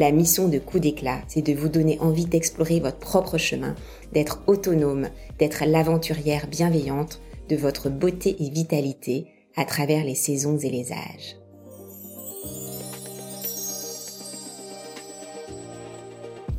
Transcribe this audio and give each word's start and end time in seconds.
La 0.00 0.12
mission 0.12 0.48
de 0.48 0.58
Coup 0.58 0.78
d'éclat, 0.78 1.20
c'est 1.28 1.42
de 1.42 1.52
vous 1.52 1.68
donner 1.68 1.98
envie 2.00 2.24
d'explorer 2.24 2.80
votre 2.80 2.96
propre 2.96 3.36
chemin, 3.36 3.74
d'être 4.14 4.42
autonome, 4.46 5.10
d'être 5.38 5.62
l'aventurière 5.66 6.46
bienveillante 6.46 7.20
de 7.50 7.56
votre 7.56 7.90
beauté 7.90 8.34
et 8.42 8.48
vitalité 8.48 9.26
à 9.56 9.66
travers 9.66 10.02
les 10.02 10.14
saisons 10.14 10.56
et 10.56 10.70
les 10.70 10.90
âges. 10.92 11.36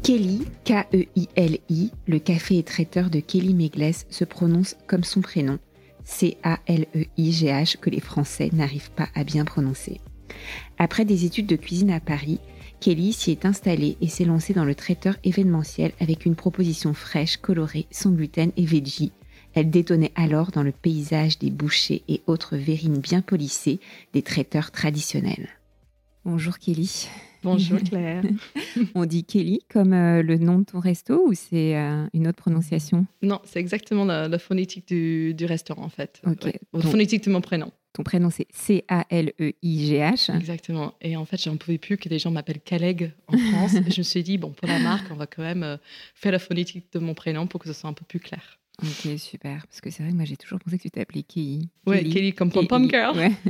Kelly, 0.04 0.46
K-E-I-L-I, 0.64 1.92
le 2.06 2.20
café 2.20 2.60
et 2.60 2.64
traiteur 2.64 3.10
de 3.10 3.22
Kelly 3.22 3.56
Mégles 3.56 4.06
se 4.12 4.24
prononce 4.24 4.76
comme 4.86 5.04
son 5.04 5.22
prénom, 5.22 5.58
C-A-L-E-I-G-H, 6.04 7.80
que 7.80 7.90
les 7.90 8.02
Français 8.02 8.52
n'arrivent 8.54 8.92
pas 8.92 9.08
à 9.16 9.24
bien 9.24 9.46
prononcer. 9.46 10.00
Après 10.78 11.06
des 11.06 11.26
études 11.26 11.48
de 11.48 11.56
cuisine 11.56 11.90
à 11.90 12.00
Paris, 12.00 12.40
Kelly 12.82 13.14
s'y 13.14 13.30
est 13.30 13.46
installée 13.46 13.96
et 14.02 14.08
s'est 14.08 14.26
lancée 14.26 14.56
dans 14.56 14.66
le 14.66 14.74
traiteur 14.74 15.16
événementiel 15.24 15.92
avec 16.00 16.26
une 16.26 16.36
proposition 16.36 16.96
fraîche, 16.96 17.38
colorée, 17.38 17.86
sans 17.92 18.10
gluten 18.10 18.52
et 18.58 18.66
veggie. 18.66 19.12
Elle 19.54 19.70
détonnait 19.70 20.12
alors 20.16 20.50
dans 20.50 20.64
le 20.64 20.72
paysage 20.72 21.38
des 21.38 21.52
bouchers 21.52 22.02
et 22.08 22.22
autres 22.26 22.58
verrines 22.58 22.98
bien 22.98 23.22
polissées 23.22 23.80
des 24.14 24.24
traiteurs 24.24 24.72
traditionnels. 24.72 25.50
Bonjour 26.26 26.58
Kelly. 26.58 27.08
Bonjour 27.44 27.78
Claire. 27.84 28.24
On 28.96 29.06
dit 29.06 29.26
Kelly 29.26 29.60
comme 29.70 29.94
euh, 29.94 30.24
le 30.24 30.40
nom 30.40 30.58
de 30.58 30.64
ton 30.66 30.80
resto 30.80 31.28
ou 31.28 31.36
c'est 31.36 31.78
euh, 31.78 32.08
une 32.16 32.28
autre 32.28 32.38
prononciation? 32.38 33.06
Non, 33.22 33.42
c'est 33.44 33.60
exactement 33.60 34.06
la, 34.06 34.40
phonétique 34.40 34.88
du, 34.88 35.46
restaurant 35.46 35.84
en 35.84 35.90
fait. 35.90 36.20
Ok. 36.26 36.52
La 36.74 36.82
phonétique 36.82 37.26
de 37.26 37.32
mon 37.32 37.42
prénom. 37.42 37.72
Ton 37.94 38.04
prénom 38.04 38.30
c'est 38.30 38.48
C-A-L-E-I-G-H. 38.52 40.36
Exactement. 40.38 40.94
Et 41.02 41.18
en 41.18 41.26
fait, 41.26 41.42
j'en 41.42 41.58
pouvais 41.58 41.78
plus 41.78 41.98
que 41.98 42.08
des 42.08 42.20
gens 42.20 42.32
m'appellent 42.32 42.62
Caleg 42.62 43.12
en 43.28 43.38
France. 43.38 43.72
je 43.90 44.00
me 44.00 44.04
suis 44.04 44.24
dit, 44.24 44.38
bon, 44.38 44.52
pour 44.52 44.68
la 44.68 44.80
marque, 44.80 45.08
on 45.12 45.16
va 45.16 45.28
quand 45.28 45.42
même 45.42 45.64
euh, 45.64 45.78
faire 46.16 46.32
la 46.32 46.40
phonétique 46.40 46.86
de 46.94 47.00
mon 47.00 47.14
prénom 47.14 47.48
pour 47.48 47.60
que 47.60 47.68
ce 47.68 47.74
soit 47.74 47.90
un 47.90 47.94
peu 47.94 48.06
plus 48.06 48.20
clair. 48.20 48.60
Ok, 48.82 49.20
super. 49.20 49.68
Parce 49.68 49.82
que 49.82 49.90
c'est 49.90 50.04
vrai 50.04 50.12
que 50.12 50.18
moi 50.18 50.26
j'ai 50.26 50.38
toujours 50.38 50.60
pensé 50.60 50.78
que 50.78 50.84
tu 50.84 50.92
t'appelais 50.92 51.24
Kelly. 51.24 51.70
Ouais, 51.86 52.04
Kelly, 52.04 52.34
comme 52.34 52.52
Pom 52.52 52.66
Pom 52.68 52.90
Girl. 52.90 53.18
Ouais. 53.18 53.32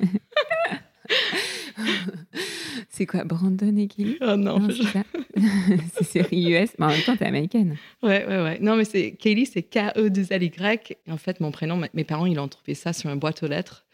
C'est 2.90 3.06
quoi, 3.06 3.24
Brandon 3.24 3.76
et 3.78 3.88
Kelly? 3.88 4.18
Oh 4.22 4.36
non, 4.36 4.68
c'est 5.94 6.04
série 6.04 6.52
US, 6.52 6.72
mais 6.78 6.86
en 6.86 6.90
même 6.90 7.02
temps, 7.02 7.16
t'es 7.16 7.26
américaine. 7.26 7.78
Ouais, 8.04 8.26
ouais, 8.26 8.44
ouais. 8.44 8.60
Non, 8.60 8.76
mais 8.76 8.84
c'est 8.84 9.14
Kelly, 9.14 9.46
c'est 9.46 9.64
K-E-2-L-Y. 9.64 10.98
Et 11.08 11.12
en 11.12 11.18
fait, 11.18 11.40
mon 11.40 11.52
prénom, 11.52 11.82
mes 11.94 12.04
parents, 12.04 12.26
ils 12.26 12.40
ont 12.40 12.48
trouvé 12.48 12.74
ça 12.74 12.94
sur 12.94 13.10
une 13.10 13.20
boîte 13.20 13.42
aux 13.44 13.48
lettres 13.48 13.86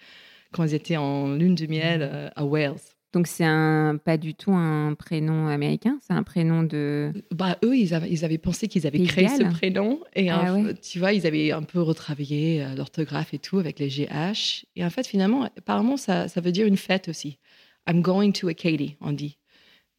quand 0.52 0.64
ils 0.64 0.74
étaient 0.74 0.98
en 0.98 1.34
lune 1.34 1.56
de 1.56 1.68
miel 1.68 2.00
mmh. 2.00 2.04
euh, 2.04 2.30
à 2.36 2.46
Wales. 2.46 2.76
Donc 3.14 3.26
c'est 3.28 3.46
un 3.46 3.98
pas 3.98 4.18
du 4.18 4.36
tout 4.36 4.52
un 4.52 4.94
prénom 4.94 5.48
américain, 5.48 5.98
c'est 6.06 6.14
un 6.14 6.24
prénom 6.24 6.64
de. 6.64 7.14
Bah 7.34 7.58
eux 7.64 7.76
ils 7.76 7.94
avaient, 7.94 8.10
ils 8.12 8.26
avaient 8.26 8.38
pensé 8.38 8.68
qu'ils 8.68 8.86
avaient 8.86 9.00
créé 9.00 9.30
ce 9.30 9.44
prénom 9.44 10.02
et 10.14 10.30
ah 10.30 10.56
tu 10.82 11.00
vois 11.00 11.14
ils 11.14 11.26
avaient 11.26 11.52
un 11.52 11.64
peu 11.64 11.82
retravaillé 11.82 12.64
euh, 12.64 12.76
l'orthographe 12.76 13.34
et 13.34 13.40
tout 13.40 13.60
avec 13.60 13.80
les 13.80 13.88
GH 13.88 14.66
et 14.76 14.84
en 14.84 14.90
fait 14.90 15.08
finalement 15.08 15.50
apparemment 15.58 15.96
ça, 15.96 16.28
ça 16.28 16.42
veut 16.42 16.52
dire 16.52 16.68
une 16.68 16.78
fête 16.78 17.08
aussi. 17.08 17.40
I'm 17.88 18.02
going 18.02 18.34
to 18.34 18.50
a 18.50 18.54
Katie, 18.54 18.98
on 19.00 19.14
dit. 19.14 19.38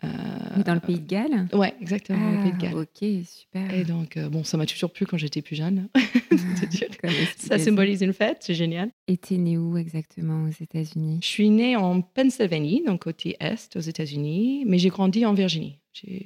Euh, 0.04 0.62
dans 0.64 0.74
le 0.74 0.80
pays 0.80 1.00
de 1.00 1.06
Galles 1.06 1.48
Ouais, 1.52 1.74
exactement, 1.80 2.30
dans 2.30 2.36
le 2.36 2.42
pays 2.42 2.52
de 2.52 2.58
Galles. 2.58 2.74
Ah, 2.76 2.80
ok, 2.80 3.26
super. 3.26 3.74
Et 3.74 3.84
donc, 3.84 4.16
euh, 4.16 4.28
bon, 4.28 4.44
ça 4.44 4.56
m'a 4.56 4.66
toujours 4.66 4.92
plu 4.92 5.06
quand 5.06 5.16
j'étais 5.16 5.42
plus 5.42 5.56
jeune. 5.56 5.88
ça 7.36 7.58
symbolise 7.58 8.02
une 8.02 8.12
fête, 8.12 8.38
c'est 8.40 8.54
génial. 8.54 8.90
Et 9.08 9.16
t'es 9.16 9.36
née 9.36 9.58
où 9.58 9.76
exactement 9.76 10.44
aux 10.44 10.62
États-Unis? 10.62 11.18
Je 11.22 11.26
suis 11.26 11.50
née 11.50 11.76
en 11.76 12.00
Pennsylvanie, 12.00 12.84
donc 12.86 13.02
côté 13.02 13.36
est 13.40 13.76
aux 13.76 13.80
États-Unis, 13.80 14.64
mais 14.66 14.78
j'ai 14.78 14.88
grandi 14.88 15.26
en 15.26 15.34
Virginie. 15.34 15.78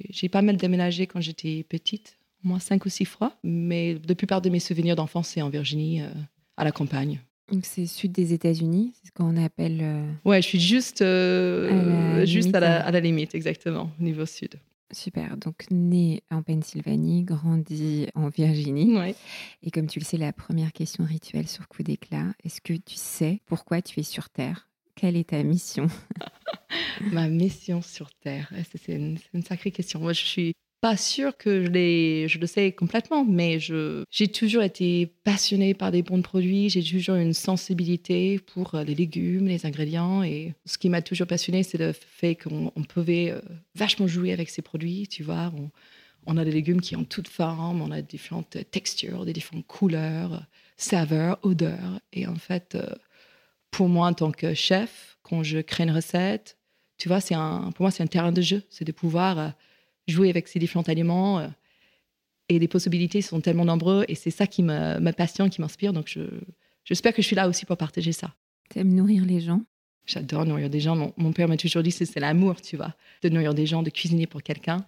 J'ai 0.09 0.29
pas 0.29 0.43
mal 0.43 0.57
déménagé 0.57 1.07
quand 1.07 1.21
j'étais 1.21 1.63
petite, 1.63 2.17
moins 2.43 2.59
cinq 2.59 2.85
ou 2.85 2.89
six 2.89 3.05
fois, 3.05 3.33
mais 3.43 3.97
la 4.07 4.15
plupart 4.15 4.41
de 4.41 4.49
mes 4.49 4.59
souvenirs 4.59 4.95
d'enfance, 4.95 5.29
c'est 5.29 5.41
en 5.41 5.49
Virginie, 5.49 6.01
euh, 6.01 6.09
à 6.57 6.63
la 6.63 6.71
campagne. 6.71 7.19
Donc 7.51 7.65
c'est 7.65 7.85
sud 7.85 8.11
des 8.11 8.33
États-Unis, 8.33 8.93
c'est 8.95 9.07
ce 9.07 9.11
qu'on 9.11 9.35
appelle. 9.37 9.79
Euh, 9.81 10.11
ouais, 10.25 10.41
je 10.41 10.47
suis 10.47 10.59
juste, 10.59 11.01
euh, 11.01 11.69
à 12.15 12.17
la 12.19 12.25
juste 12.25 12.47
limite, 12.47 12.55
à, 12.55 12.91
la, 12.91 12.99
limite, 12.99 13.35
exactement, 13.35 13.91
au 13.99 14.03
niveau 14.03 14.25
sud. 14.25 14.55
Super. 14.91 15.37
Donc 15.37 15.65
né 15.71 16.23
en 16.29 16.41
Pennsylvanie, 16.43 17.23
grandi 17.23 18.07
en 18.15 18.29
Virginie. 18.29 18.97
Ouais. 18.97 19.15
Et 19.63 19.71
comme 19.71 19.87
tu 19.87 19.99
le 19.99 20.05
sais, 20.05 20.17
la 20.17 20.31
première 20.31 20.71
question 20.71 21.03
rituelle 21.03 21.47
sur 21.47 21.67
coup 21.67 21.83
d'éclat, 21.83 22.33
est-ce 22.43 22.61
que 22.61 22.73
tu 22.73 22.95
sais 22.95 23.41
pourquoi 23.45 23.81
tu 23.81 23.99
es 23.99 24.03
sur 24.03 24.29
Terre? 24.29 24.69
Quelle 24.95 25.17
est 25.17 25.29
ta 25.29 25.41
mission? 25.43 25.87
Ma 27.11 27.27
mission 27.27 27.81
sur 27.81 28.11
Terre, 28.13 28.51
c'est 28.71 28.93
une, 28.93 29.17
une, 29.33 29.43
sacrée 29.43 29.71
question. 29.71 29.99
Moi, 29.99 30.13
je 30.13 30.23
suis 30.23 30.53
pas 30.83 30.97
sûr 30.97 31.37
que 31.37 31.63
je, 31.63 32.37
le 32.37 32.45
sais 32.45 32.73
complètement, 32.73 33.23
mais 33.23 33.57
j'ai 33.57 34.27
toujours 34.27 34.63
été 34.63 35.05
passionnée 35.23 35.73
par 35.73 35.91
des 35.91 36.03
bons 36.03 36.21
produits. 36.21 36.69
J'ai 36.69 36.83
toujours 36.83 37.15
une 37.15 37.31
sensibilité 37.31 38.37
pour 38.39 38.75
euh, 38.75 38.83
les 38.83 38.93
légumes, 38.93 39.47
les 39.47 39.65
ingrédients. 39.65 40.23
Et 40.23 40.55
ce 40.65 40.77
qui 40.77 40.89
m'a 40.89 41.01
toujours 41.01 41.25
passionnée, 41.25 41.63
c'est 41.63 41.77
le 41.77 41.93
fait 41.93 42.35
qu'on 42.35 42.69
pouvait 42.89 43.31
euh, 43.31 43.39
vachement 43.75 44.07
jouer 44.07 44.33
avec 44.33 44.49
ces 44.49 44.61
produits. 44.61 45.07
Tu 45.07 45.23
vois, 45.23 45.53
on, 46.25 46.35
a 46.35 46.43
des 46.43 46.51
légumes 46.51 46.81
qui 46.81 46.97
ont 46.97 47.05
toutes 47.05 47.29
formes, 47.29 47.81
on 47.81 47.89
a 47.89 48.01
différentes 48.01 48.57
textures, 48.69 49.23
des 49.23 49.31
différentes 49.31 49.65
couleurs, 49.65 50.45
saveurs, 50.75 51.39
odeurs. 51.43 52.01
Et 52.11 52.27
en 52.27 52.35
fait, 52.35 52.75
euh, 52.75 52.93
pour 53.71 53.87
moi, 53.87 54.07
en 54.07 54.13
tant 54.13 54.33
que 54.33 54.53
chef, 54.53 55.17
quand 55.21 55.43
je 55.43 55.59
crée 55.59 55.85
une 55.85 55.91
recette, 55.91 56.57
tu 56.97 57.07
vois, 57.07 57.21
c'est 57.21 57.35
pour 57.35 57.83
moi, 57.83 57.91
c'est 57.91 58.03
un 58.03 58.07
terrain 58.07 58.33
de 58.33 58.41
jeu. 58.41 58.63
C'est 58.69 58.83
de 58.83 58.91
pouvoir 58.91 59.53
jouer 60.07 60.29
avec 60.29 60.47
ces 60.47 60.59
différents 60.59 60.83
aliments. 60.83 61.39
Euh, 61.39 61.47
et 62.49 62.59
les 62.59 62.67
possibilités 62.67 63.21
sont 63.21 63.41
tellement 63.41 63.65
nombreuses 63.65 64.05
et 64.07 64.15
c'est 64.15 64.31
ça 64.31 64.47
qui 64.47 64.63
me, 64.63 65.11
passionne, 65.11 65.49
qui 65.49 65.61
m'inspire. 65.61 65.93
Donc, 65.93 66.19
j'espère 66.83 67.13
que 67.13 67.21
je 67.21 67.27
suis 67.27 67.35
là 67.35 67.47
aussi 67.47 67.65
pour 67.65 67.77
partager 67.77 68.11
ça. 68.11 68.33
Tu 68.69 68.79
aimes 68.79 68.93
nourrir 68.93 69.25
les 69.25 69.39
gens? 69.39 69.61
J'adore 70.05 70.45
nourrir 70.45 70.69
des 70.69 70.81
gens. 70.81 71.13
Mon, 71.15 71.31
père 71.31 71.47
m'a 71.47 71.55
toujours 71.55 71.81
dit 71.83 71.93
que 71.93 72.03
c'est 72.03 72.19
l'amour, 72.19 72.61
tu 72.61 72.75
vois, 72.75 72.93
de 73.21 73.29
nourrir 73.29 73.53
des 73.53 73.65
gens, 73.65 73.81
de 73.81 73.89
cuisiner 73.89 74.27
pour 74.27 74.43
quelqu'un. 74.43 74.85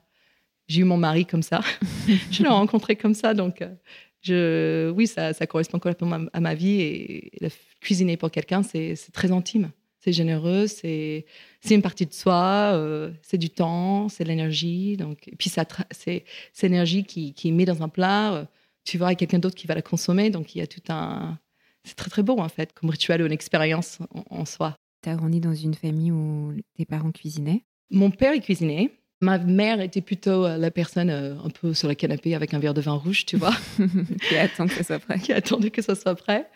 J'ai 0.67 0.81
eu 0.81 0.83
mon 0.83 0.97
mari 0.97 1.25
comme 1.25 1.43
ça. 1.43 1.61
je 2.31 2.43
l'ai 2.43 2.49
rencontré 2.49 2.97
comme 2.97 3.13
ça. 3.13 3.33
Donc, 3.33 3.61
euh, 3.61 3.73
je, 4.21 4.89
oui, 4.91 5.07
ça, 5.07 5.31
ça 5.31 5.47
correspond 5.47 5.79
complètement 5.79 6.27
à, 6.33 6.39
ma 6.41 6.55
vie. 6.55 6.81
Et, 6.81 7.31
cuisiner 7.79 8.17
pour 8.17 8.31
quelqu'un, 8.31 8.63
c'est 8.63 8.95
très 9.13 9.31
intime 9.31 9.71
c'est 10.05 10.13
généreux, 10.13 10.67
c'est 10.67 11.25
une 11.67 11.81
partie 11.81 12.05
de 12.05 12.13
soi, 12.13 12.73
euh, 12.75 13.11
c'est 13.23 13.39
du 13.39 13.49
temps, 13.49 14.07
c'est 14.07 14.23
de 14.23 14.29
l'énergie. 14.29 14.97
Donc, 14.97 15.27
et 15.27 15.35
puis 15.35 15.49
c'est 15.49 16.23
l'énergie 16.61 17.05
qui, 17.05 17.33
qui 17.33 17.51
met 17.51 17.66
dans 17.66 17.81
un 17.81 17.89
plat. 17.89 18.35
Euh, 18.35 18.45
tu 18.83 18.99
vois, 18.99 19.15
quelqu'un 19.15 19.39
d'autre 19.39 19.55
qui 19.55 19.65
va 19.65 19.73
la 19.73 19.81
consommer. 19.81 20.29
Donc 20.29 20.53
il 20.53 20.59
y 20.59 20.61
a 20.61 20.67
tout 20.67 20.81
un. 20.89 21.39
C'est 21.83 21.95
très 21.95 22.11
très 22.11 22.21
beau 22.21 22.38
en 22.39 22.49
fait, 22.49 22.71
comme 22.73 22.91
rituel 22.91 23.23
ou 23.23 23.25
une 23.25 23.31
expérience 23.31 23.97
en, 24.29 24.45
soi. 24.45 24.75
Tu 25.01 25.09
as 25.09 25.15
grandi 25.15 25.39
dans 25.39 25.55
une 25.55 25.73
famille 25.73 26.11
où 26.11 26.53
tes 26.77 26.85
parents 26.85 27.11
cuisinaient? 27.11 27.63
Mon 27.89 28.11
père 28.11 28.35
il 28.35 28.41
cuisinait. 28.41 28.91
Ma 29.21 29.38
mère 29.38 29.79
était 29.79 30.01
plutôt 30.01 30.45
euh, 30.45 30.57
la 30.57 30.71
personne 30.71 31.09
un 31.09 31.50
peu 31.50 31.73
sur 31.73 31.88
le 31.88 31.95
canapé 31.95 32.35
avec 32.35 32.53
un 32.53 32.59
verre 32.59 32.73
de 32.73 32.81
vin 32.81 32.94
rouge, 32.94 33.25
tu 33.25 33.38
vois. 33.38 33.56
qui 34.27 34.35
attend 34.35 34.67
que 34.67 34.73
ça 34.73 34.83
soit 34.83 35.00
prêt. 35.00 35.19
qui 35.23 35.31
attendait 35.31 35.71
que 35.71 35.81
ça 35.81 35.95
soit 35.95 36.15
prêt. 36.15 36.47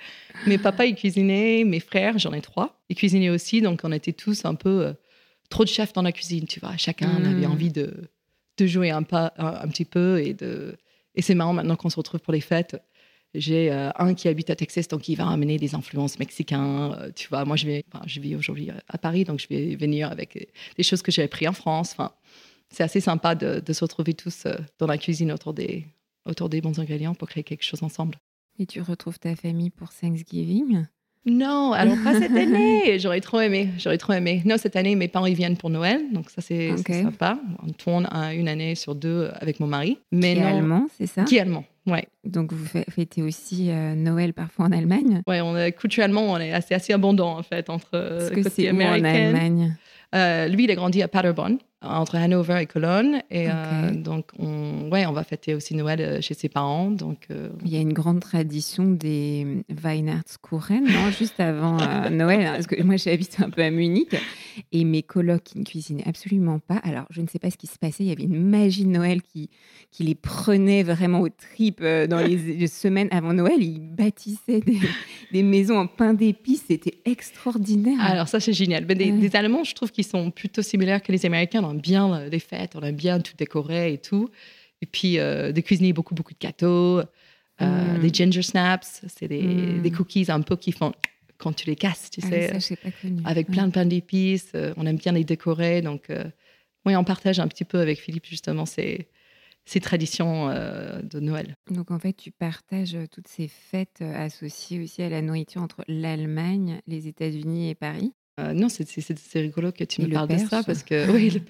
Mes 0.46 0.58
papas, 0.58 0.86
ils 0.86 0.96
cuisinaient. 0.96 1.64
Mes 1.64 1.80
frères, 1.80 2.20
j'en 2.20 2.34
ai 2.34 2.42
trois, 2.42 2.78
ils 2.90 2.96
cuisinaient 2.96 3.30
aussi. 3.30 3.62
Donc, 3.62 3.82
on 3.84 3.92
était 3.92 4.14
tous 4.14 4.46
un 4.46 4.56
peu 4.56 4.88
euh, 4.88 4.94
trop 5.50 5.64
de 5.64 5.70
chefs 5.70 5.94
dans 5.94 6.02
la 6.02 6.12
cuisine, 6.12 6.46
tu 6.46 6.60
vois. 6.60 6.76
Chacun 6.78 7.10
avait 7.10 7.48
hmm. 7.48 7.52
envie 7.52 7.72
de, 7.72 7.94
de 8.58 8.68
jouer 8.68 8.92
un, 8.92 9.04
pas, 9.04 9.34
un, 9.38 9.68
petit 9.70 9.86
peu. 9.86 10.22
Et, 10.22 10.34
de... 10.34 10.76
et 11.16 11.22
c'est 11.22 11.36
marrant 11.36 11.54
maintenant 11.54 11.78
qu'on 11.78 11.90
se 11.90 11.98
retrouve 11.98 12.20
pour 12.20 12.34
les 12.34 12.42
fêtes. 12.42 12.76
J'ai 13.36 13.72
euh, 13.72 13.92
un 13.96 14.16
qui 14.16 14.28
habite 14.28 14.50
à 14.50 14.56
Texas, 14.56 14.88
donc 14.88 15.08
il 15.08 15.16
va 15.16 15.28
amener 15.28 15.58
des 15.58 15.76
influences 15.76 16.18
mexicaines. 16.18 16.94
Euh, 17.00 17.12
tu 17.16 17.30
vois, 17.30 17.46
moi, 17.46 17.56
je, 17.56 17.68
vais, 17.68 17.86
je 18.06 18.20
vis 18.20 18.36
aujourd'hui 18.36 18.70
à 18.88 18.98
Paris, 18.98 19.24
donc 19.24 19.40
je 19.40 19.48
vais 19.48 19.76
venir 19.76 20.12
avec 20.12 20.50
des 20.76 20.84
choses 20.84 21.02
que 21.02 21.12
j'ai 21.12 21.24
apprises 21.24 21.48
en 21.48 21.54
France. 21.54 21.92
Enfin, 21.94 22.12
c'est 22.72 22.84
assez 22.84 23.02
sympa 23.02 23.36
de, 23.36 23.60
de, 23.60 23.74
se 23.74 23.84
retrouver 23.84 24.14
tous 24.14 24.48
dans 24.78 24.88
la 24.88 24.98
cuisine 24.98 25.32
autour 25.32 25.54
des, 25.54 25.86
autour 26.26 26.50
des 26.50 26.62
bons 26.62 26.80
ingrédients 26.80 27.16
pour 27.16 27.28
créer 27.28 27.44
quelque 27.44 27.64
chose 27.64 27.84
ensemble. 27.84 28.16
Et 28.60 28.66
tu 28.66 28.82
retrouves 28.82 29.20
ta 29.20 29.36
famille 29.36 29.70
pour 29.70 29.90
Thanksgiving? 29.94 30.86
Non, 31.26 31.74
alors 31.74 31.96
pas 32.04 32.20
cette 32.20 32.32
année. 32.36 32.98
J'aurais 33.00 33.22
trop 33.22 33.40
aimé. 33.40 33.70
J'aurais 33.78 33.98
trop 33.98 34.14
aimé. 34.14 34.42
Non, 34.46 34.58
cette 34.58 34.76
année, 34.76 34.96
mes 34.96 35.08
parents 35.08 35.26
ils 35.26 35.36
viennent 35.36 35.58
pour 35.58 35.70
Noël, 35.70 36.02
donc 36.12 36.30
ça 36.30 36.42
c'est 36.42 36.76
sympa. 36.78 37.40
On 37.64 37.72
tourne 37.72 38.08
une 38.34 38.48
année 38.48 38.76
sur 38.76 38.96
deux 38.96 39.30
avec 39.36 39.60
mon 39.60 39.68
mari. 39.68 40.00
Mais 40.12 40.36
qui 40.36 40.40
est 40.40 40.44
allemand, 40.44 40.88
c'est 40.98 41.08
ça? 41.08 41.24
Qui 41.24 41.38
est 41.38 41.42
allemand. 41.42 41.66
Ouais. 41.88 42.08
Donc 42.24 42.54
vous 42.54 42.66
fêtez 42.90 43.22
aussi 43.22 43.70
Noël 43.96 44.34
parfois 44.34 44.66
en 44.66 44.72
Allemagne? 44.72 45.22
Ouais, 45.28 45.42
on 45.42 45.58
est, 45.58 45.72
culturellement, 45.72 46.24
on 46.32 46.38
est 46.38 46.52
assez, 46.52 46.74
assez 46.74 46.94
abondant 46.94 47.38
en 47.38 47.44
fait 47.44 47.70
entre 47.70 47.92
Parce 47.92 48.30
que 48.32 48.50
c'est 48.50 48.70
en 48.72 48.80
Allemagne? 48.80 49.76
Lui, 50.14 50.64
il 50.64 50.72
a 50.72 50.76
grandi 50.76 51.02
à 51.02 51.08
Paderborn 51.08 51.58
entre 51.82 52.16
Hanover 52.16 52.60
et 52.62 52.66
Cologne. 52.66 53.22
Et 53.32 53.48
euh, 53.50 53.92
donc, 53.92 54.26
on, 54.38 54.90
ouais, 54.92 55.06
on 55.06 55.14
va 55.14 55.24
fêter 55.24 55.54
aussi 55.56 55.76
Noël 55.76 56.02
euh, 56.02 56.22
chez 56.22 56.34
ses 56.34 56.50
parents. 56.50 56.92
Donc, 56.92 57.28
euh, 57.32 57.50
Il 57.64 57.72
y 57.72 57.78
a 57.78 57.80
une 57.80 57.94
grande 57.94 58.20
tradition 58.20 58.86
des 58.86 59.64
Weihnachtskuchen, 59.84 60.84
non 60.84 61.12
Juste 61.18 61.40
avant 61.40 61.78
Noël. 62.10 62.46
Hein, 62.46 62.52
parce 62.54 62.68
que 62.68 62.82
moi, 62.84 62.98
j'habite 62.98 63.38
un 63.40 63.50
peu 63.50 63.64
à 63.64 63.72
Munich. 63.72 64.16
Et 64.74 64.84
mes 64.84 65.04
colocs 65.04 65.44
qui 65.44 65.60
ne 65.60 65.64
cuisinaient 65.64 66.04
absolument 66.06 66.60
pas. 66.60 66.76
Alors, 66.78 67.06
je 67.12 67.22
ne 67.22 67.28
sais 67.28 67.40
pas 67.40 67.50
ce 67.50 67.58
qui 67.58 67.68
se 67.68 67.78
passait. 67.78 68.04
Il 68.04 68.10
y 68.10 68.12
avait 68.12 68.24
une 68.24 68.44
magie 68.44 68.84
de 68.84 68.90
Noël 68.90 69.22
qui, 69.22 69.50
qui 69.90 70.04
les 70.04 70.16
prenait 70.16 70.84
vraiment 70.84 71.22
aux 71.22 71.30
tripes 71.30 71.82
dans 71.82 72.20
les 72.20 72.68
semaines 72.68 73.08
avant 73.12 73.34
Noël. 73.34 73.62
Ils 73.64 73.80
bâtissaient 73.80 74.60
des, 74.60 74.80
des 75.32 75.44
maisons 75.44 75.78
en 75.78 75.88
pain 75.88 76.14
d'épices. 76.14 76.66
C'était 76.68 77.00
extraordinaire. 77.06 78.02
Alors, 78.02 78.28
ça, 78.28 78.42
c'est 78.42 78.52
génial. 78.52 78.86
Mais 78.86 78.96
des, 78.96 79.30
Allemands, 79.36 79.64
je 79.64 79.76
trouve 79.76 79.92
qu'ils 79.92 80.06
sont 80.06 80.32
plutôt 80.32 80.62
similaires 80.62 81.02
que 81.02 81.12
les 81.12 81.26
Américains 81.26 81.62
aime 81.72 81.82
bien 81.82 82.26
les 82.26 82.40
fêtes, 82.40 82.76
on 82.76 82.82
aime 82.82 82.96
bien 82.96 83.20
tout 83.20 83.34
décorer 83.38 83.94
et 83.94 83.98
tout. 83.98 84.30
Et 84.82 84.86
puis, 84.86 85.20
euh, 85.20 85.52
de 85.52 85.62
cuisiner 85.62 85.94
beaucoup, 85.94 86.16
beaucoup 86.16 86.34
de 86.34 86.40
gâteaux, 86.40 87.00
euh, 87.00 87.98
mm. 87.98 88.00
des 88.00 88.14
ginger 88.14 88.42
snaps, 88.42 89.02
c'est 89.08 89.28
des, 89.28 89.42
mm. 89.42 89.82
des, 89.82 89.92
cookies 89.92 90.26
un 90.30 90.42
peu 90.42 90.56
qui 90.56 90.72
font 90.72 90.94
quand 91.38 91.54
tu 91.54 91.68
les 91.68 91.76
casses, 91.76 92.10
tu 92.10 92.20
ah 92.24 92.60
sais, 92.60 92.76
pas 92.76 92.90
avec 93.24 93.48
plein 93.48 93.68
de 93.68 93.72
pain 93.72 93.86
d'épices. 93.86 94.52
Euh, 94.56 94.74
on 94.76 94.86
aime 94.86 94.98
bien 94.98 95.14
les 95.14 95.24
décorer. 95.24 95.82
Donc, 95.82 96.12
oui, 96.86 96.96
on 96.96 97.04
partage 97.04 97.40
un 97.40 97.48
petit 97.48 97.64
peu 97.64 97.80
avec 97.80 98.00
Philippe 98.00 98.26
justement 98.26 98.66
ces, 98.66 99.08
ces 99.66 99.80
traditions 99.80 100.48
de 100.50 101.20
Noël. 101.22 101.56
Donc, 101.72 101.92
en 101.92 102.00
fait, 102.00 102.12
tu 102.12 102.32
partages 102.32 102.98
toutes 103.10 103.30
ces 103.30 103.48
fêtes 103.48 104.02
associées 104.02 104.82
aussi 104.82 105.02
à 105.02 105.08
la 105.08 105.22
nourriture 105.22 105.62
entre 105.62 105.86
l'Allemagne, 105.88 106.82
les 106.88 107.08
États-Unis 107.08 107.70
et 107.70 107.76
Paris. 107.76 108.14
Euh, 108.40 108.54
non, 108.54 108.70
c'est 108.70 108.86
rigolo 109.36 109.72
que 109.72 109.84
tu 109.84 110.02
me 110.02 110.08
parles 110.08 110.30
de 110.30 110.38
ça 110.38 110.64
parce 110.64 110.84
que 110.84 111.12
oui, 111.14 111.30
le 111.30 111.42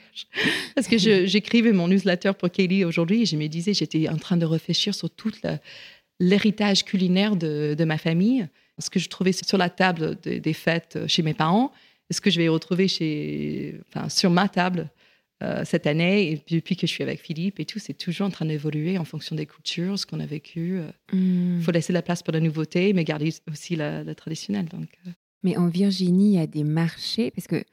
parce 0.75 0.88
que 0.88 0.97
j'écrivais 0.97 1.71
mon 1.71 1.88
newsletter 1.88 2.31
pour 2.38 2.50
Kelly 2.50 2.83
aujourd'hui 2.83 3.21
et 3.21 3.25
je 3.25 3.36
me 3.36 3.47
disais 3.47 3.74
j'étais 3.74 4.09
en 4.09 4.18
train 4.18 4.38
de 4.38 4.45
réfléchir 4.45 4.95
sur 4.95 5.09
tout 5.09 5.31
l'héritage 6.19 6.83
culinaire 6.83 7.36
de, 7.36 7.75
de, 7.77 7.86
ma 7.86 7.97
famille, 7.97 8.47
ce 8.80 8.89
que 8.89 9.00
je 9.00 9.07
trouvais 9.07 9.31
sur 9.31 9.57
la 9.57 9.69
table 9.69 10.18
des 10.24 10.53
fêtes 10.53 11.00
chez 11.07 11.21
mes 11.21 11.33
parents, 11.33 11.71
ce 12.12 12.21
que 12.21 12.30
je 12.30 12.39
vais 12.39 12.47
retrouver 12.47 12.88
chez, 12.88 13.80
enfin, 13.89 14.09
sur 14.09 14.30
ma 14.30 14.50
table 14.50 14.89
euh, 15.41 15.63
cette 15.63 15.88
année 15.88 16.31
et 16.31 16.44
depuis 16.50 16.75
que 16.75 16.86
je 16.86 16.91
suis 16.91 17.03
avec 17.03 17.21
Philippe 17.21 17.62
et 17.62 17.65
tout, 17.65 17.80
c'est 17.80 17.94
toujours 17.94 18.27
en 18.27 18.30
train 18.30 18.45
d'évoluer 18.45 18.97
en 18.97 19.06
fonction 19.06 19.38
des 19.38 19.45
cultures, 19.45 19.97
ce 19.97 20.06
qu'on 20.06 20.19
a 20.19 20.25
vécu. 20.25 20.81
Il 21.13 21.18
euh. 21.18 21.57
hmm. 21.57 21.62
faut 21.62 21.71
laisser 21.71 21.94
la 21.94 22.01
place 22.01 22.24
pour 22.24 22.33
la 22.33 22.41
nouveauté, 22.41 22.91
mais 22.91 23.06
garder 23.06 23.33
aussi 23.50 23.77
la, 23.77 24.03
la 24.03 24.15
traditionnelle. 24.15 24.65
Donc. 24.65 24.89
Mais 25.44 25.57
en 25.57 25.68
Virginie, 25.68 26.33
il 26.33 26.36
y 26.36 26.39
a 26.39 26.47
des 26.47 26.63
marchés, 26.63 27.31
parce 27.31 27.47
que 27.47 27.63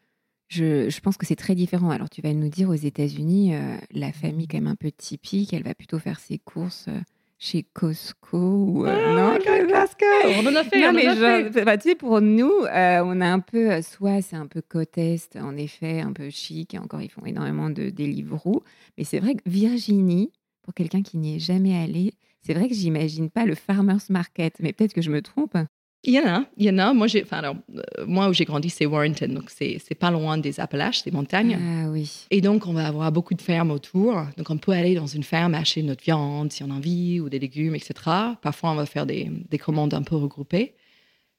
je, 0.48 0.88
je 0.88 1.00
pense 1.00 1.16
que 1.16 1.26
c'est 1.26 1.36
très 1.36 1.54
différent. 1.54 1.90
Alors, 1.90 2.08
tu 2.08 2.22
vas 2.22 2.32
nous 2.32 2.48
dire, 2.48 2.68
aux 2.68 2.74
États-Unis, 2.74 3.54
euh, 3.54 3.76
la 3.92 4.12
famille, 4.12 4.46
quand 4.46 4.58
même 4.58 4.66
un 4.66 4.76
peu 4.76 4.90
typique, 4.90 5.52
elle 5.52 5.64
va 5.64 5.74
plutôt 5.74 5.98
faire 5.98 6.20
ses 6.20 6.38
courses 6.38 6.86
euh, 6.88 7.00
chez 7.38 7.64
Costco 7.64 8.38
ou 8.38 8.86
euh, 8.86 9.14
non 9.14 9.36
Costco 9.36 10.06
on 10.38 10.46
en 10.46 10.56
a 10.56 10.64
fait 10.64 10.80
non 10.80 10.94
mais 10.94 11.64
bah, 11.64 11.76
tu 11.76 11.90
sais 11.90 11.94
pour 11.94 12.22
nous 12.22 12.50
on 12.62 13.20
a 13.20 13.26
un 13.26 13.40
peu 13.40 13.82
soit 13.82 14.22
c'est 14.22 14.36
un 14.36 14.46
peu 14.46 14.62
côte 14.62 14.96
est 14.96 15.36
en 15.36 15.54
effet 15.54 16.00
un 16.00 16.14
peu 16.14 16.30
chic 16.30 16.72
et 16.72 16.78
encore 16.78 17.02
ils 17.02 17.10
font 17.10 17.26
énormément 17.26 17.68
de 17.68 17.90
Deliveroo. 17.90 18.62
Mais 18.96 19.04
c'est 19.04 19.18
vrai 19.18 19.34
que 19.34 19.42
Virginie 19.44 20.32
pour 20.62 20.72
quelqu'un 20.72 21.02
qui 21.02 21.18
n'y 21.18 21.36
est 21.36 21.38
jamais 21.38 21.76
allé 21.76 22.14
c'est 22.46 22.54
vrai 22.54 22.68
que 22.68 22.74
j'imagine 22.74 23.28
pas 23.28 23.44
le 23.44 23.56
farmers 23.56 24.02
market. 24.08 24.54
Mais 24.60 24.72
peut-être 24.72 24.92
que 24.92 25.02
je 25.02 25.10
me 25.10 25.20
trompe 25.20 25.56
il 26.04 26.14
y 26.14 26.20
en 26.20 26.26
a, 26.26 26.44
il 26.56 26.66
y 26.66 26.70
en 26.70 26.78
a. 26.78 26.94
Moi, 26.94 27.06
j'ai, 27.08 27.22
enfin, 27.22 27.38
alors, 27.38 27.56
euh, 27.74 28.06
moi 28.06 28.28
où 28.28 28.32
j'ai 28.32 28.44
grandi, 28.44 28.70
c'est 28.70 28.86
Warrenton, 28.86 29.28
donc 29.28 29.50
c'est, 29.50 29.78
c'est 29.84 29.94
pas 29.94 30.10
loin 30.10 30.38
des 30.38 30.60
Appalaches, 30.60 31.02
des 31.02 31.10
montagnes. 31.10 31.58
Ah 31.60 31.90
oui. 31.90 32.26
Et 32.30 32.40
donc, 32.40 32.66
on 32.66 32.72
va 32.72 32.86
avoir 32.86 33.10
beaucoup 33.10 33.34
de 33.34 33.42
fermes 33.42 33.70
autour. 33.70 34.22
Donc, 34.36 34.50
on 34.50 34.58
peut 34.58 34.72
aller 34.72 34.94
dans 34.94 35.06
une 35.06 35.24
ferme 35.24 35.54
acheter 35.54 35.82
notre 35.82 36.04
viande 36.04 36.52
si 36.52 36.62
on 36.62 36.70
a 36.70 36.74
envie, 36.74 37.20
ou 37.20 37.28
des 37.28 37.38
légumes, 37.38 37.74
etc. 37.74 37.94
Parfois, 38.40 38.70
on 38.70 38.76
va 38.76 38.86
faire 38.86 39.06
des, 39.06 39.30
des 39.50 39.58
commandes 39.58 39.94
un 39.94 40.02
peu 40.02 40.16
regroupées. 40.16 40.74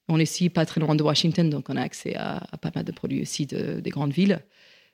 On 0.09 0.19
est 0.19 0.23
ici 0.23 0.49
pas 0.49 0.65
très 0.65 0.79
loin 0.79 0.95
de 0.95 1.03
Washington, 1.03 1.49
donc 1.49 1.69
on 1.69 1.75
a 1.75 1.81
accès 1.81 2.15
à, 2.15 2.41
pas 2.61 2.71
mal 2.73 2.85
de 2.85 2.91
produits 2.91 3.21
aussi 3.21 3.45
de, 3.45 3.79
des 3.79 3.89
grandes 3.89 4.13
villes. 4.13 4.39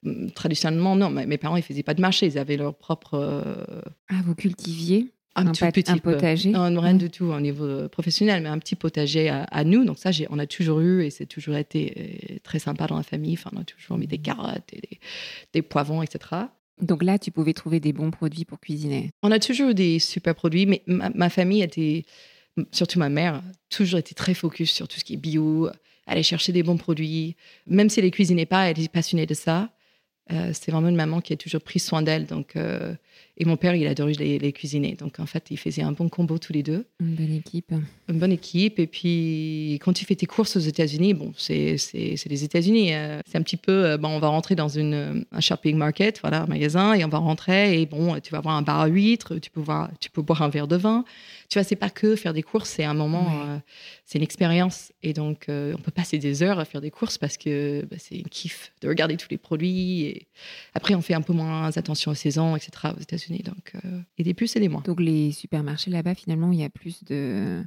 Hum, 0.06 0.32
traditionnellement, 0.32 0.96
non, 0.96 1.10
mes 1.10 1.38
parents, 1.38 1.56
ils 1.56 1.64
faisaient 1.64 1.84
pas 1.84 1.94
de 1.94 2.02
marché, 2.02 2.26
ils 2.26 2.38
avaient 2.38 2.58
leur 2.58 2.76
propre. 2.76 3.14
Euh, 3.14 3.82
ah, 4.10 4.22
vous 4.26 4.36
cultiviez? 4.36 5.13
Un, 5.36 5.52
tout 5.52 5.66
petit 5.72 6.00
potager 6.00 6.52
Non, 6.52 6.80
rien 6.80 6.94
du 6.94 7.10
tout 7.10 7.26
au 7.26 7.40
niveau 7.40 7.88
professionnel, 7.90 8.44
mais 8.44 8.50
un 8.50 8.60
petit 8.60 8.76
potager 8.76 9.30
à, 9.30 9.64
nous. 9.64 9.84
Donc 9.84 9.98
ça, 9.98 10.12
on 10.30 10.40
a 10.40 10.46
toujours 10.46 10.80
eu 10.80 11.04
et 11.04 11.10
c'est 11.10 11.26
toujours 11.26 11.56
été 11.56 11.94
euh, 11.98 12.38
très 12.44 12.60
sympa 12.60 12.88
dans 12.88 12.98
la 12.98 13.04
famille. 13.04 13.34
Enfin, 13.34 13.50
on 13.56 13.62
a 13.62 13.64
toujours 13.64 13.98
mis 13.98 14.08
des 14.08 14.20
carottes 14.20 14.72
et 14.74 15.00
des, 15.54 15.62
poivrons, 15.62 16.04
etc. 16.04 16.20
Donc 16.82 17.04
là, 17.04 17.18
tu 17.18 17.32
pouvais 17.32 17.54
trouver 17.54 17.80
des 17.80 17.94
bons 17.94 18.12
produits 18.12 18.46
pour 18.46 18.60
cuisiner. 18.60 19.10
On 19.24 19.32
a 19.32 19.40
toujours 19.40 19.70
eu 19.70 19.74
des 19.74 20.00
super 20.00 20.36
produits, 20.36 20.66
mais 20.66 20.84
ma, 20.88 21.30
famille 21.30 21.62
était, 21.62 22.06
surtout 22.72 23.00
ma 23.00 23.10
mère, 23.10 23.42
toujours 23.70 24.00
été 24.00 24.14
très 24.14 24.34
focus 24.34 24.72
sur 24.72 24.88
tout 24.88 25.00
ce 25.00 25.04
qui 25.04 25.14
est 25.14 25.18
bio, 25.18 25.70
aller 26.06 26.24
chercher 26.24 26.52
des 26.52 26.64
bons 26.64 26.78
produits. 26.78 27.36
Même 27.68 27.90
si 27.90 28.00
elle 28.00 28.06
ne 28.06 28.12
cuisinait 28.12 28.46
pas, 28.46 28.70
elle 28.70 28.80
est 28.80 28.92
passionnée 28.92 29.26
de 29.26 29.34
ça. 29.34 29.70
Euh, 30.32 30.52
c'est 30.54 30.72
vraiment 30.72 30.90
une 30.90 30.96
maman 30.96 31.22
qui 31.22 31.34
a 31.34 31.38
toujours 31.38 31.62
pris 31.62 31.80
soin 31.80 32.02
d'elle. 32.02 32.26
Donc, 32.26 32.56
euh, 32.56 32.96
et 33.36 33.46
mon 33.46 33.58
père, 33.58 33.74
il 33.74 33.88
adorait 33.88 34.14
les, 34.14 34.38
les, 34.38 34.54
cuisiner. 34.54 34.94
Donc, 34.94 35.20
en 35.20 35.26
fait, 35.26 35.46
il 35.50 35.58
faisait 35.58 35.82
un 35.82 35.92
bon 35.92 36.08
combo 36.08 36.38
tous 36.38 36.54
les 36.54 36.62
deux. 36.62 36.86
Une 37.00 37.16
bonne 37.16 37.34
équipe. 37.34 37.74
Une 38.08 38.20
bonne 38.20 38.32
équipe. 38.32 38.78
Et 38.78 38.86
puis, 38.86 39.80
quand 39.84 39.92
tu 39.92 40.06
fais 40.06 40.16
tes 40.16 40.28
courses 40.28 40.56
aux 40.56 40.60
États-Unis, 40.60 41.16
bon, 41.16 41.34
c'est 41.36 41.78
les 41.94 42.44
États-Unis. 42.44 42.94
Euh, 42.94 43.22
c'est 43.26 43.40
un 43.40 43.42
petit 43.42 43.58
peu, 43.58 43.86
euh, 43.86 43.98
bon, 43.98 44.10
on 44.10 44.20
va 44.20 44.28
rentrer 44.28 44.54
dans 44.54 44.68
une, 44.68 45.26
un 45.32 45.40
shopping 45.40 45.76
market, 45.78 46.20
voilà, 46.22 46.44
un 46.44 46.46
magasin, 46.46 46.94
et 46.94 47.04
on 47.04 47.08
va 47.08 47.18
rentrer. 47.18 47.82
Et 47.82 47.88
bon, 47.88 48.20
tu 48.20 48.32
vas 48.32 48.40
voir 48.40 48.56
un 48.56 48.62
bar 48.62 48.82
à 48.82 48.88
huîtres, 48.88 49.40
tu 49.40 49.50
peux, 49.50 49.62
voir, 49.62 49.90
tu 50.00 50.12
peux 50.12 50.22
boire 50.22 50.44
un 50.44 50.50
verre 50.50 50.68
de 50.68 50.76
vin. 50.76 51.04
Tu 51.50 51.58
vois, 51.58 51.64
c'est 51.64 51.76
pas 51.76 51.90
que 51.90 52.16
faire 52.16 52.34
des 52.34 52.44
courses, 52.44 52.70
c'est 52.70 52.84
un 52.84 52.94
moment, 52.94 53.28
euh, 53.48 53.58
c'est 54.06 54.20
une 54.20 54.24
expérience. 54.24 54.92
Et 55.02 55.14
donc, 55.14 55.46
on 55.50 55.82
peut 55.82 55.92
passer 55.92 56.20
des 56.20 56.44
heures 56.44 56.60
à 56.60 56.66
faire 56.66 56.82
des 56.82 56.92
courses 56.92 57.18
parce 57.18 57.38
que 57.38 57.86
bah, 57.90 57.98
c'est 58.00 58.20
un 58.20 58.30
kiff 58.30 58.72
de 58.82 58.90
regarder 58.90 59.18
tous 59.18 59.28
les 59.32 59.38
produits. 59.38 60.04
Et 60.04 60.28
après, 60.76 60.94
on 60.94 61.02
fait 61.02 61.16
un 61.16 61.22
peu 61.22 61.34
moins 61.34 61.76
attention 61.76 62.12
aux 62.12 62.16
saisons, 62.16 62.56
etc. 62.56 62.94
aux 63.04 63.16
États-Unis. 63.16 63.44
Donc, 63.44 63.74
euh, 63.76 64.00
et 64.18 64.24
des 64.24 64.34
plus 64.34 64.56
et 64.56 64.60
des 64.60 64.70
moins. 64.70 64.82
Donc 64.86 65.00
les 65.00 65.32
supermarchés 65.32 65.92
là-bas, 65.92 66.16
finalement, 66.16 66.52
il 66.52 66.60
y 66.60 66.64
a 66.64 66.70
plus 66.70 67.04
de... 67.04 67.64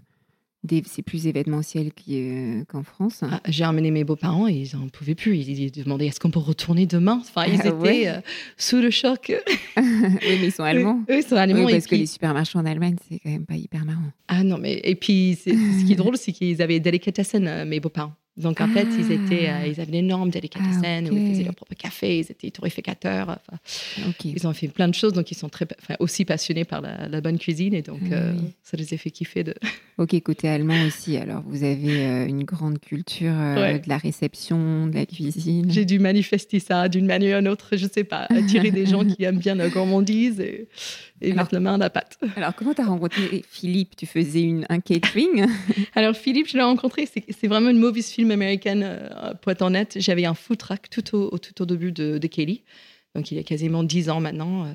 C'est 0.87 1.03
plus 1.03 1.29
événementiel 1.29 1.93
euh, 2.09 2.65
qu'en 2.65 2.83
France. 2.83 3.23
Ah, 3.23 3.41
j'ai 3.47 3.65
emmené 3.65 3.93
mes 3.93 4.03
beaux-parents 4.03 4.49
et 4.49 4.53
ils 4.53 4.77
n'en 4.77 4.89
pouvaient 4.89 5.15
plus. 5.15 5.37
Ils, 5.37 5.71
demandaient 5.71 6.07
est-ce 6.07 6.19
qu'on 6.19 6.33
peut 6.33 6.41
retourner 6.41 6.87
demain? 6.87 7.21
Enfin, 7.21 7.45
ils 7.47 7.61
ah 7.63 7.69
étaient 7.69 8.09
euh, 8.09 8.21
sous 8.57 8.81
le 8.81 8.91
choc. 8.91 9.33
oui, 9.77 9.83
mais 10.23 10.47
ils 10.47 10.53
sont 10.53 10.65
allemands. 10.65 11.05
Eux, 11.09 11.19
ils 11.19 11.23
sont 11.23 11.37
allemands. 11.37 11.69
parce 11.71 11.87
que 11.87 11.95
les 11.95 12.07
supermarchés 12.07 12.59
en 12.59 12.67
Allemagne, 12.67 12.97
c'est 13.09 13.21
quand 13.21 13.31
même 13.31 13.47
pas 13.47 13.55
hyper 13.55 13.85
marrant. 13.85 14.11
Ah 14.27 14.43
non, 14.43 14.59
mais 14.59 14.81
et 14.83 14.97
puis 14.97 15.39
ce 15.41 15.85
qui 15.85 15.93
est 15.93 15.97
drôle, 15.97 16.17
c'est 16.17 16.33
qu'ils 16.33 16.61
avaient 16.61 16.81
Delicatessen, 16.81 17.65
mes 17.65 17.79
beaux-parents. 17.79 18.15
Donc, 18.37 18.61
en 18.61 18.69
fait, 18.69 18.87
ils, 18.99 19.13
étaient, 19.13 19.49
euh, 19.49 19.67
ils 19.67 19.81
avaient 19.81 19.93
d'énormes 19.93 20.29
délicatessen 20.29 21.07
ah, 21.07 21.13
où 21.13 21.17
ils 21.17 21.33
faisaient 21.33 21.45
leur 21.45 21.55
propre 21.55 21.75
café, 21.75 22.19
ils 22.19 22.31
étaient 22.31 22.51
torréficateurs. 22.51 23.31
Enfin, 23.31 24.13
Ils 24.25 24.47
ont 24.47 24.53
fait 24.53 24.69
plein 24.69 24.89
de 24.89 24.95
choses, 24.95 25.15
donc 25.15 25.31
ils 25.31 25.37
sont 25.37 25.49
très, 25.49 25.67
aussi 26.01 26.27
passionnés 26.27 26.65
par 26.65 26.83
la, 26.83 27.21
bonne 27.23 27.39
cuisine 27.39 27.73
et 27.73 27.81
donc 27.81 28.01
ah 28.11 28.15
euh, 28.15 28.35
ça 28.63 28.77
les 28.77 28.93
a 28.93 28.99
fait 28.99 29.11
kiffer. 29.11 29.43
De... 29.43 29.55
Ok, 29.99 30.21
côté 30.21 30.47
allemand 30.47 30.85
aussi, 30.87 31.17
alors 31.17 31.43
vous 31.47 31.65
avez 31.65 32.05
euh, 32.05 32.27
une 32.27 32.45
grande 32.45 32.79
culture 32.79 33.33
de 33.33 33.89
la 33.89 33.97
réception, 33.97 34.87
de 34.89 34.95
la 34.95 35.07
cuisine. 35.07 35.71
J'ai 35.71 35.87
dû 35.87 35.99
manifester 35.99 36.61
ça 36.61 36.91
d'une 36.91 37.07
manière 37.07 37.39
ou 37.39 37.41
d'une 37.41 37.49
autre, 37.49 37.79
je 37.79 37.87
ne 37.87 37.91
sais 37.91 38.05
pas, 38.05 38.27
attirer 38.29 38.71
des 38.71 38.85
gens 38.85 39.07
qui 39.07 39.25
aiment 39.25 39.39
bien 39.39 39.55
la 39.55 39.71
gourmandise 39.71 40.39
et, 40.39 40.69
et 41.23 41.33
mettre 41.33 41.49
la 41.53 41.61
main 41.61 41.75
à 41.75 41.79
la 41.79 41.91
pâte. 41.91 42.19
Alors, 42.37 42.55
comment 42.55 42.75
tu 42.75 42.83
as 42.83 42.87
rencontré 42.87 43.43
Philippe? 43.51 43.97
Tu 43.97 44.05
faisais 44.05 44.43
une, 44.43 44.67
un 44.69 44.81
catering? 44.81 45.47
Alors, 45.95 46.15
Philippe, 46.15 46.49
je 46.49 46.59
l'ai 46.59 46.63
rencontré, 46.63 47.07
c'est 47.07 47.47
vraiment 47.47 47.71
une 47.71 47.79
mauvaise 47.79 48.09
film 48.09 48.26
américaine, 48.31 48.83
euh, 48.85 49.35
pour 49.41 49.53
être 49.53 49.63
honnête. 49.63 49.97
J'avais 50.01 50.25
un 50.25 50.35
food 50.35 50.59
truck 50.59 50.89
tout 50.91 51.17
au, 51.17 51.39
tout 51.39 51.63
au 51.63 51.67
début 51.67 51.93
de, 51.93 52.19
Kelly, 52.27 52.63
donc 53.15 53.31
il 53.31 53.37
y 53.37 53.41
a 53.41 53.43
quasiment 53.43 53.83
10 53.83 54.11
ans 54.11 54.21
maintenant. 54.21 54.65
Euh, 54.65 54.73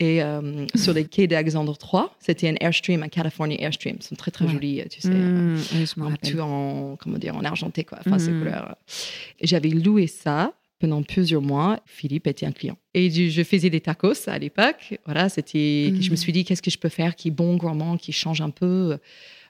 et 0.00 0.22
euh, 0.22 0.64
sur 0.76 0.92
les 0.92 1.06
quais 1.06 1.26
d'Alexandre 1.26 1.76
III, 1.82 2.04
c'était 2.20 2.48
un 2.48 2.54
Airstream, 2.60 3.02
un 3.02 3.08
California 3.08 3.60
Airstream. 3.60 3.96
Ils 3.98 4.04
sont 4.04 4.14
très, 4.14 4.30
très 4.30 4.46
jolis, 4.46 4.82
tu 4.88 5.00
sais. 5.00 5.08
Mmh, 5.08 5.56
je 5.56 6.40
en, 6.40 6.96
comment 6.96 7.18
dire, 7.18 7.34
en 7.34 7.42
argenté, 7.44 7.82
quoi. 7.82 7.98
Enfin, 8.06 8.20
ces 8.20 8.30
mmh. 8.30 8.38
couleurs. 8.38 8.76
J'avais 9.42 9.70
loué 9.70 10.06
ça 10.06 10.52
pendant 10.78 11.02
plusieurs 11.02 11.42
mois. 11.42 11.80
Philippe 11.84 12.28
était 12.28 12.46
un 12.46 12.52
client. 12.52 12.76
Et 12.94 13.10
je 13.10 13.42
faisais 13.42 13.70
des 13.70 13.80
tacos 13.80 14.28
à 14.28 14.38
l'époque. 14.38 15.00
Voilà, 15.04 15.28
c'était. 15.28 15.92
Je 16.00 16.10
me 16.10 16.14
mmh. 16.14 16.16
suis 16.16 16.32
dit, 16.32 16.44
qu'est-ce 16.44 16.62
que 16.62 16.70
je 16.70 16.78
peux 16.78 16.88
faire 16.88 17.16
qui 17.16 17.28
est 17.28 17.32
bon, 17.32 17.56
gourmand, 17.56 17.96
qui 17.96 18.12
change 18.12 18.40
un 18.40 18.50
peu 18.50 18.98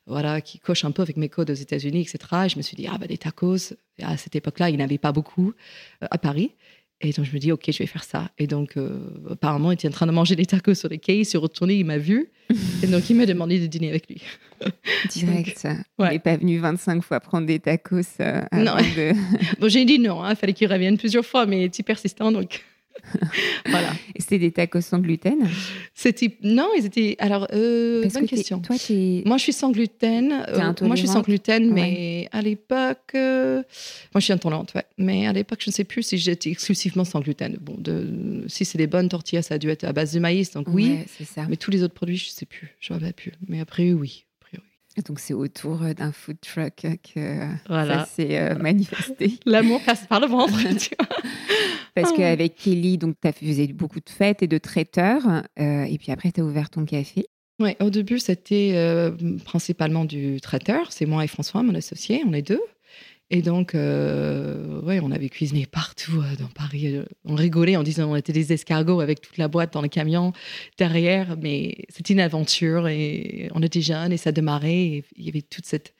voilà, 0.09 0.41
qui 0.41 0.59
coche 0.59 0.85
un 0.85 0.91
peu 0.91 1.03
avec 1.03 1.17
mes 1.17 1.29
codes 1.29 1.51
aux 1.51 1.55
États-Unis, 1.55 2.01
etc. 2.01 2.19
Et 2.47 2.49
je 2.49 2.57
me 2.57 2.63
suis 2.63 2.77
dit, 2.77 2.87
ah, 2.91 2.99
bah, 2.99 3.07
des 3.07 3.19
tacos, 3.19 3.75
à 4.03 4.17
cette 4.17 4.35
époque-là, 4.35 4.71
il 4.71 4.77
n'y 4.77 4.83
en 4.83 4.85
avait 4.85 4.99
pas 4.99 5.13
beaucoup 5.13 5.53
euh, 6.03 6.07
à 6.11 6.19
Paris. 6.19 6.53
Et 7.01 7.13
donc, 7.13 7.27
je 7.27 7.33
me 7.33 7.39
dis, 7.39 7.53
OK, 7.53 7.65
je 7.69 7.79
vais 7.79 7.87
faire 7.87 8.03
ça. 8.03 8.31
Et 8.39 8.49
donc, 8.49 8.77
euh, 8.77 8.99
apparemment, 9.31 9.71
il 9.71 9.75
était 9.75 9.87
en 9.87 9.93
train 9.93 10.07
de 10.07 10.13
manger 10.13 10.35
des 10.35 10.47
tacos 10.47 10.75
sur 10.75 10.89
les 10.89 10.99
quais. 10.99 11.19
Il 11.19 11.25
s'est 11.25 11.39
retourné, 11.39 11.75
il 11.75 11.85
m'a 11.85 11.99
vu. 11.99 12.31
et 12.83 12.89
donc, 12.89 13.09
il 13.09 13.17
m'a 13.17 13.27
demandé 13.27 13.61
de 13.61 13.67
dîner 13.67 13.91
avec 13.91 14.09
lui. 14.09 14.21
Direct. 15.11 15.69
il 15.99 16.05
n'est 16.05 16.19
pas 16.19 16.37
venu 16.37 16.59
25 16.59 17.03
fois 17.03 17.21
prendre 17.21 17.47
des 17.47 17.61
tacos. 17.61 18.01
Euh, 18.21 18.43
non. 18.53 18.73
bon, 19.61 19.69
j'ai 19.69 19.85
dit 19.85 20.01
non. 20.01 20.25
Il 20.25 20.31
hein. 20.31 20.35
fallait 20.35 20.55
qu'il 20.55 20.73
revienne 20.73 20.99
plusieurs 20.99 21.25
fois, 21.25 21.47
mais 21.47 21.61
il 21.61 21.65
était 21.65 21.85
persistant. 21.85 22.33
Donc, 22.33 22.65
voilà. 23.67 23.93
C'était 24.19 24.39
des 24.39 24.53
tacos 24.53 24.81
sans 24.81 24.99
gluten 24.99 25.49
C'était 25.95 26.37
non, 26.43 26.69
ils 26.77 26.87
étaient. 26.87 27.17
Alors, 27.19 27.47
euh, 27.53 28.09
bonne 28.09 28.27
question. 28.27 28.61
Toi, 28.61 28.77
moi, 29.25 29.37
je 29.37 29.43
suis 29.43 29.53
sans 29.53 29.71
gluten. 29.71 30.45
Euh, 30.49 30.73
moi, 30.83 30.97
je 30.97 31.01
suis 31.01 31.09
sans 31.09 31.23
gluten, 31.23 31.73
mais 31.73 32.29
à 32.33 32.43
l'époque, 32.43 33.13
euh, 33.15 33.57
moi, 34.15 34.21
je 34.21 34.25
suis 34.25 34.33
intolérante. 34.33 34.73
Ouais. 34.75 34.85
Mais 34.99 35.27
à 35.27 35.33
l'époque, 35.33 35.61
je 35.63 35.71
ne 35.71 35.75
sais 35.75 35.85
plus 35.85 36.03
si 36.03 36.19
j'étais 36.19 36.51
exclusivement 36.51 37.05
sans 37.05 37.21
gluten. 37.21 37.57
Bon, 37.61 37.77
de... 37.79 38.45
si 38.47 38.65
c'est 38.65 38.79
des 38.79 38.87
bonnes 38.87 39.09
tortillas, 39.09 39.43
ça 39.43 39.55
a 39.55 39.59
dû 39.59 39.69
être 39.71 39.85
à 39.85 39.93
base 39.93 40.13
de 40.13 40.21
maïs, 40.21 40.53
donc 40.53 40.67
oui. 40.69 40.99
c'est 41.17 41.25
ça. 41.25 41.47
Mais 41.49 41.57
tous 41.57 41.71
les 41.71 41.83
autres 41.83 41.95
produits, 41.95 42.17
je 42.17 42.29
ne 42.29 42.33
sais 42.33 42.47
plus. 42.47 42.75
Je 42.81 42.93
ne 42.93 43.11
plus. 43.13 43.33
Mais 43.49 43.61
après, 43.61 43.93
oui. 43.93 44.25
Donc 45.07 45.21
c'est 45.21 45.33
autour 45.35 45.79
d'un 45.97 46.11
food 46.11 46.39
truck 46.41 46.75
que 47.15 47.47
ça 47.69 48.05
s'est 48.07 48.55
manifesté. 48.57 49.35
L'amour 49.47 49.81
passe 49.87 50.05
par 50.09 50.19
le 50.19 50.27
ventre. 50.27 50.59
tu 50.77 50.91
vois 50.99 51.09
parce 52.03 52.13
ah 52.15 52.17
qu'avec 52.17 52.55
Kelly, 52.57 52.99
donc, 52.99 53.17
tu 53.21 53.33
fait 53.33 53.73
beaucoup 53.73 54.01
de 54.01 54.09
fêtes 54.09 54.43
et 54.43 54.47
de 54.47 54.59
traiteurs. 54.59 55.27
Euh, 55.59 55.83
et 55.83 55.99
puis 55.99 56.13
après, 56.13 56.31
tu 56.31 56.41
as 56.41 56.45
ouvert 56.45 56.71
ton 56.71 56.85
café. 56.85 57.27
Oui, 57.61 57.75
au 57.81 57.91
début, 57.91 58.21
c'était 58.21 58.73
euh, 58.75 59.11
principalement 59.45 60.05
du 60.05 60.41
traiteur. 60.41 60.93
C'est 60.93 61.07
moi 61.07 61.25
et 61.25 61.27
François, 61.27 61.63
mon 61.63 61.75
associé, 61.75 62.23
on 62.27 62.33
est 62.33 62.43
deux. 62.43 62.61
Et 63.31 63.43
donc, 63.43 63.75
euh, 63.75 64.81
ouais, 64.83 65.01
on 65.03 65.11
avait 65.11 65.29
cuisiné 65.29 65.67
partout 65.67 66.23
dans 66.39 66.47
Paris. 66.47 67.03
On 67.25 67.35
rigolait 67.35 67.77
en 67.77 67.83
disant 67.83 68.11
on 68.11 68.17
était 68.17 68.33
des 68.33 68.53
escargots 68.53 69.01
avec 69.01 69.21
toute 69.21 69.37
la 69.37 69.49
boîte 69.49 69.73
dans 69.75 69.83
le 69.83 69.89
camion 69.89 70.33
derrière. 70.79 71.37
Mais 71.37 71.85
c'était 71.89 72.15
une 72.15 72.21
aventure 72.21 72.89
et 72.89 73.51
on 73.55 73.63
était 73.63 73.83
jeunes 73.83 74.13
et 74.13 74.17
ça 74.17 74.33
démarrait. 74.33 74.79
Et 74.79 75.05
il 75.17 75.27
y 75.27 75.29
avait 75.29 75.43
toute 75.43 75.67
cette 75.67 75.95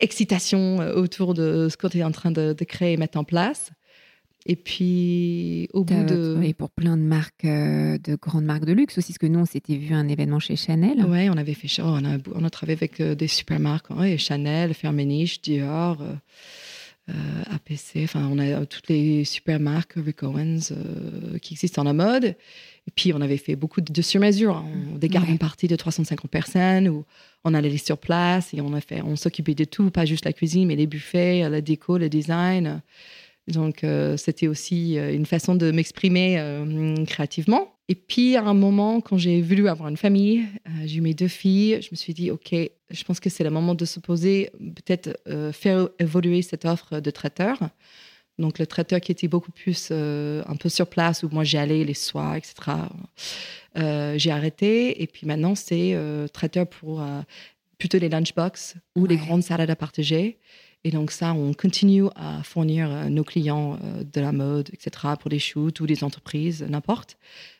excitation 0.00 0.78
autour 0.78 1.34
de 1.34 1.68
ce 1.68 1.76
qu'on 1.76 1.88
était 1.88 2.04
en 2.04 2.12
train 2.12 2.30
de, 2.30 2.54
de 2.54 2.64
créer 2.64 2.92
et 2.92 2.96
mettre 2.96 3.18
en 3.18 3.24
place. 3.24 3.72
Et 4.46 4.56
puis, 4.56 5.68
au 5.72 5.84
bout 5.84 6.04
de. 6.04 6.38
Et 6.42 6.52
pour 6.52 6.70
plein 6.70 6.98
de 6.98 7.02
marques, 7.02 7.46
euh, 7.46 7.96
de 7.96 8.14
grandes 8.16 8.44
marques 8.44 8.66
de 8.66 8.72
luxe 8.72 8.98
aussi, 8.98 9.12
parce 9.12 9.18
que 9.18 9.26
nous, 9.26 9.38
on 9.38 9.46
s'était 9.46 9.76
vu 9.76 9.94
un 9.94 10.06
événement 10.06 10.38
chez 10.38 10.56
Chanel. 10.56 11.02
Oui, 11.08 11.30
on 11.30 11.36
avait 11.38 11.54
fait. 11.54 11.68
Oh, 11.82 11.86
on, 11.86 12.04
a, 12.04 12.18
on 12.34 12.44
a 12.44 12.50
travaillé 12.50 12.76
avec 12.76 13.00
euh, 13.00 13.14
des 13.14 13.26
super 13.26 13.58
marques, 13.58 13.88
ouais, 13.90 14.18
Chanel, 14.18 14.74
Firmenich, 14.74 15.40
Dior, 15.40 16.02
euh, 17.08 17.12
APC. 17.50 18.02
Enfin, 18.04 18.28
on 18.30 18.38
a 18.38 18.66
toutes 18.66 18.88
les 18.88 19.24
super 19.24 19.60
marques, 19.60 19.94
Rick 19.96 20.22
Owens, 20.22 20.74
qui 21.40 21.54
existent 21.54 21.80
en 21.80 21.84
la 21.86 21.94
mode. 21.94 22.24
Et 22.24 22.90
puis, 22.94 23.14
on 23.14 23.22
avait 23.22 23.38
fait 23.38 23.56
beaucoup 23.56 23.80
de, 23.80 24.02
sur-mesure, 24.02 24.56
hein. 24.56 24.66
des 24.98 25.08
gardes 25.08 25.38
parties 25.38 25.68
de 25.68 25.76
350 25.76 26.30
personnes 26.30 26.86
où 26.88 27.06
on 27.44 27.54
allait 27.54 27.74
sur 27.78 27.96
place 27.96 28.52
et 28.52 28.60
on, 28.60 28.74
a 28.74 28.82
fait, 28.82 29.00
on 29.00 29.16
s'occupait 29.16 29.54
de 29.54 29.64
tout, 29.64 29.90
pas 29.90 30.04
juste 30.04 30.26
la 30.26 30.34
cuisine, 30.34 30.68
mais 30.68 30.76
les 30.76 30.86
buffets, 30.86 31.48
la 31.48 31.62
déco, 31.62 31.96
le 31.96 32.10
design. 32.10 32.82
Donc, 33.48 33.84
euh, 33.84 34.16
c'était 34.16 34.46
aussi 34.46 34.98
euh, 34.98 35.14
une 35.14 35.26
façon 35.26 35.54
de 35.54 35.70
m'exprimer 35.70 36.38
euh, 36.38 37.04
créativement. 37.04 37.74
Et 37.88 37.94
puis, 37.94 38.36
à 38.36 38.42
un 38.42 38.54
moment, 38.54 39.02
quand 39.02 39.18
j'ai 39.18 39.42
voulu 39.42 39.68
avoir 39.68 39.90
une 39.90 39.98
famille, 39.98 40.46
j'ai 40.84 40.96
eu 40.96 41.00
mes 41.02 41.12
deux 41.12 41.28
filles, 41.28 41.82
je 41.82 41.88
me 41.90 41.96
suis 41.96 42.14
dit, 42.14 42.30
OK, 42.30 42.54
je 42.54 43.04
pense 43.04 43.20
que 43.20 43.28
c'est 43.28 43.44
le 43.44 43.50
moment 43.50 43.74
de 43.74 43.84
se 43.84 44.00
poser, 44.00 44.50
peut-être 44.58 45.20
faire 45.52 45.90
évoluer 45.98 46.40
cette 46.40 46.64
offre 46.64 47.00
de 47.00 47.10
traiteur. 47.10 47.58
Donc, 48.38 48.58
le 48.58 48.66
traiteur 48.66 49.02
qui 49.02 49.12
était 49.12 49.28
beaucoup 49.28 49.52
plus 49.52 49.90
un 49.90 50.56
peu 50.58 50.70
sur 50.70 50.86
place, 50.86 51.24
où 51.24 51.28
moi 51.28 51.44
j'allais 51.44 51.84
les 51.84 51.92
soirs, 51.92 52.36
etc. 52.36 52.54
j'ai 54.16 54.30
arrêté. 54.30 55.02
Et 55.02 55.06
puis 55.06 55.26
maintenant, 55.26 55.54
c'est 55.54 55.94
traiteur 56.32 56.66
pour 56.66 57.02
plutôt 57.76 57.98
les 57.98 58.08
lunchbox 58.08 58.76
ou 58.96 59.04
les 59.04 59.18
grandes 59.18 59.42
salades 59.42 59.68
à 59.68 59.76
partager. 59.76 60.38
Et 60.84 60.90
donc 60.90 61.10
ça, 61.10 61.32
on 61.32 61.54
continue 61.54 62.04
à 62.14 62.42
fournir 62.42 62.90
euh, 62.90 63.08
nos 63.08 63.24
clients 63.24 63.78
euh, 63.82 64.04
de 64.04 64.20
la 64.20 64.32
mode, 64.32 64.68
etc., 64.72 65.14
pour 65.18 65.30
des 65.30 65.38
shoots 65.38 65.80
ou 65.80 65.86
des 65.86 66.04
entreprises, 66.04 66.62
n'importe. 66.62 67.16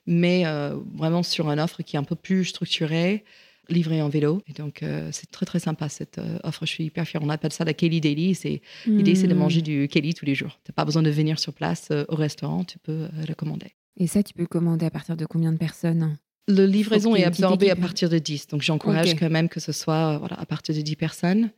Mais 0.07 0.43
euh, 0.45 0.77
vraiment 0.95 1.23
sur 1.23 1.51
une 1.51 1.59
offre 1.59 1.83
qui 1.83 1.97
est 1.97 1.99
un 1.99 2.05
peu 2.05 2.17
plus 2.17 2.45
structurée, 2.45 3.25
livrée 3.71 4.03
en 4.03 4.11
vélo. 4.11 4.43
Et 4.47 4.53
donc 4.53 4.85
c'est 5.11 5.31
très 5.31 5.47
très 5.47 5.59
sympa 5.59 5.89
cette 5.89 6.21
offre. 6.43 6.67
Je 6.67 6.71
suis 6.71 6.85
hyper 6.85 7.09
fière. 7.09 7.23
On 7.23 7.31
appelle 7.31 7.53
ça 7.53 7.65
la 7.65 7.73
Kelly 7.73 8.03
Daily. 8.03 8.35
C'est 8.35 8.61
l'idée, 8.85 9.15
c'est 9.15 9.27
de 9.27 9.33
hmm. 9.33 9.39
manger 9.39 9.63
du 9.63 9.89
Kelly 9.89 10.13
tous 10.13 10.27
les 10.27 10.35
jours. 10.35 10.59
Tu 10.63 10.71
n'as 10.71 10.75
pas 10.75 10.85
besoin 10.85 11.03
de 11.03 11.09
venir 11.09 11.39
sur 11.39 11.55
place 11.55 11.89
au 12.09 12.15
restaurant. 12.15 12.65
Tu 12.65 12.79
peux 12.79 13.09
le 13.27 13.35
commander. 13.35 13.69
Et 13.97 14.07
ça, 14.07 14.23
tu 14.23 14.35
peux 14.35 14.45
commander 14.45 14.85
à 14.85 14.91
partir 14.91 15.17
de 15.17 15.25
combien 15.25 15.51
de 15.51 15.57
personnes? 15.57 16.19
Le 16.47 16.67
livraison 16.67 17.17
est 17.17 17.25
absorbé 17.25 17.71
à 17.71 17.77
partir 17.77 18.11
de 18.11 18.19
10. 18.19 18.49
Donc 18.49 18.61
j'encourage 18.61 19.15
quand 19.15 19.31
même 19.31 19.49
que 19.49 19.61
ce 19.61 19.73
soit 19.73 20.19
voilà, 20.19 20.39
à 20.39 20.45
partir 20.45 20.75
de 20.75 20.83
10 20.83 20.97
personnes. 20.97 21.51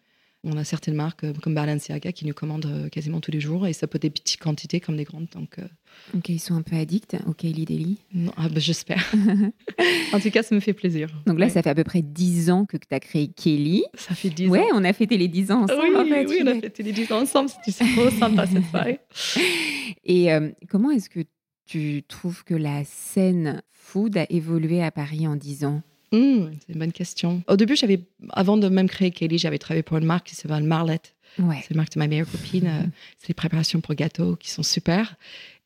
On 0.48 0.56
a 0.56 0.62
certaines 0.62 0.94
marques 0.94 1.24
euh, 1.24 1.32
comme 1.42 1.54
Balenciaga 1.54 2.12
qui 2.12 2.24
nous 2.24 2.32
commandent 2.32 2.66
euh, 2.66 2.88
quasiment 2.88 3.20
tous 3.20 3.32
les 3.32 3.40
jours 3.40 3.66
et 3.66 3.72
ça 3.72 3.88
peut 3.88 3.96
être 3.96 4.02
des 4.02 4.10
petites 4.10 4.40
quantités 4.40 4.78
comme 4.78 4.96
des 4.96 5.02
grandes. 5.02 5.26
Donc, 5.34 5.58
euh. 5.58 5.66
Ok, 6.16 6.28
ils 6.28 6.38
sont 6.38 6.54
un 6.54 6.62
peu 6.62 6.76
addicts 6.76 7.16
au 7.26 7.32
Kylie 7.32 7.64
Daily 7.64 7.98
ah, 8.36 8.46
J'espère. 8.54 9.12
en 10.12 10.20
tout 10.20 10.30
cas, 10.30 10.44
ça 10.44 10.54
me 10.54 10.60
fait 10.60 10.72
plaisir. 10.72 11.08
Donc 11.26 11.40
là, 11.40 11.48
ça 11.48 11.62
fait 11.62 11.70
à 11.70 11.74
peu 11.74 11.82
près 11.82 12.00
10 12.00 12.50
ans 12.50 12.64
que 12.64 12.76
tu 12.76 12.86
as 12.92 13.00
créé 13.00 13.26
Kelly. 13.26 13.84
Ça 13.94 14.14
fait 14.14 14.30
10 14.30 14.48
ouais, 14.48 14.60
ans. 14.60 14.74
on 14.74 14.84
a 14.84 14.92
fêté 14.92 15.16
les 15.16 15.26
10 15.26 15.50
ans 15.50 15.62
ensemble. 15.64 15.82
Oui, 15.82 16.24
oui 16.28 16.42
on 16.44 16.46
a 16.46 16.60
fêté 16.60 16.84
les 16.84 16.92
10 16.92 17.12
ans 17.12 17.22
ensemble. 17.22 17.50
C'était 17.64 17.84
trop 17.92 18.10
sympa 18.10 18.46
cette 18.46 18.64
soirée. 18.70 19.00
Et 20.04 20.28
comment 20.68 20.92
est-ce 20.92 21.10
que 21.10 21.20
tu 21.66 22.04
trouves 22.06 22.44
que 22.44 22.54
la 22.54 22.84
scène 22.84 23.62
food 23.72 24.16
a 24.16 24.26
évolué 24.30 24.80
à 24.82 24.92
Paris 24.92 25.26
en 25.26 25.34
10 25.34 25.64
ans? 25.64 25.82
Mmh, 26.12 26.50
c'est 26.66 26.72
une 26.72 26.78
bonne 26.78 26.92
question. 26.92 27.42
Au 27.48 27.56
début, 27.56 27.76
j'avais, 27.76 28.00
avant 28.30 28.56
de 28.56 28.68
même 28.68 28.88
créer 28.88 29.10
Kelly, 29.10 29.38
j'avais 29.38 29.58
travaillé 29.58 29.82
pour 29.82 29.96
une 29.96 30.04
marque 30.04 30.28
qui 30.28 30.34
s'appelle 30.34 30.64
Marlette. 30.64 31.16
C'est 31.36 31.70
la 31.70 31.76
marque 31.76 31.92
de 31.92 31.98
ma 31.98 32.06
meilleure 32.06 32.30
copine. 32.30 32.66
Euh, 32.66 32.86
c'est 33.18 33.28
des 33.28 33.34
préparations 33.34 33.80
pour 33.80 33.94
gâteaux 33.94 34.36
qui 34.36 34.50
sont 34.50 34.62
super. 34.62 35.16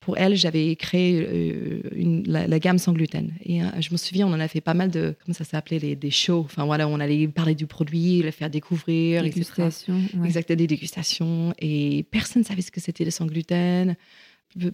Pour 0.01 0.17
elle, 0.17 0.35
j'avais 0.35 0.75
créé 0.77 1.21
euh, 1.21 1.81
une, 1.95 2.25
la, 2.27 2.59
gamme 2.59 2.79
sans 2.79 2.93
gluten. 2.93 3.33
Et 3.45 3.63
euh, 3.63 3.67
je 3.81 3.93
me 3.93 3.97
souviens, 3.97 4.27
on 4.27 4.33
en 4.33 4.41
a 4.41 4.49
fait 4.49 4.63
pas 4.63 4.75
mal 4.75 4.91
de, 4.91 5.15
comment 5.25 5.35
ça 5.35 5.45
s'appelait, 5.45 5.79
les, 5.79 5.95
des 5.95 6.11
shows. 6.11 6.41
Enfin 6.45 6.65
voilà, 6.65 6.89
on 6.89 6.99
allait 6.99 7.29
parler 7.29 7.55
du 7.55 7.67
produit, 7.67 8.23
le 8.23 8.31
faire 8.31 8.51
découvrir. 8.51 9.23
Dégustation. 9.23 10.01
Exactement, 10.25 10.57
des 10.57 10.67
dégustations. 10.67 11.55
Et 11.59 12.05
personne 12.11 12.43
ne 12.43 12.47
savait 12.47 12.63
ce 12.63 12.71
que 12.71 12.81
c'était 12.81 13.05
le 13.05 13.11
sans 13.11 13.27
gluten. 13.27 13.97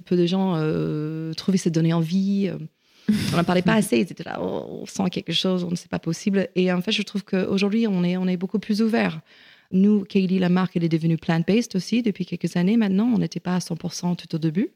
Peu, 0.06 0.16
de 0.16 0.26
gens 0.26 0.54
trouvaient 1.36 1.58
ça 1.58 1.68
donnait 1.68 1.92
envie. 1.92 2.50
On 3.32 3.36
n'en 3.36 3.44
parlait 3.44 3.62
pas 3.62 3.74
assez. 3.74 3.98
Ils 3.98 4.12
étaient 4.12 4.24
là, 4.24 4.40
on 4.40 4.86
sent 4.86 5.10
quelque 5.10 5.32
chose, 5.32 5.64
on 5.64 5.70
ne 5.70 5.76
sait 5.76 5.88
pas 5.88 5.98
possible. 5.98 6.48
Et 6.54 6.72
en 6.72 6.80
fait, 6.80 6.92
je 6.92 7.02
trouve 7.02 7.24
qu'aujourd'hui, 7.24 7.86
on 7.86 8.02
est, 8.04 8.16
on 8.16 8.26
est 8.26 8.36
beaucoup 8.36 8.58
plus 8.58 8.82
ouvert. 8.82 9.20
Nous, 9.72 10.04
Kaylee, 10.04 10.38
la 10.38 10.48
marque, 10.48 10.76
elle 10.76 10.84
est 10.84 10.88
devenue 10.88 11.16
plant-based 11.16 11.74
aussi 11.74 12.02
depuis 12.02 12.24
quelques 12.24 12.56
années 12.56 12.76
maintenant. 12.76 13.10
On 13.12 13.18
n'était 13.18 13.40
pas 13.40 13.56
à 13.56 13.58
100% 13.58 14.16
tout 14.16 14.34
au 14.34 14.38
début. 14.38 14.70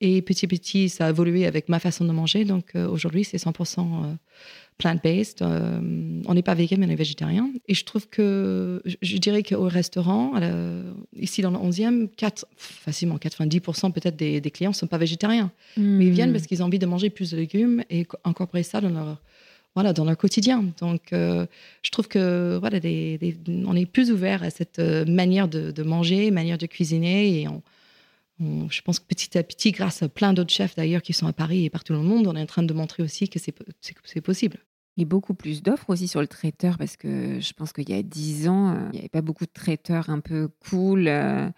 Et 0.00 0.22
petit 0.22 0.44
à 0.44 0.48
petit, 0.48 0.88
ça 0.88 1.06
a 1.06 1.10
évolué 1.10 1.46
avec 1.46 1.68
ma 1.68 1.78
façon 1.78 2.04
de 2.04 2.12
manger. 2.12 2.44
Donc 2.44 2.74
euh, 2.74 2.88
aujourd'hui, 2.88 3.24
c'est 3.24 3.36
100% 3.36 4.16
plant-based. 4.78 5.42
Euh, 5.42 6.22
on 6.26 6.34
n'est 6.34 6.42
pas 6.42 6.54
vegan, 6.54 6.80
mais 6.80 6.86
on 6.86 6.90
est 6.90 6.96
végétarien. 6.96 7.50
Et 7.68 7.74
je 7.74 7.84
trouve 7.84 8.08
que, 8.08 8.82
je, 9.02 9.16
dirais 9.18 9.42
qu'au 9.42 9.68
restaurant, 9.68 10.32
ici 11.16 11.42
dans 11.42 11.50
le 11.50 11.58
11e, 11.58 12.08
4, 12.16 12.46
facilement 12.56 13.16
90% 13.16 13.92
peut-être 13.92 14.16
des, 14.16 14.40
clients 14.50 14.70
ne 14.70 14.74
sont 14.74 14.86
pas 14.86 14.98
végétariens. 14.98 15.50
Mais 15.76 16.06
ils 16.06 16.12
viennent 16.12 16.30
hmm. 16.30 16.32
parce 16.32 16.46
qu'ils 16.46 16.62
ont 16.62 16.66
envie 16.66 16.78
de 16.78 16.86
manger 16.86 17.10
plus 17.10 17.30
de 17.30 17.36
légumes 17.36 17.82
et 17.90 18.06
incorporer 18.24 18.62
ça 18.62 18.80
dans 18.80 18.90
leur, 18.90 19.18
voilà, 19.74 19.92
dans 19.92 20.04
leur 20.04 20.16
quotidien. 20.16 20.64
Donc, 20.78 21.12
euh, 21.12 21.46
je 21.82 21.90
trouve 21.90 22.08
que 22.08 22.56
voilà, 22.60 22.78
on 23.66 23.76
est 23.76 23.86
plus 23.86 24.12
ouvert 24.12 24.42
à 24.42 24.50
cette 24.50 24.78
euh, 24.78 25.04
manière 25.04 25.48
de, 25.48 25.82
manger, 25.82 26.30
manière 26.30 26.58
de 26.58 26.66
cuisiner. 26.66 27.40
Et 27.40 27.48
je 28.40 28.80
pense 28.82 28.98
que 28.98 29.06
petit 29.06 29.38
à 29.38 29.42
petit, 29.42 29.72
grâce 29.72 30.02
à 30.02 30.08
plein 30.08 30.32
d'autres 30.32 30.52
chefs 30.52 30.74
d'ailleurs 30.74 31.02
qui 31.02 31.12
sont 31.12 31.26
à 31.26 31.32
Paris 31.32 31.64
et 31.64 31.70
partout 31.70 31.92
dans 31.92 32.02
le 32.02 32.08
monde, 32.08 32.26
on 32.26 32.36
est 32.36 32.42
en 32.42 32.46
train 32.46 32.62
de 32.62 32.74
montrer 32.74 33.02
aussi 33.02 33.28
que 33.28 33.38
c'est 33.38 34.20
possible. 34.20 34.58
Et 34.96 35.04
beaucoup 35.04 35.34
plus 35.34 35.62
d'offres 35.62 35.90
aussi 35.90 36.06
sur 36.06 36.20
le 36.20 36.28
traiteur, 36.28 36.78
parce 36.78 36.96
que 36.96 37.40
je 37.40 37.52
pense 37.52 37.72
qu'il 37.72 37.88
y 37.88 37.94
a 37.94 38.02
dix 38.02 38.48
ans, 38.48 38.70
euh, 38.70 38.88
il 38.92 38.92
n'y 38.92 38.98
avait 39.00 39.08
pas 39.08 39.22
beaucoup 39.22 39.44
de 39.44 39.52
traiteurs 39.52 40.08
un 40.08 40.20
peu 40.20 40.48
cool 40.70 41.08
euh, 41.08 41.48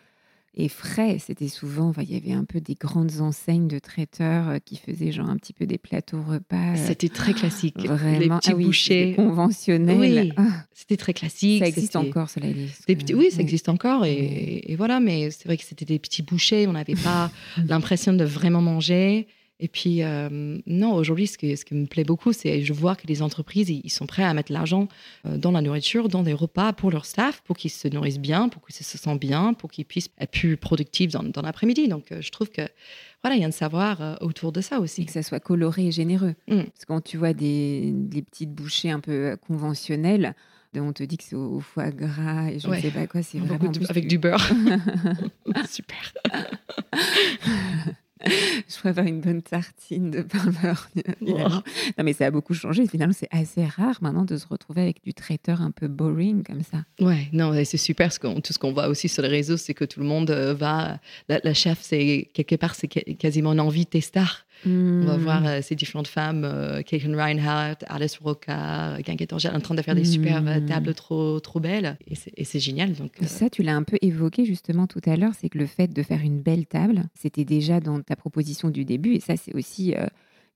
et 0.56 0.68
frais. 0.68 1.18
C'était 1.18 1.48
souvent, 1.48 1.92
il 2.00 2.12
y 2.12 2.16
avait 2.16 2.32
un 2.32 2.44
peu 2.44 2.60
des 2.60 2.74
grandes 2.74 3.20
enseignes 3.20 3.68
de 3.68 3.78
traiteurs 3.78 4.48
euh, 4.48 4.58
qui 4.64 4.76
faisaient 4.76 5.12
genre 5.12 5.28
un 5.28 5.36
petit 5.36 5.52
peu 5.52 5.66
des 5.66 5.78
plateaux 5.78 6.22
repas. 6.22 6.76
C'était 6.76 7.08
très 7.08 7.34
classique. 7.34 7.86
Vraiment, 7.86 8.18
les 8.18 8.28
petits 8.28 8.50
ah 8.52 8.54
bouchées. 8.54 9.14
conventionnels. 9.14 9.98
Oui, 9.98 10.32
ah. 10.36 10.64
c'était 10.72 10.96
très 10.96 11.12
classique. 11.12 11.60
Ça 11.60 11.68
existe 11.68 11.96
encore, 11.96 12.30
cela 12.30 12.46
dit. 12.48 13.14
oui, 13.14 13.30
ça 13.30 13.42
existe 13.42 13.68
encore. 13.68 14.04
Et, 14.04 14.62
et 14.70 14.76
voilà, 14.76 15.00
mais 15.00 15.30
c'est 15.30 15.44
vrai 15.44 15.56
que 15.56 15.64
c'était 15.64 15.84
des 15.84 15.98
petits 15.98 16.22
bouchées. 16.22 16.66
On 16.66 16.72
n'avait 16.72 16.94
pas 16.94 17.30
l'impression 17.68 18.12
de 18.12 18.24
vraiment 18.24 18.62
manger. 18.62 19.26
Et 19.58 19.68
puis, 19.68 20.02
euh, 20.02 20.58
non, 20.66 20.94
aujourd'hui, 20.94 21.26
ce, 21.26 21.34
ce, 21.34 21.64
qui 21.64 21.74
me 21.74 21.86
plaît 21.86 22.04
beaucoup, 22.04 22.32
c'est 22.34 22.62
je 22.62 22.72
vois 22.74 22.94
que 22.94 23.06
les 23.06 23.22
entreprises, 23.22 23.70
ils 23.70 23.88
sont 23.90 24.06
prêts 24.06 24.22
à 24.22 24.34
mettre 24.34 24.52
l'argent 24.52 24.86
euh, 25.24 25.38
dans 25.38 25.50
la 25.50 25.62
nourriture, 25.62 26.08
dans 26.08 26.22
des 26.22 26.34
repas 26.34 26.72
pour 26.74 26.90
leur 26.90 27.06
staff, 27.06 27.40
pour 27.42 27.56
qu'ils 27.56 27.70
se 27.70 27.88
nourrissent 27.88 28.18
bien, 28.18 28.48
pour 28.50 28.66
qu'ils 28.66 28.76
se 28.76 28.98
sentent 28.98 29.20
bien, 29.20 29.54
pour 29.54 29.70
qu'ils 29.70 29.86
puissent 29.86 30.10
être 30.20 30.30
plus 30.30 30.56
productifs 30.58 31.12
dans, 31.12 31.22
dans 31.22 31.40
l'après-midi. 31.42 31.88
Donc, 31.88 32.12
euh, 32.12 32.20
je 32.20 32.30
trouve 32.30 32.50
que 32.50 32.62
voilà, 33.22 33.36
il 33.36 33.40
y 33.40 33.44
a 33.44 33.48
un 33.48 33.50
savoir 33.50 34.18
autour 34.20 34.52
de 34.52 34.60
ça 34.60 34.78
aussi. 34.78 35.02
Et 35.02 35.04
que 35.06 35.10
ça 35.12 35.22
soit 35.22 35.40
coloré 35.40 35.86
et 35.86 35.90
généreux. 35.92 36.34
Mm. 36.48 36.56
Parce 36.64 36.80
que 36.80 36.86
quand 36.86 37.00
tu 37.00 37.16
vois 37.16 37.32
des, 37.32 37.90
des 37.92 38.22
petites 38.22 38.52
bouchées 38.52 38.90
un 38.90 39.00
peu 39.00 39.36
conventionnelles, 39.48 40.34
on 40.78 40.92
te 40.92 41.02
dit 41.02 41.16
que 41.16 41.24
c'est 41.24 41.34
au, 41.36 41.60
foie 41.60 41.90
gras 41.90 42.50
et 42.50 42.58
je 42.58 42.68
Ouais. 42.68 42.76
ne 42.76 42.82
sais 42.82 42.90
pas 42.90 43.06
quoi, 43.06 43.22
c'est 43.22 43.38
vraiment... 43.38 43.70
de- 43.70 43.90
avec 43.90 44.06
du 44.06 44.18
beurre. 44.18 44.46
Super. 45.68 46.12
Je 48.26 48.78
préfère 48.78 49.04
une 49.04 49.20
bonne 49.20 49.42
tartine 49.42 50.10
de 50.10 50.22
pain 50.22 50.50
beurre. 50.62 50.88
Non, 51.20 51.62
mais 52.02 52.12
ça 52.12 52.26
a 52.26 52.30
beaucoup 52.30 52.54
changé. 52.54 52.86
Finalement, 52.86 53.14
c'est 53.16 53.28
assez 53.30 53.64
rare 53.64 53.98
maintenant 54.00 54.24
de 54.24 54.36
se 54.36 54.46
retrouver 54.46 54.82
avec 54.82 55.02
du 55.04 55.12
traiteur 55.12 55.60
un 55.60 55.70
peu 55.70 55.88
boring 55.88 56.42
comme 56.42 56.62
ça. 56.62 56.78
Ouais, 57.00 57.28
non, 57.32 57.52
c'est 57.64 57.76
super. 57.76 58.12
Ce 58.12 58.18
tout 58.18 58.52
ce 58.52 58.58
qu'on 58.58 58.72
voit 58.72 58.88
aussi 58.88 59.08
sur 59.08 59.22
les 59.22 59.28
réseaux, 59.28 59.56
c'est 59.56 59.74
que 59.74 59.84
tout 59.84 60.00
le 60.00 60.06
monde 60.06 60.30
euh, 60.30 60.54
va. 60.54 60.98
La, 61.28 61.40
la 61.44 61.54
chef, 61.54 61.78
c'est 61.82 62.30
quelque 62.32 62.56
part, 62.56 62.74
c'est 62.74 62.88
quasiment 62.88 63.52
une 63.52 63.60
envie 63.60 63.84
de 63.84 63.90
tes 63.90 64.00
stars. 64.00 64.46
On 64.64 64.68
Hmm. 64.70 65.04
va 65.04 65.16
voir 65.18 65.46
euh, 65.46 65.60
ces 65.62 65.74
différentes 65.74 66.08
femmes, 66.08 66.44
euh, 66.44 66.82
Reinhardt, 67.14 67.84
Alice 67.88 68.16
Roca, 68.18 68.96
Guinguette 69.02 69.32
Angèle, 69.32 69.54
en 69.54 69.60
train 69.60 69.74
de 69.74 69.82
faire 69.82 69.94
des 69.94 70.04
super 70.04 70.42
euh, 70.46 70.60
Mm. 70.60 70.66
tables 70.66 70.94
trop, 70.94 71.38
trop 71.40 71.60
belles. 71.60 71.98
Et 72.06 72.14
c'est- 72.44 72.58
génial. 72.60 72.92
Donc, 72.94 73.12
euh, 73.22 73.26
Ça, 73.26 73.50
tu 73.50 73.62
l'as 73.62 73.76
un 73.76 73.82
peu 73.82 73.98
évoqué 74.00 74.44
justement 74.46 74.86
tout 74.86 75.00
à 75.06 75.16
l'heure, 75.16 75.32
c'est 75.38 75.48
que 75.50 75.58
le 75.58 75.66
fait 75.66 75.88
de 75.92 76.02
faire 76.02 76.22
une 76.22 76.40
belle 76.40 76.66
table, 76.66 77.04
c'était 77.14 77.44
déjà 77.44 77.80
dans 77.80 78.00
ta 78.00 78.16
proposition 78.16 78.70
du 78.70 78.84
début, 78.84 79.14
et 79.14 79.20
ça, 79.20 79.36
c'est 79.36 79.54
aussi 79.54 79.94
euh, 79.94 80.06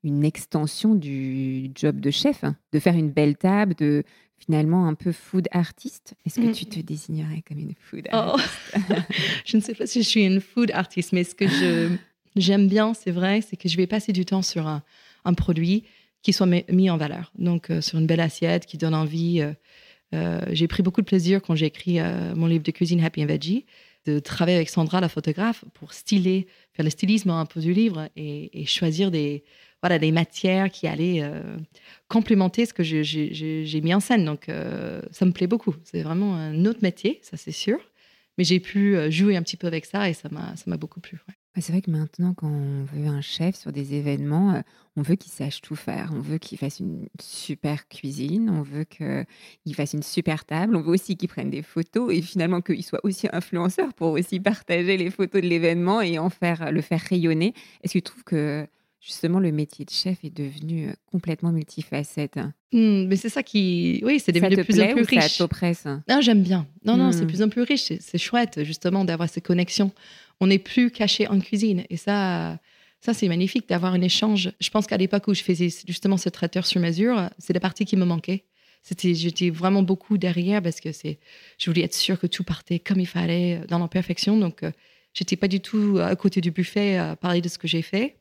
une 0.03 0.25
extension 0.25 0.95
du 0.95 1.71
job 1.75 2.01
de 2.01 2.11
chef, 2.11 2.43
hein, 2.43 2.57
de 2.73 2.79
faire 2.79 2.95
une 2.97 3.11
belle 3.11 3.37
table, 3.37 3.75
de 3.75 4.03
finalement 4.39 4.87
un 4.89 4.95
peu 4.95 5.13
food 5.13 5.47
artiste. 5.53 6.15
Est-ce 6.25 6.41
que 6.41 6.47
Mm. 6.47 6.53
tu 6.53 6.65
te 6.65 6.81
désignerais 6.81 7.43
comme 7.47 7.59
une 7.59 7.75
food 7.79 8.09
Oh. 8.13 8.17
artiste? 8.17 8.73
Je 9.45 9.57
ne 9.59 9.63
sais 9.63 9.75
pas 9.75 9.87
si 9.87 10.03
je 10.03 10.09
suis 10.09 10.25
une 10.25 10.41
food 10.41 10.71
artist, 10.73 11.13
mais 11.13 11.25
ce 11.25 11.35
que 11.35 11.47
je 11.47 11.91
j'aime 12.37 12.69
bien, 12.69 12.95
c'est 12.95 13.11
vrai, 13.11 13.41
c'est 13.41 13.57
que 13.57 13.69
je 13.69 13.77
vais 13.77 13.87
passer 13.87 14.13
du 14.13 14.25
temps 14.25 14.43
sur 14.43 14.67
un, 14.67 14.83
produit 15.37 15.85
qui 16.23 16.33
soit 16.33 16.47
mi- 16.47 16.65
mis 16.71 16.91
en 16.91 16.97
valeur. 16.97 17.33
Donc, 17.39 17.71
euh, 17.71 17.81
sur 17.81 17.99
une 17.99 18.07
belle 18.07 18.21
assiette 18.21 18.67
qui 18.67 18.79
donne 18.79 18.95
envie. 18.95 19.41
euh, 19.41 19.53
euh, 20.13 20.41
j'ai 20.51 20.67
pris 20.67 20.83
beaucoup 20.83 21.01
de 21.01 21.07
plaisir 21.07 21.41
quand 21.41 21.55
j'ai 21.55 21.67
écrit 21.67 21.99
mon 22.35 22.47
livre 22.47 22.65
de 22.65 22.71
cuisine 22.73 23.03
Happy 23.03 23.23
and 23.23 23.27
Veggie, 23.27 23.65
de 24.07 24.19
travailler 24.19 24.57
avec 24.57 24.69
Sandra, 24.69 25.01
la 25.01 25.09
photographe, 25.09 25.65
pour 25.75 25.93
styler, 25.93 26.49
faire 26.73 26.85
le 26.85 26.91
stylisme 26.91 27.31
un 27.31 27.47
peu 27.47 27.61
du 27.61 27.73
livre 27.73 28.09
et, 28.17 28.65
choisir 28.67 29.13
des, 29.13 29.45
voilà, 29.83 30.01
des 30.01 30.11
matières 30.11 30.69
qui 30.69 30.89
allaient 30.89 31.23
complémenter 32.09 32.67
ce 32.67 32.75
que 32.75 32.83
j'ai 32.83 33.81
mis 33.85 33.95
en 33.95 34.01
scène. 34.01 34.25
Donc, 34.25 34.47
ça 35.13 35.25
me 35.25 35.31
plaît 35.31 35.47
beaucoup. 35.47 35.77
C'est 35.85 36.03
vraiment 36.03 36.35
un 36.35 36.65
autre 36.65 36.81
métier, 36.83 37.21
ça 37.23 37.37
c'est 37.37 37.53
sûr. 37.53 37.79
Mais 38.37 38.43
j'ai 38.43 38.59
pu 38.59 38.97
jouer 39.13 39.37
un 39.37 39.43
petit 39.43 39.57
peu 39.57 39.69
avec 39.69 39.85
ça 39.85 40.09
et 40.09 40.15
ça 40.15 40.29
m'a 40.67 40.77
beaucoup 40.77 40.99
plu. 40.99 41.21
Ouais, 41.57 41.63
C'est 41.63 41.73
vrai 41.73 41.83
que 41.83 41.91
maintenant, 41.91 42.33
quand 42.33 42.47
on 42.49 42.85
veut 42.85 43.09
un 43.09 43.21
chef 43.21 43.57
sur 43.57 43.73
des 43.73 43.95
événements, 43.95 44.55
euh, 44.55 44.61
on 44.97 45.03
veut 45.03 45.17
qu'il 45.17 45.33
sache 45.33 45.61
tout 45.61 45.75
faire. 45.75 46.11
On 46.15 46.21
veut 46.21 46.39
qu'il 46.39 46.57
fasse 46.59 46.79
une 46.79 47.09
super 47.21 47.89
cuisine, 47.89 48.49
on 48.51 48.63
veut 48.63 48.85
qu'il 48.85 49.75
fasse 49.75 49.93
une 49.95 50.03
super 50.05 50.45
table, 50.45 50.77
on 50.77 50.81
veut 50.81 50.93
aussi 50.93 51.17
qu'il 51.17 51.29
prenne 51.29 51.51
des 51.51 51.63
photos 51.63 52.15
et 52.15 52.23
finalement 52.23 52.61
qu'il 52.61 52.85
soit 52.85 53.01
aussi 53.05 53.27
influenceur 53.33 53.93
pour 53.95 54.13
aussi 54.13 54.39
partager 54.39 54.97
les 54.97 55.11
photos 55.11 55.43
de 55.43 55.49
l'événement 55.49 56.01
et 56.01 56.21
en 56.21 56.31
faire 56.31 56.71
le 56.71 56.81
faire 56.83 57.01
rayonner. 57.01 57.53
Est-ce 57.83 57.95
que 57.95 57.99
tu 57.99 58.03
trouves 58.03 58.25
que 58.25 58.65
justement 59.01 59.41
le 59.41 59.51
métier 59.51 59.85
de 59.85 59.91
chef 59.91 60.25
est 60.25 60.31
devenu 60.35 60.89
euh, 60.89 60.93
complètement 61.07 61.51
multifacette? 61.51 62.37
Hmm, 62.73 63.07
mais 63.09 63.17
c'est 63.17 63.29
ça 63.29 63.43
qui. 63.43 64.01
Oui, 64.05 64.21
c'est 64.21 64.27
Ça 64.27 64.41
devenu 64.41 64.55
te 64.55 64.61
de 64.61 64.63
plus 64.65 64.75
plaît 64.75 64.93
en 64.93 64.95
plus 64.95 65.03
ou 65.03 65.07
ça 65.07 65.21
riche. 65.23 65.39
t'oppresse? 65.39 65.85
Non, 66.09 66.21
j'aime 66.21 66.43
bien. 66.45 66.69
Non, 66.85 66.97
non, 66.97 67.11
c'est 67.11 67.23
de 67.23 67.27
plus 67.27 67.43
en 67.43 67.49
plus 67.49 67.63
riche. 67.63 67.83
C'est- 67.83 68.01
C'est 68.01 68.19
chouette, 68.19 68.63
justement, 68.63 69.05
d'avoir 69.05 69.29
ces 69.29 69.41
connexions. 69.41 69.91
On 70.41 70.47
n'est 70.47 70.59
plus 70.59 70.91
caché 70.91 71.27
en 71.29 71.39
cuisine. 71.39 71.85
Et 71.91 71.97
ça, 71.97 72.59
ça 73.01 73.15
c'est 73.15 73.29
magnifique 73.29 73.69
d'avoir 73.69 73.93
un 73.95 74.01
échange. 74.01 74.53
Je 74.61 74.71
pense 74.71 74.87
qu'à 74.87 74.97
l'époque 74.97 75.29
où 75.29 75.35
je 75.35 75.43
faisais 75.43 75.69
justement 75.87 76.17
ce 76.17 76.29
traiteur 76.29 76.67
sur 76.67 76.81
mesure, 76.81 77.31
c'est 77.39 77.53
la 77.53 77.61
partie 77.61 77.85
qui 77.85 77.97
me 77.97 78.05
manquait. 78.05 78.45
C'était, 78.83 79.15
j'étais 79.15 79.51
vraiment 79.51 79.83
beaucoup 79.83 80.17
derrière 80.17 80.63
parce 80.63 80.81
que 80.81 80.93
c'est, 80.93 81.19
je 81.59 81.71
voulais 81.71 81.83
être 81.83 81.95
sûre 81.95 82.19
que 82.19 82.27
tout 82.27 82.45
partait 82.45 82.79
comme 82.79 82.99
il 82.99 83.07
fallait, 83.07 83.61
euh, 83.61 83.67
dans 83.67 83.79
la 83.79 83.89
perfection. 83.89 84.39
Donc, 84.39 84.63
euh, 84.63 84.73
j'étais 85.13 85.37
pas 85.37 85.49
du 85.49 85.61
tout 85.61 85.99
à 86.01 86.17
côté 86.17 86.41
du 86.41 86.51
buffet 86.51 86.97
à 86.97 87.15
parler 87.15 87.43
de 87.43 87.49
ce 87.49 87.59
que 87.59 87.69
j'ai 87.69 87.83
fait. 87.83 88.17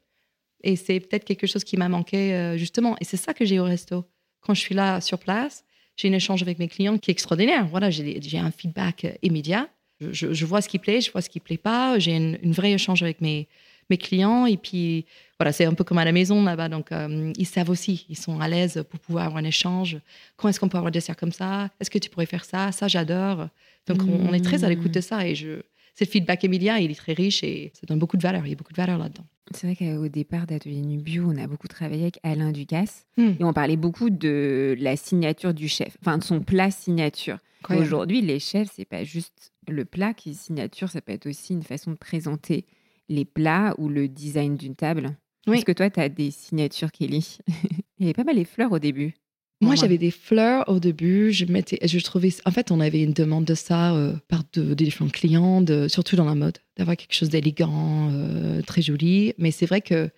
Et 0.64 0.76
c'est 0.76 1.00
peut-être 1.00 1.26
quelque 1.26 1.48
chose 1.48 1.64
qui 1.64 1.78
m'a 1.78 1.90
manqué, 1.90 2.34
euh, 2.34 2.58
justement. 2.58 2.96
Et 3.00 3.06
c'est 3.06 3.18
ça 3.18 3.34
que 3.34 3.46
j'ai 3.46 3.60
au 3.60 3.64
resto. 3.64 4.06
Quand 4.42 4.54
je 4.54 4.60
suis 4.60 4.76
là 4.76 5.02
sur 5.02 5.20
place, 5.20 5.64
j'ai 5.96 6.10
un 6.10 6.14
échange 6.14 6.42
avec 6.42 6.60
mes 6.60 6.68
clients 6.68 6.98
qui 6.98 7.12
est 7.12 7.14
extraordinaire. 7.14 7.68
Voilà, 7.68 7.90
j'ai 7.90 8.38
un 8.38 8.52
feedback 8.52 9.06
euh, 9.06 9.14
immédiat. 9.22 9.70
Je, 10.02 10.46
vois 10.46 10.62
ce 10.62 10.70
qui 10.70 10.80
plaît, 10.80 11.02
je 11.02 11.12
vois 11.12 11.22
ce 11.22 11.30
qui 11.30 11.40
plaît 11.40 11.58
pas. 11.58 12.00
J'ai 12.00 12.16
une, 12.16 12.38
une 12.42 12.54
vraie 12.54 12.72
échange 12.72 13.04
avec 13.04 13.22
mes, 13.22 13.48
mes 13.90 13.98
clients. 13.98 14.46
Et 14.46 14.58
puis, 14.58 15.06
voilà, 15.40 15.52
c'est 15.52 15.66
un 15.66 15.74
peu 15.74 15.84
comme 15.84 15.98
à 15.98 16.06
la 16.06 16.12
maison 16.12 16.44
là-bas. 16.44 16.70
Donc, 16.70 16.92
euh, 16.92 17.34
ils 17.38 17.46
savent 17.46 17.70
aussi, 17.70 18.06
ils 18.10 18.18
sont 18.18 18.40
à 18.40 18.48
l'aise 18.48 18.84
pour 18.90 19.00
pouvoir 19.00 19.26
avoir 19.26 19.44
un 19.44 19.46
échange. 19.46 19.98
Quand 20.38 20.48
est-ce 20.48 20.60
qu'on 20.60 20.70
peut 20.70 20.78
avoir 20.78 20.90
un 20.90 20.92
dessert 20.92 21.18
comme 21.18 21.32
ça? 21.32 21.70
Est-ce 21.80 21.90
que 21.90 22.00
tu 22.00 22.10
pourrais 22.10 22.26
faire 22.26 22.46
ça? 22.46 22.72
Ça, 22.72 22.88
j'adore. 22.88 23.48
Donc, 23.88 24.02
on, 24.04 24.30
on 24.30 24.34
est 24.34 24.44
très 24.44 24.64
à 24.64 24.70
l'écoute 24.70 24.92
de 24.92 25.02
ça. 25.02 25.28
Et 25.28 25.36
je, 25.36 25.62
ce 25.98 26.06
feedback 26.06 26.44
immédiat, 26.44 26.80
il 26.80 26.92
est 26.92 26.96
très 26.96 27.14
riche 27.14 27.44
et 27.44 27.72
ça 27.74 27.82
donne 27.88 28.00
beaucoup 28.00 28.16
de 28.18 28.24
valeur. 28.24 28.46
Il 28.46 28.50
y 28.50 28.54
a 28.54 28.56
beaucoup 28.56 28.72
de 28.72 28.78
valeur 28.78 28.98
là-dedans. 28.98 29.26
C'est 29.52 29.66
vrai 29.66 29.76
qu'au 29.76 30.08
départ 30.08 30.46
d'Atelier 30.46 30.82
Nubio, 30.82 31.24
on 31.28 31.36
a 31.38 31.48
beaucoup 31.48 31.68
travaillé 31.68 32.04
avec 32.04 32.20
Alain 32.24 32.52
Ducasse 32.52 33.08
Hmm. 33.18 33.32
et 33.40 33.44
on 33.44 33.52
parlait 33.52 33.78
beaucoup 33.78 34.12
de 34.12 34.78
la 34.80 34.96
signature 34.96 35.54
du 35.56 35.68
chef, 35.68 35.98
enfin 36.02 36.20
de 36.20 36.24
son 36.24 36.40
plat 36.40 36.70
signature. 36.72 37.38
Aujourd'hui, 37.70 38.22
les 38.22 38.40
chefs, 38.40 38.70
c'est 38.76 38.86
pas 38.86 39.04
juste 39.04 39.52
le 39.70 39.86
plat 39.86 40.14
qui 40.14 40.32
est 40.32 40.34
signature, 40.34 40.90
ça 40.90 41.02
peut 41.02 41.12
être 41.14 41.28
aussi 41.28 41.54
une 41.54 41.64
façon 41.64 41.92
de 41.92 41.96
présenter 41.98 42.66
les 43.08 43.26
plats 43.26 43.74
ou 43.78 43.90
le 43.90 44.08
design 44.08 44.56
d'une 44.56 44.76
table. 44.76 45.16
Oui. 45.48 45.58
Est-ce 45.58 45.66
que 45.66 45.72
toi, 45.72 45.90
tu 45.90 46.00
as 46.00 46.10
des 46.10 46.32
signatures, 46.32 46.92
Kelly? 46.92 47.38
Il 48.00 48.02
y 48.02 48.04
avait 48.06 48.14
pas 48.14 48.24
mal 48.24 48.36
les 48.36 48.46
fleurs 48.46 48.72
au 48.72 48.80
début. 48.80 49.14
Moi, 49.62 49.76
j'avais 49.76 49.98
des 49.98 50.12
fleurs 50.12 50.70
au 50.70 50.80
début. 50.80 51.34
Je 51.34 51.44
mettais, 51.46 51.80
je 51.86 52.00
trouvais, 52.00 52.30
en 52.46 52.52
fait, 52.52 52.72
on 52.72 52.80
avait 52.80 53.02
une 53.04 53.12
demande 53.12 53.44
de 53.44 53.56
ça 53.56 53.94
euh, 53.94 54.14
par 54.30 54.44
de- 54.54 54.74
des 54.74 54.86
différents 54.86 55.10
clients, 55.10 55.62
de- 55.62 55.90
surtout 55.90 56.16
dans 56.16 56.24
la 56.24 56.36
mode, 56.36 56.60
d'avoir 56.78 56.96
quelque 56.96 57.14
chose 57.14 57.28
d'élégant, 57.30 58.10
euh, 58.14 58.62
très 58.62 58.82
joli. 58.82 59.34
Mais 59.38 59.52
c'est 59.52 59.66
vrai 59.66 59.82
que 59.82 60.10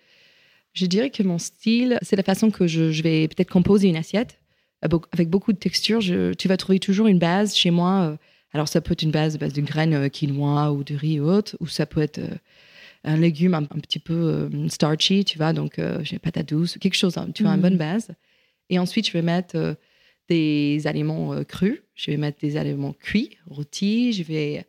je 0.74 0.86
dirais 0.86 1.10
que 1.10 1.24
mon 1.24 1.38
style, 1.38 1.98
c'est 2.02 2.14
la 2.14 2.22
façon 2.22 2.52
que 2.52 2.68
je, 2.68 2.92
je 2.92 3.02
vais 3.02 3.26
peut-être 3.26 3.50
composer 3.50 3.88
une 3.88 3.96
assiette 3.96 4.38
avec 5.12 5.28
beaucoup 5.28 5.52
de 5.52 5.58
textures. 5.58 6.00
Je- 6.00 6.34
tu 6.34 6.46
vas 6.46 6.56
trouver 6.56 6.78
toujours 6.78 7.08
une 7.08 7.18
base 7.18 7.56
chez 7.56 7.70
moi. 7.72 8.02
euh, 8.12 8.16
alors, 8.52 8.68
ça 8.68 8.80
peut 8.80 8.92
être 8.92 9.02
une 9.02 9.10
base, 9.10 9.38
base 9.38 9.52
de 9.52 9.60
graines 9.62 9.94
euh, 9.94 10.08
quinoa 10.08 10.72
ou 10.72 10.84
de 10.84 10.94
riz 10.94 11.20
ou 11.20 11.24
autre, 11.28 11.56
ou 11.60 11.66
ça 11.66 11.86
peut 11.86 12.02
être 12.02 12.18
euh, 12.18 12.34
un 13.04 13.16
légume 13.16 13.54
un, 13.54 13.62
un 13.62 13.80
petit 13.80 13.98
peu 13.98 14.14
euh, 14.14 14.68
starchy, 14.68 15.24
tu 15.24 15.38
vois, 15.38 15.52
donc 15.52 15.80
j'ai 16.02 16.18
patate 16.18 16.48
douce, 16.50 16.78
quelque 16.78 16.94
chose, 16.96 17.16
hein, 17.18 17.28
tu 17.34 17.42
vois, 17.42 17.52
une 17.52 17.56
Mhm. 17.58 17.62
bonne 17.62 17.78
base. 17.78 18.08
Et 18.70 18.78
ensuite, 18.78 19.06
je 19.08 19.12
vais 19.12 19.22
mettre 19.22 19.76
des 20.28 20.86
aliments 20.86 21.34
crus, 21.44 21.82
je 21.94 22.10
vais 22.10 22.16
mettre 22.16 22.38
des 22.40 22.56
aliments 22.56 22.92
cuits, 22.92 23.36
rôtis, 23.46 24.12
je 24.12 24.22
vais 24.22 24.64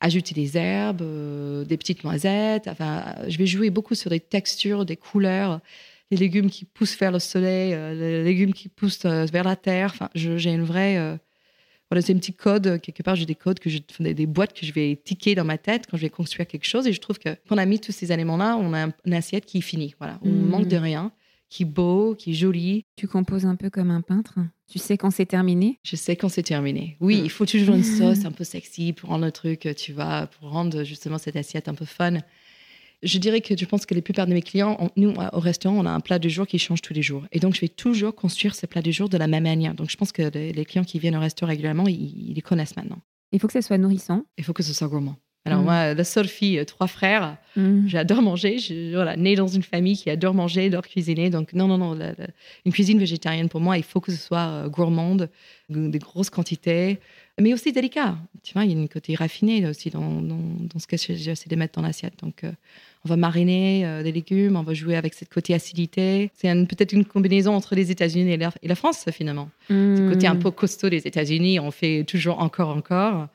ajouter 0.00 0.34
des 0.34 0.56
herbes, 0.56 1.02
euh, 1.02 1.64
des 1.64 1.76
petites 1.76 2.04
noisettes. 2.04 2.68
Enfin, 2.68 3.16
je 3.26 3.36
vais 3.38 3.46
jouer 3.46 3.70
beaucoup 3.70 3.94
sur 3.94 4.10
des 4.10 4.20
textures, 4.20 4.84
des 4.84 4.96
couleurs, 4.96 5.60
les 6.10 6.16
légumes 6.16 6.50
qui 6.50 6.64
poussent 6.64 6.96
vers 6.98 7.10
le 7.10 7.18
soleil, 7.18 7.74
euh, 7.74 7.94
les 7.94 8.22
légumes 8.22 8.52
qui 8.52 8.68
poussent 8.68 9.04
euh, 9.06 9.24
vers 9.32 9.44
la 9.44 9.56
terre. 9.56 9.90
Enfin, 9.94 10.08
j'ai 10.14 10.52
une 10.52 10.62
vraie. 10.64 11.18
Euh, 11.90 11.94
voilà, 11.94 12.02
c'est 12.02 12.14
un 12.14 12.18
petit 12.18 12.34
code. 12.34 12.66
euh, 12.66 12.78
Quelque 12.78 13.02
part, 13.02 13.16
j'ai 13.16 13.26
des 13.26 13.34
codes, 13.34 13.58
que 13.58 13.70
je, 13.70 13.78
des, 14.00 14.26
boîtes 14.26 14.52
que 14.52 14.66
je 14.66 14.72
vais 14.72 14.96
ticker 15.02 15.34
dans 15.34 15.44
ma 15.44 15.58
tête 15.58 15.86
quand 15.90 15.96
je 15.96 16.02
vais 16.02 16.10
construire 16.10 16.46
quelque 16.46 16.66
chose. 16.66 16.86
Et 16.86 16.92
je 16.92 17.00
trouve 17.00 17.18
que 17.18 17.30
quand 17.48 17.54
on 17.54 17.58
a 17.58 17.66
mis 17.66 17.80
tous 17.80 17.92
ces 17.92 18.12
éléments-là, 18.12 18.56
on 18.56 18.72
a 18.74 18.86
un- 18.86 18.92
une 19.06 19.14
assiette 19.14 19.46
qui 19.46 19.58
est 19.58 19.62
finie. 19.62 19.94
Voilà, 19.98 20.18
on 20.22 20.28
Mhm. 20.28 20.48
manque 20.48 20.68
de 20.68 20.76
rien, 20.76 21.12
qui 21.48 21.62
est 21.62 21.66
beau, 21.66 22.14
qui 22.14 22.30
est 22.32 22.34
joli. 22.34 22.84
Tu 22.96 23.08
composes 23.08 23.46
un 23.46 23.56
peu 23.56 23.70
comme 23.70 23.90
un 23.90 24.02
peintre? 24.02 24.34
Tu 24.70 24.78
sais 24.78 24.98
quand 24.98 25.10
c'est 25.10 25.24
terminé? 25.24 25.78
Je 25.82 25.96
sais 25.96 26.14
quand 26.14 26.28
c'est 26.28 26.42
terminé. 26.42 26.98
Oui, 27.00 27.22
Mm. 27.22 27.24
il 27.24 27.30
faut 27.30 27.46
toujours 27.46 27.74
une 27.74 27.82
sauce 28.22 28.26
un 28.26 28.32
peu 28.32 28.44
sexy 28.44 28.92
pour 28.92 29.08
rendre 29.08 29.24
le 29.24 29.32
truc, 29.32 29.66
tu 29.78 29.94
vois, 29.94 30.26
pour 30.26 30.50
rendre 30.50 30.84
justement 30.84 31.16
cette 31.16 31.36
assiette 31.36 31.68
un 31.68 31.74
peu 31.74 31.86
fun. 31.86 32.18
Je 33.02 33.18
dirais 33.18 33.40
que 33.40 33.56
je 33.56 33.64
pense 33.64 33.86
que 33.86 33.94
les 33.94 34.02
plupart 34.02 34.26
de 34.26 34.32
mes 34.34 34.42
clients, 34.42 34.76
on- 34.80 34.90
nous, 34.96 35.14
au 35.32 35.38
restaurant, 35.38 35.76
on 35.78 35.86
a 35.86 35.90
un 35.90 36.00
plat 36.00 36.18
du 36.18 36.28
jour 36.30 36.46
qui 36.46 36.58
change 36.58 36.82
tous 36.82 36.92
les 36.94 37.02
jours. 37.02 37.24
Et 37.30 37.38
donc, 37.38 37.54
je 37.54 37.60
vais 37.60 37.68
toujours 37.68 38.14
construire 38.14 38.54
ce 38.56 38.66
plat 38.66 38.82
du 38.82 38.90
jour 38.92 39.08
de 39.08 39.16
la 39.16 39.28
même 39.28 39.44
manière. 39.44 39.74
Donc, 39.74 39.88
je 39.90 39.96
pense 39.96 40.10
que 40.10 40.22
les, 40.22 40.52
les 40.52 40.64
clients 40.64 40.84
qui 40.84 40.98
viennent 40.98 41.16
au 41.16 41.20
restaurant 41.20 41.50
régulièrement, 41.50 41.86
ils, 41.86 42.30
ils 42.30 42.34
les 42.34 42.40
connaissent 42.42 42.76
maintenant. 42.76 42.98
Il 43.30 43.38
faut 43.38 43.46
que 43.46 43.52
ça 43.52 43.62
soit 43.62 43.78
nourrissant. 43.78 44.24
Il 44.36 44.42
faut 44.44 44.52
que 44.52 44.62
ce 44.64 44.72
soit 44.74 44.88
gourmand. 44.88 45.16
Alors, 45.48 45.60
Mm. 45.62 45.64
moi, 45.64 45.94
la 45.94 46.04
seule 46.04 46.28
fille, 46.28 46.58
euh, 46.58 46.64
trois 46.64 46.86
frères, 46.86 47.36
Mhm. 47.56 47.88
J'adore 47.88 48.22
manger. 48.22 48.58
Je, 48.58 48.94
voilà, 48.94 49.16
née 49.16 49.34
dans 49.34 49.48
une 49.48 49.64
famille 49.64 49.96
qui 49.96 50.08
adore 50.10 50.32
manger, 50.32 50.66
adore 50.66 50.86
cuisiner. 50.86 51.28
Donc, 51.28 51.54
non, 51.54 51.66
non, 51.66 51.76
non. 51.78 51.92
la- 51.94 52.12
la- 52.12 52.28
une 52.64 52.72
cuisine 52.72 52.98
végétarienne, 53.00 53.48
pour 53.48 53.60
moi, 53.60 53.76
il 53.78 53.82
faut 53.82 54.00
que 54.00 54.12
ce 54.12 54.18
soit 54.18 54.46
euh, 54.46 54.68
gourmande, 54.68 55.28
des 55.68 55.98
grosses 55.98 56.30
quantités, 56.30 56.98
mais 57.40 57.52
aussi 57.52 57.72
délicat. 57.72 58.16
Tu 58.44 58.52
vois, 58.54 58.64
il 58.64 58.70
y 58.70 58.74
a 58.74 58.78
une 58.80 58.88
côté 58.88 59.14
raffiné 59.16 59.60
là, 59.60 59.70
aussi 59.70 59.90
dans, 59.90 60.20
dans, 60.22 60.38
dans 60.72 60.78
ce 60.78 60.86
que 60.86 60.96
j'essaie 60.96 61.48
de 61.50 61.56
mettre 61.56 61.74
dans 61.80 61.82
l'assiette. 61.86 62.14
Donc, 62.22 62.44
euh, 62.44 62.52
on 63.04 63.08
va 63.08 63.16
mariner 63.16 63.84
euh, 63.84 64.02
des 64.04 64.12
légumes, 64.12 64.54
on 64.56 64.62
va 64.62 64.74
jouer 64.74 64.94
avec 64.96 65.14
cette 65.14 65.28
côté 65.32 65.52
acidité. 65.54 66.30
C'est 66.34 66.52
peut-être 66.66 66.92
une 66.92 67.04
combinaison 67.04 67.54
entre 67.54 67.74
les 67.74 67.90
États-Unis 67.90 68.30
et 68.32 68.36
la, 68.36 68.50
et 68.62 68.68
la 68.68 68.74
France, 68.76 69.04
finalement. 69.12 69.50
Ce 69.68 70.08
côté 70.08 70.26
un 70.28 70.36
peu 70.36 70.50
costaud 70.52 70.90
des 70.90 71.06
États-Unis, 71.08 71.58
on 71.58 71.70
fait 71.72 72.04
toujours 72.04 72.38
encore, 72.40 72.70
encore. 72.76 73.26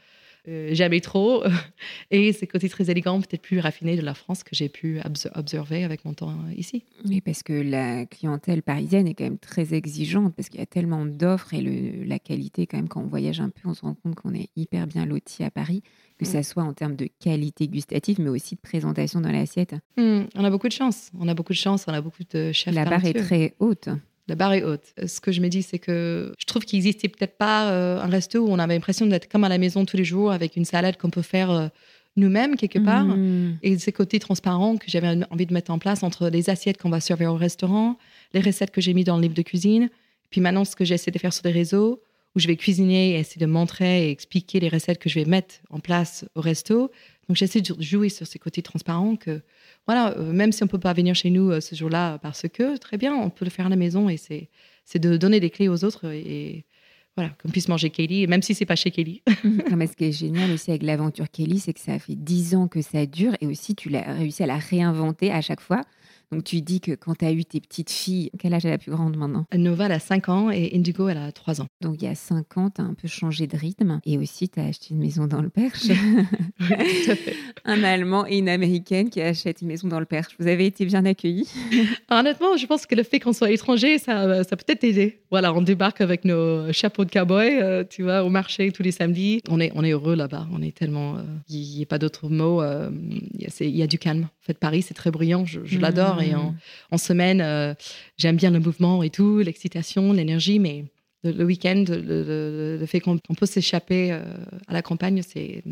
Euh, 0.48 0.74
jamais 0.74 1.02
trop. 1.02 1.44
Et 2.12 2.34
ce 2.34 2.46
côté 2.46 2.70
très 2.70 2.90
élégant, 2.90 3.20
peut-être 3.20 3.42
plus 3.42 3.60
raffiné 3.60 3.96
de 3.96 4.02
la 4.02 4.14
France 4.14 4.44
que 4.44 4.56
j'ai 4.56 4.70
pu 4.70 5.00
observer 5.36 5.84
avec 5.84 6.06
mon 6.06 6.14
temps 6.14 6.36
ici. 6.56 6.84
Oui, 7.06 7.22
parce 7.22 7.44
que 7.44 7.54
la 7.54 8.06
clientèle 8.06 8.62
parisienne 8.62 9.08
est 9.08 9.14
quand 9.14 9.24
même 9.24 9.38
très 9.38 9.74
exigeante 9.74 10.34
parce 10.36 10.50
qu'il 10.50 10.60
y 10.60 10.64
a 10.64 10.68
tellement 10.68 11.06
d'offres 11.06 11.54
et 11.54 11.62
la 12.06 12.20
qualité, 12.20 12.68
quand 12.68 12.78
même, 12.78 12.88
quand 12.88 13.02
on 13.02 13.08
voyage 13.08 13.42
un 13.42 13.50
peu, 13.50 13.68
on 13.68 13.74
se 13.74 13.82
rend 13.82 13.96
compte 13.96 14.16
qu'on 14.16 14.34
est 14.34 14.50
hyper 14.56 14.88
bien 14.88 15.06
loti 15.06 15.44
à 15.44 15.52
Paris 15.52 15.84
que 16.20 16.26
ça 16.26 16.44
soit 16.44 16.64
en 16.64 16.74
termes 16.74 16.96
de 16.96 17.08
qualité 17.20 17.68
gustative, 17.68 18.20
mais 18.20 18.30
aussi 18.30 18.56
de 18.56 18.62
présentation 18.62 19.22
dans 19.22 19.32
l'assiette. 19.32 19.76
Hmm, 19.98 20.24
on 20.36 20.44
a 20.44 20.50
beaucoup 20.50 20.68
de 20.68 20.74
chance. 20.74 21.12
On 21.20 21.28
a 21.28 21.34
beaucoup 21.34 21.54
de 21.54 21.58
chance. 21.58 21.86
On 21.88 21.94
a 21.94 22.02
beaucoup 22.02 22.24
de 22.32 22.52
chefs. 22.52 22.74
La 22.74 22.86
barre 22.86 23.06
est 23.06 23.14
très 23.14 23.56
haute. 23.60 23.90
La 24.28 24.36
barre 24.36 24.54
est 24.54 24.64
haute. 24.64 24.94
Ce 25.06 25.20
que 25.20 25.32
je 25.32 25.42
me 25.42 25.50
dis, 25.50 25.64
c'est 25.64 25.80
que 25.80 26.34
je 26.38 26.46
trouve 26.46 26.64
qu'il 26.64 26.78
n'existait 26.78 27.10
peut-être 27.10 27.38
pas 27.38 27.72
euh, 27.72 28.00
un 28.00 28.08
resto 28.08 28.40
où 28.40 28.50
on 28.50 28.60
avait 28.60 28.74
l'impression 28.74 29.06
d'être 29.06 29.30
comme 29.30 29.44
à 29.44 29.50
la 29.50 29.58
maison 29.58 29.86
tous 29.86 29.98
les 29.98 30.06
jours 30.06 30.32
avec 30.32 30.56
une 30.56 30.66
salade 30.66 30.98
qu'on 30.98 31.10
peut 31.10 31.22
faire 31.22 31.52
euh, 31.52 31.68
nous-mêmes 32.16 32.56
quelque 32.56 32.80
part. 32.80 33.06
Hmm. 33.06 33.58
Et 33.64 33.78
ces 33.78 33.92
côtés 33.92 34.20
transparents 34.20 34.78
que 34.78 34.86
j'avais 34.88 35.26
envie 35.30 35.46
de 35.46 35.54
mettre 35.54 35.72
en 35.72 35.80
place 35.80 36.04
entre 36.04 36.30
les 36.30 36.50
assiettes 36.50 36.78
qu'on 36.78 36.90
va 36.90 37.02
servir 37.02 37.34
au 37.34 37.38
restaurant, 37.38 37.98
les 38.34 38.42
recettes 38.42 38.72
que 38.72 38.82
j'ai 38.82 38.94
mis 38.94 39.04
dans 39.04 39.18
le 39.18 39.24
livre 39.24 39.34
de 39.34 39.42
cuisine, 39.42 39.90
puis 40.30 40.40
maintenant 40.40 40.64
ce 40.64 40.76
que 40.76 40.86
j'essaie 40.86 41.12
de 41.12 41.20
faire 41.20 41.34
sur 41.34 41.46
les 41.46 41.52
réseaux 41.52 42.02
où 42.36 42.40
je 42.40 42.48
vais 42.48 42.56
cuisiner 42.56 43.12
et 43.12 43.20
essayer 43.20 43.40
de 43.40 43.52
montrer 43.52 44.08
et 44.08 44.12
expliquer 44.12 44.60
les 44.60 44.70
recettes 44.70 45.00
que 45.00 45.10
je 45.10 45.20
vais 45.20 45.26
mettre 45.26 45.56
en 45.70 45.80
place 45.80 46.26
au 46.36 46.42
resto. 46.42 46.92
Donc 47.28 47.38
j'essaie 47.38 47.62
de 47.62 47.82
jouer 47.82 48.10
sur 48.10 48.28
ces 48.28 48.40
côtés 48.40 48.62
transparents 48.62 49.16
que, 49.16 49.42
voilà, 49.86 50.18
euh, 50.18 50.34
même 50.34 50.52
si 50.52 50.64
on 50.64 50.66
ne 50.66 50.72
peut 50.72 50.80
pas 50.80 50.94
venir 50.94 51.16
chez 51.16 51.30
nous 51.30 51.52
euh, 51.52 51.62
ce 51.62 51.76
jour-là 51.76 52.18
parce 52.20 52.48
que, 52.52 52.78
très 52.78 52.98
bien, 52.98 53.16
on 53.16 53.30
peut 53.30 53.46
le 53.46 53.52
faire 53.52 53.68
à 53.68 53.70
la 53.70 53.76
maison 53.76 54.10
et 54.10 54.18
c'est, 54.18 54.50
c'est 54.86 55.00
de 55.00 55.18
donner 55.18 55.40
des 55.40 55.50
clés 55.50 55.70
aux 55.70 55.84
autres 55.84 56.12
et, 56.12 56.66
voilà, 57.16 57.32
qu'on 57.42 57.50
puisse 57.50 57.68
manger 57.68 57.92
Kelly, 57.92 58.26
même 58.26 58.42
si 58.42 58.56
c'est 58.56 58.66
pas 58.66 58.76
chez 58.76 58.90
Kelly. 58.90 59.22
mais 59.76 59.88
ce 59.88 59.96
qui 59.96 60.06
est 60.06 60.12
génial 60.12 60.52
aussi 60.52 60.72
avec 60.72 60.84
l'aventure 60.84 61.30
Kelly, 61.30 61.60
c'est 61.60 61.74
que 61.74 61.80
ça 61.80 62.00
fait 62.00 62.16
dix 62.16 62.56
ans 62.56 62.68
que 62.68 62.82
ça 62.82 63.06
dure 63.06 63.34
et 63.40 63.46
aussi 63.46 63.76
tu 63.76 63.90
l'as 63.90 64.14
réussi 64.14 64.44
à 64.44 64.48
la 64.48 64.58
réinventer 64.58 65.32
à 65.32 65.42
chaque 65.42 65.62
fois. 65.62 65.82
Donc 66.34 66.44
tu 66.44 66.62
dis 66.62 66.80
que 66.80 66.94
quand 66.94 67.16
tu 67.16 67.26
as 67.26 67.32
eu 67.32 67.46
tes 67.46 67.60
petites 67.60 67.92
filles, 67.92 68.32
quel 68.40 68.54
âge 68.54 68.66
est 68.66 68.70
la 68.70 68.78
plus 68.78 68.92
grande 68.92 69.18
maintenant? 69.18 69.46
Nova, 69.56 69.86
elle 69.86 69.92
a 69.92 70.00
5 70.00 70.30
ans 70.30 70.52
et 70.52 70.72
Indigo, 70.74 71.08
elle 71.08 71.18
a 71.18 71.32
3 71.32 71.62
ans. 71.62 71.68
Donc 71.82 72.02
il 72.02 72.06
y 72.06 72.08
a 72.08 72.16
5 72.16 72.58
ans, 72.58 72.70
tu 72.70 72.82
as 72.82 72.84
un 72.84 72.94
peu 72.94 73.08
changé 73.08 73.48
de 73.48 73.56
rythme 73.56 74.00
et 74.06 74.18
aussi 74.18 74.50
tu 74.50 74.60
as 74.60 74.66
acheté 74.66 74.88
une 74.92 75.00
maison 75.00 75.28
dans 75.28 75.42
le 75.42 75.50
Perche. 75.50 75.88
un 77.66 77.84
Allemand 77.84 78.26
et 78.28 78.38
une 78.38 78.50
Américaine 78.50 79.10
qui 79.10 79.22
achètent 79.22 79.62
une 79.62 79.68
maison 79.68 79.88
dans 79.88 80.00
le 80.00 80.06
Perche. 80.06 80.36
Vous 80.40 80.48
avez 80.48 80.66
été 80.66 80.86
bien 80.86 81.06
accueillis 81.06 81.50
Honnêtement, 82.10 82.58
je 82.58 82.66
pense 82.66 82.86
que 82.86 82.96
le 82.96 83.04
fait 83.04 83.20
qu'on 83.20 83.34
soit 83.34 83.52
étranger, 83.52 83.98
ça, 83.98 84.44
ça 84.44 84.56
peut 84.56 84.66
être 84.68 84.84
aidé. 84.84 85.22
Voilà, 85.30 85.54
on 85.54 85.62
débarque 85.62 86.02
avec 86.02 86.26
nos 86.26 86.72
chapeaux 86.74 87.06
de 87.06 87.12
cowboy, 87.12 87.60
euh, 87.60 87.84
tu 87.88 88.04
vois, 88.04 88.24
au 88.24 88.30
marché 88.30 88.72
tous 88.72 88.84
les 88.84 88.92
samedis. 88.92 89.42
On 89.50 89.60
est, 89.60 89.72
on 89.76 89.84
est 89.84 89.92
heureux 89.92 90.16
là-bas. 90.16 90.48
On 90.52 90.62
est 90.62 90.76
tellement. 90.76 91.16
Euh, 91.16 91.22
il 91.50 91.78
n'y 91.78 91.84
a 91.84 91.86
pas 91.86 91.98
d'autre 91.98 92.30
mot. 92.30 92.62
Euh, 92.62 92.90
il 93.34 93.76
y, 93.76 93.84
a 93.84 93.88
du 93.88 93.98
calme. 93.98 94.28
En 94.44 94.46
fait, 94.46 94.60
Paris, 94.60 94.82
c'est 94.82 94.94
très 94.94 95.10
brillant. 95.10 95.46
Je, 95.46 95.62
je 95.64 95.80
l'adore. 95.80 96.22
Et 96.22 96.36
en, 96.36 96.54
en 96.92 96.98
semaine, 96.98 97.40
euh, 97.40 97.74
j'aime 98.18 98.36
bien 98.36 98.52
le 98.52 98.60
mouvement 98.60 99.02
et 99.02 99.10
tout, 99.10 99.40
l'excitation, 99.40 100.12
l'énergie, 100.12 100.60
mais 100.60 100.84
le, 101.24 101.46
week-end, 101.46 101.86
le, 101.88 102.84
fait 102.86 103.00
qu'on 103.00 103.18
peut 103.18 103.46
s'échapper 103.46 104.12
euh, 104.12 104.22
à 104.68 104.74
la 104.74 104.82
campagne, 104.82 105.22
c'est 105.24 105.64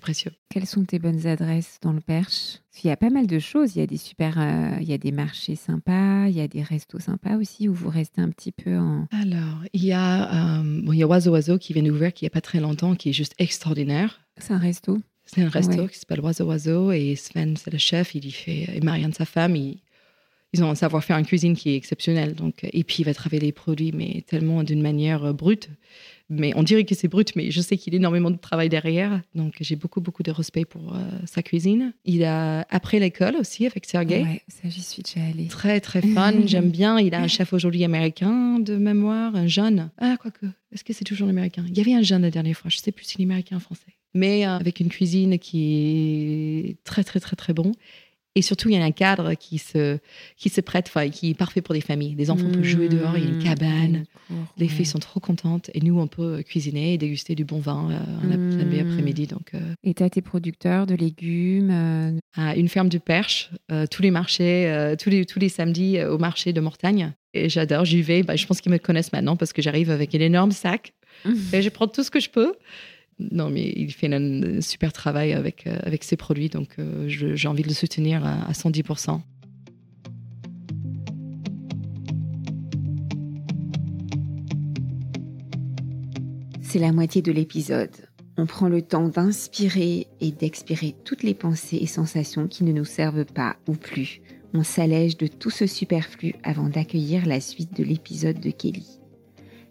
précieux. 0.00 0.32
Quelles 0.50 0.66
sont 0.66 0.84
tes 0.84 0.98
bonnes 0.98 1.24
adresses 1.28 1.78
dans 1.80 1.92
le 1.92 2.00
Perche? 2.00 2.58
Il 2.82 2.88
y 2.88 2.90
a 2.90 2.96
pas 2.96 3.10
mal 3.10 3.28
de 3.28 3.38
choses. 3.38 3.76
Il 3.76 3.78
y 3.78 3.82
a 3.82 3.86
des 3.86 3.96
super, 3.96 4.40
euh, 4.40 4.76
il 4.80 4.88
y 4.88 4.92
a 4.92 4.98
des 4.98 5.12
marchés 5.12 5.54
sympas, 5.54 6.26
il 6.26 6.34
y 6.34 6.40
a 6.40 6.48
des 6.48 6.62
restos 6.62 6.98
sympas 6.98 7.36
aussi 7.36 7.68
où 7.68 7.74
vous 7.74 7.90
restez 7.90 8.20
un 8.20 8.30
petit 8.30 8.50
peu 8.50 8.76
en. 8.76 9.06
Alors, 9.12 9.62
il 9.72 9.84
y 9.84 9.92
a, 9.92 10.62
bon, 10.64 10.92
il 10.92 10.98
y 10.98 11.04
a 11.04 11.06
Oiseau 11.06 11.30
Oiseau 11.30 11.58
qui 11.58 11.74
vient 11.74 11.84
d'ouvrir, 11.84 12.12
qui 12.12 12.24
n'y 12.24 12.28
a 12.28 12.30
pas 12.30 12.40
très 12.40 12.58
longtemps, 12.58 12.96
qui 12.96 13.10
est 13.10 13.12
juste 13.12 13.34
extraordinaire. 13.38 14.20
C'est 14.38 14.52
un 14.52 14.58
resto? 14.58 14.98
C'est 15.32 15.42
un 15.42 15.48
resto 15.48 15.86
qui 15.88 15.98
s'appelle 15.98 16.20
Oiseau 16.20 16.46
Oiseau 16.46 16.90
et 16.90 17.14
Sven, 17.14 17.56
c'est 17.56 17.70
le 17.70 17.78
chef. 17.78 18.14
Il 18.14 18.24
y 18.24 18.30
fait, 18.30 18.66
et 18.74 18.80
Marianne, 18.80 19.12
sa 19.12 19.26
femme, 19.26 19.56
il, 19.56 19.78
ils 20.54 20.64
ont 20.64 20.70
un 20.70 20.74
savoir-faire 20.74 21.18
en 21.18 21.22
cuisine 21.22 21.54
qui 21.54 21.70
est 21.70 21.76
exceptionnel. 21.76 22.34
Donc, 22.34 22.64
et 22.64 22.82
puis, 22.82 22.96
il 23.00 23.04
va 23.04 23.12
travailler 23.12 23.42
les 23.42 23.52
produits, 23.52 23.92
mais 23.92 24.24
tellement 24.26 24.62
d'une 24.62 24.80
manière 24.80 25.24
euh, 25.24 25.32
brute. 25.34 25.68
Mais 26.30 26.52
on 26.56 26.62
dirait 26.62 26.84
que 26.84 26.94
c'est 26.94 27.08
brut, 27.08 27.36
mais 27.36 27.50
je 27.50 27.60
sais 27.60 27.76
qu'il 27.76 27.92
y 27.92 27.96
a 27.96 27.98
énormément 27.98 28.30
de 28.30 28.36
travail 28.36 28.68
derrière. 28.68 29.22
Donc, 29.34 29.56
j'ai 29.60 29.76
beaucoup, 29.76 30.00
beaucoup 30.00 30.22
de 30.22 30.30
respect 30.30 30.64
pour 30.64 30.94
euh, 30.94 31.00
sa 31.26 31.42
cuisine. 31.42 31.92
Il 32.04 32.24
a 32.24 32.66
après 32.70 32.98
l'école 32.98 33.36
aussi 33.36 33.66
avec 33.66 33.84
Sergei. 33.84 34.22
Ouais, 34.22 34.42
ça, 34.48 34.68
j'y 34.68 34.82
suis 34.82 35.02
déjà 35.02 35.26
allée. 35.26 35.48
Très, 35.48 35.80
très 35.80 36.00
fun. 36.00 36.34
J'aime 36.46 36.70
bien. 36.70 36.98
Il 36.98 37.14
a 37.14 37.20
un 37.20 37.28
chef 37.28 37.52
aujourd'hui 37.52 37.84
américain 37.84 38.58
de 38.58 38.76
mémoire, 38.76 39.36
un 39.36 39.46
jeune. 39.46 39.90
Ah, 39.98 40.16
quoique. 40.20 40.46
Est-ce 40.72 40.84
que 40.84 40.92
c'est 40.94 41.04
toujours 41.04 41.26
l'américain 41.26 41.64
Il 41.68 41.76
y 41.76 41.80
avait 41.80 41.94
un 41.94 42.02
jeune 42.02 42.22
la 42.22 42.30
dernière 42.30 42.56
fois. 42.56 42.70
Je 42.70 42.76
ne 42.76 42.82
sais 42.82 42.92
plus 42.92 43.04
si 43.04 43.18
l'américain 43.18 43.56
ou 43.56 43.60
français. 43.60 43.97
Mais 44.18 44.46
euh, 44.46 44.56
avec 44.56 44.80
une 44.80 44.88
cuisine 44.88 45.38
qui 45.38 46.68
est 46.70 46.84
très, 46.84 47.04
très, 47.04 47.20
très, 47.20 47.36
très 47.36 47.52
bon. 47.52 47.72
Et 48.34 48.42
surtout, 48.42 48.68
il 48.68 48.76
y 48.76 48.78
a 48.78 48.84
un 48.84 48.92
cadre 48.92 49.34
qui 49.34 49.58
se, 49.58 49.98
qui 50.36 50.48
se 50.48 50.60
prête, 50.60 50.92
qui 51.10 51.30
est 51.30 51.34
parfait 51.34 51.60
pour 51.60 51.74
des 51.74 51.80
familles. 51.80 52.14
Les 52.16 52.30
enfants 52.30 52.48
peuvent 52.48 52.62
jouer 52.62 52.88
dehors, 52.88 53.16
il 53.16 53.24
y 53.24 53.26
a 53.26 53.30
une 53.30 53.38
mmh. 53.38 53.42
cabane. 53.42 54.04
Les 54.56 54.68
filles 54.68 54.86
sont 54.86 55.00
trop 55.00 55.18
contentes. 55.18 55.70
Et 55.74 55.80
nous, 55.80 55.98
on 55.98 56.06
peut 56.06 56.42
cuisiner 56.42 56.94
et 56.94 56.98
déguster 56.98 57.34
du 57.34 57.44
bon 57.44 57.58
vin 57.58 57.90
euh, 57.90 58.36
mmh. 58.36 58.80
après-midi. 58.80 59.26
Donc, 59.26 59.54
euh. 59.54 59.74
Et 59.82 59.92
tu 59.92 60.04
as 60.04 60.10
tes 60.10 60.22
producteurs 60.22 60.86
de 60.86 60.94
légumes 60.94 61.70
euh, 61.72 62.12
à 62.36 62.54
Une 62.54 62.68
ferme 62.68 62.88
du 62.88 63.00
Perche, 63.00 63.50
tous 63.90 64.02
les 64.02 64.12
marchés, 64.12 64.94
tous, 65.00 65.10
les, 65.10 65.24
tous 65.24 65.40
les 65.40 65.48
samedis 65.48 66.00
au 66.04 66.18
marché 66.18 66.52
de 66.52 66.60
Mortagne. 66.60 67.12
Et 67.34 67.48
j'adore, 67.48 67.84
j'y 67.84 68.02
vais. 68.02 68.22
Bah, 68.22 68.36
je 68.36 68.46
pense 68.46 68.60
qu'ils 68.60 68.70
me 68.70 68.78
connaissent 68.78 69.12
maintenant 69.12 69.34
parce 69.34 69.52
que 69.52 69.62
j'arrive 69.62 69.90
avec 69.90 70.14
un 70.14 70.20
énorme 70.20 70.52
sac. 70.52 70.92
Mmh. 71.24 71.34
Et 71.54 71.62
je 71.62 71.68
prends 71.70 71.88
tout 71.88 72.04
ce 72.04 72.10
que 72.12 72.20
je 72.20 72.30
peux 72.30 72.54
non, 73.18 73.50
mais 73.50 73.72
il 73.74 73.92
fait 73.92 74.12
un 74.12 74.60
super 74.60 74.92
travail 74.92 75.32
avec, 75.32 75.66
euh, 75.66 75.76
avec 75.82 76.04
ses 76.04 76.16
produits, 76.16 76.48
donc 76.48 76.76
euh, 76.78 77.08
j'ai 77.08 77.48
envie 77.48 77.64
de 77.64 77.68
le 77.68 77.74
soutenir 77.74 78.24
à, 78.24 78.52
110%. 78.52 79.20
C'est 86.62 86.78
la 86.78 86.92
moitié 86.92 87.22
de 87.22 87.32
l'épisode. 87.32 87.90
On 88.36 88.46
prend 88.46 88.68
le 88.68 88.82
temps 88.82 89.08
d'inspirer 89.08 90.06
et 90.20 90.30
d'expirer 90.30 90.94
toutes 91.04 91.24
les 91.24 91.34
pensées 91.34 91.78
et 91.80 91.86
sensations 91.86 92.46
qui 92.46 92.62
ne 92.62 92.72
nous 92.72 92.84
servent 92.84 93.24
pas 93.24 93.56
ou 93.66 93.72
plus. 93.72 94.20
On 94.54 94.62
s'allège 94.62 95.16
de 95.16 95.26
tout 95.26 95.50
ce 95.50 95.66
superflu 95.66 96.34
avant 96.44 96.68
d'accueillir 96.68 97.26
la 97.26 97.40
suite 97.40 97.76
de 97.76 97.82
l'épisode 97.82 98.38
de 98.38 98.50
Kelly. 98.50 99.00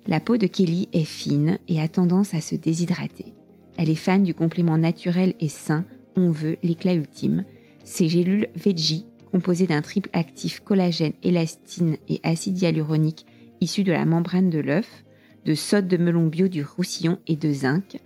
La 0.06 0.20
peau 0.20 0.38
de 0.38 0.48
Kelly 0.48 0.90
est 0.92 1.06
fine 1.06 1.60
et 1.68 1.80
a 1.80 1.88
tendance 1.88 2.34
à 2.34 2.42
se 2.42 2.56
déshydrater. 2.56 3.37
Elle 3.78 3.90
est 3.90 3.96
fan 3.96 4.24
du 4.24 4.34
complément 4.34 4.78
naturel 4.78 5.36
et 5.40 5.50
sain, 5.50 5.86
on 6.16 6.32
veut 6.32 6.58
l'éclat 6.64 6.96
ultime. 6.96 7.46
Ces 7.84 8.10
gélules 8.10 8.50
veggie, 8.56 9.06
composées 9.32 9.68
d'un 9.68 9.82
triple 9.82 10.10
actif 10.14 10.62
collagène, 10.62 11.14
élastine 11.24 11.98
et 12.10 12.20
acide 12.24 12.60
hyaluronique 12.60 13.26
issu 13.62 13.84
de 13.84 13.92
la 13.92 14.06
membrane 14.06 14.50
de 14.50 14.60
l'œuf, 14.60 15.04
de 15.46 15.54
sode 15.54 15.88
de 15.88 15.98
melon 15.98 16.28
bio 16.28 16.48
du 16.48 16.64
roussillon 16.64 17.20
et 17.28 17.36
de 17.36 17.52
zinc, 17.52 18.00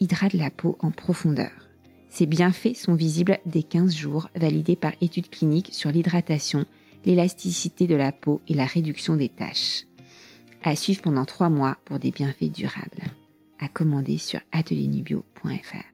hydratent 0.00 0.34
la 0.34 0.50
peau 0.50 0.76
en 0.80 0.90
profondeur. 0.90 1.68
Ces 2.10 2.26
bienfaits 2.26 2.76
sont 2.76 2.94
visibles 2.94 3.38
dès 3.46 3.62
15 3.62 3.94
jours, 3.94 4.28
validés 4.34 4.76
par 4.76 4.92
études 5.00 5.30
cliniques 5.30 5.70
sur 5.72 5.90
l'hydratation, 5.90 6.66
l'élasticité 7.04 7.86
de 7.86 7.94
la 7.94 8.12
peau 8.12 8.40
et 8.48 8.54
la 8.54 8.66
réduction 8.66 9.16
des 9.16 9.28
taches. 9.28 9.86
À 10.62 10.76
suivre 10.76 11.02
pendant 11.02 11.24
3 11.24 11.48
mois 11.48 11.78
pour 11.84 11.98
des 11.98 12.10
bienfaits 12.10 12.52
durables 12.52 13.02
à 13.62 13.68
commander 13.68 14.18
sur 14.18 14.40
atelierNubio.fr. 14.50 15.92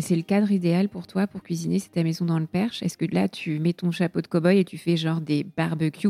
C'est 0.00 0.16
le 0.16 0.22
cadre 0.22 0.50
idéal 0.50 0.88
pour 0.88 1.06
toi 1.06 1.26
pour 1.26 1.42
cuisiner, 1.42 1.78
c'est 1.78 1.90
ta 1.90 2.02
maison 2.02 2.24
dans 2.24 2.38
le 2.38 2.46
Perche? 2.46 2.82
Est-ce 2.82 2.96
que 2.96 3.04
là, 3.04 3.28
tu 3.28 3.58
mets 3.58 3.74
ton 3.74 3.90
chapeau 3.90 4.22
de 4.22 4.28
cow-boy 4.28 4.56
et 4.58 4.64
tu 4.64 4.78
fais 4.78 4.96
genre 4.96 5.20
des 5.20 5.44
barbecues? 5.44 6.08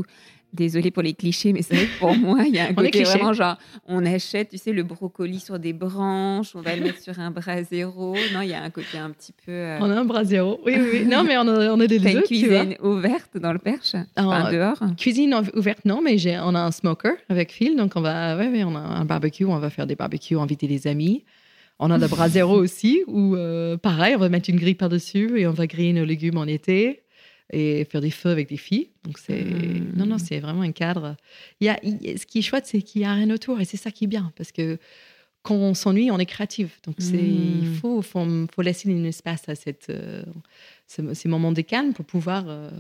Désolée 0.53 0.91
pour 0.91 1.03
les 1.03 1.13
clichés, 1.13 1.53
mais 1.53 1.63
c'est 1.63 1.75
vrai 1.75 1.87
que 1.87 1.99
pour 1.99 2.17
moi, 2.17 2.43
il 2.45 2.55
y 2.55 2.59
a 2.59 2.69
un 2.69 2.75
côté 2.75 3.05
vraiment 3.05 3.33
genre, 3.33 3.57
on 3.87 4.05
achète, 4.05 4.49
tu 4.51 4.59
sais, 4.59 4.73
le 4.73 4.83
brocoli 4.83 5.39
sur 5.39 5.59
des 5.59 5.73
branches, 5.73 6.57
on 6.57 6.61
va 6.61 6.75
le 6.75 6.83
mettre 6.83 7.01
sur 7.01 7.19
un 7.21 7.31
brasero. 7.31 8.17
Non, 8.35 8.41
il 8.41 8.49
y 8.49 8.55
a 8.55 8.63
un 8.63 8.71
côté 8.71 8.99
un 8.99 9.11
petit 9.11 9.33
peu. 9.33 9.53
Euh, 9.53 9.79
on 9.81 9.91
a 9.91 10.01
un 10.01 10.05
brasero, 10.05 10.61
oui, 10.67 10.75
oui. 10.77 11.07
Non, 11.07 11.23
mais 11.23 11.37
on 11.39 11.47
a, 11.47 11.73
on 11.73 11.79
a 11.79 11.87
des 11.87 11.99
deux. 12.01 12.09
une 12.09 12.23
cuisine 12.23 12.77
ouverte 12.83 13.37
dans 13.37 13.53
le 13.53 13.59
perche, 13.59 13.95
enfin, 14.17 14.51
dehors? 14.51 14.79
Cuisine 14.97 15.35
ouverte, 15.55 15.85
non, 15.85 16.01
mais 16.03 16.17
on 16.41 16.55
a 16.55 16.61
un 16.61 16.73
smoker 16.73 17.13
avec 17.29 17.53
Phil, 17.53 17.77
donc 17.77 17.93
on 17.95 18.01
va, 18.01 18.37
ouais, 18.37 18.49
ouais, 18.49 18.65
on 18.65 18.75
a 18.75 18.81
un 18.81 19.05
barbecue, 19.05 19.45
on 19.45 19.59
va 19.59 19.71
faire 19.71 19.87
des 19.87 19.97
barbecues, 19.97 20.39
inviter 20.39 20.67
des 20.67 20.87
amis. 20.87 21.25
On 21.79 21.91
a 21.91 21.97
le 21.97 22.09
brasero 22.09 22.57
aussi, 22.57 23.03
où 23.07 23.37
euh, 23.37 23.79
pareil, 23.79 24.15
on 24.15 24.19
va 24.19 24.29
mettre 24.29 24.51
une 24.51 24.59
grille 24.59 24.75
par-dessus 24.75 25.41
et 25.41 25.47
on 25.47 25.53
va 25.53 25.67
griller 25.67 25.95
nos 25.95 26.05
légumes 26.05 26.37
en 26.37 26.45
été 26.45 27.03
et 27.53 27.85
faire 27.85 28.01
des 28.01 28.11
feux 28.11 28.31
avec 28.31 28.49
des 28.49 28.57
filles. 28.57 28.91
Donc 29.05 29.19
c'est 29.19 29.43
hmm. 29.45 29.93
non 29.97 30.07
non, 30.07 30.19
c'est 30.19 30.39
vraiment 30.41 30.63
un 30.63 30.73
cadre. 30.73 31.17
Il 31.61 31.67
y 31.67 31.69
a 31.71 31.79
ce 32.17 32.27
qui 32.27 32.39
est 32.39 32.43
chouette, 32.43 32.67
c'est 32.67 32.83
qu'il 32.83 33.03
y 33.03 33.05
a 33.05 33.13
rien 33.15 33.31
autour 33.31 33.61
et 33.61 33.65
c'est 33.65 33.77
ça 33.77 33.91
qui 33.91 34.05
est 34.05 34.09
bien 34.09 34.33
parce 34.37 34.53
que 34.53 34.79
quand 35.43 35.55
on 35.55 35.73
s'ennuie, 35.73 36.11
on 36.11 36.19
est 36.19 36.27
créatif. 36.27 36.83
Donc, 36.83 36.97
c'est, 36.99 37.17
il 37.17 37.63
Mm. 37.67 37.75
faut, 37.81 38.03
faut, 38.03 38.27
faut 38.55 38.61
laisser 38.61 38.93
un 38.93 39.05
espace 39.05 39.49
à 39.49 39.55
cette, 39.55 39.89
euh, 39.89 40.23
ce- 40.87 41.15
ces 41.15 41.29
moments 41.31 41.53
de 41.53 41.63
calme 41.63 41.95
pour 41.95 42.05
pouvoir 42.05 42.45
euh, 42.47 42.71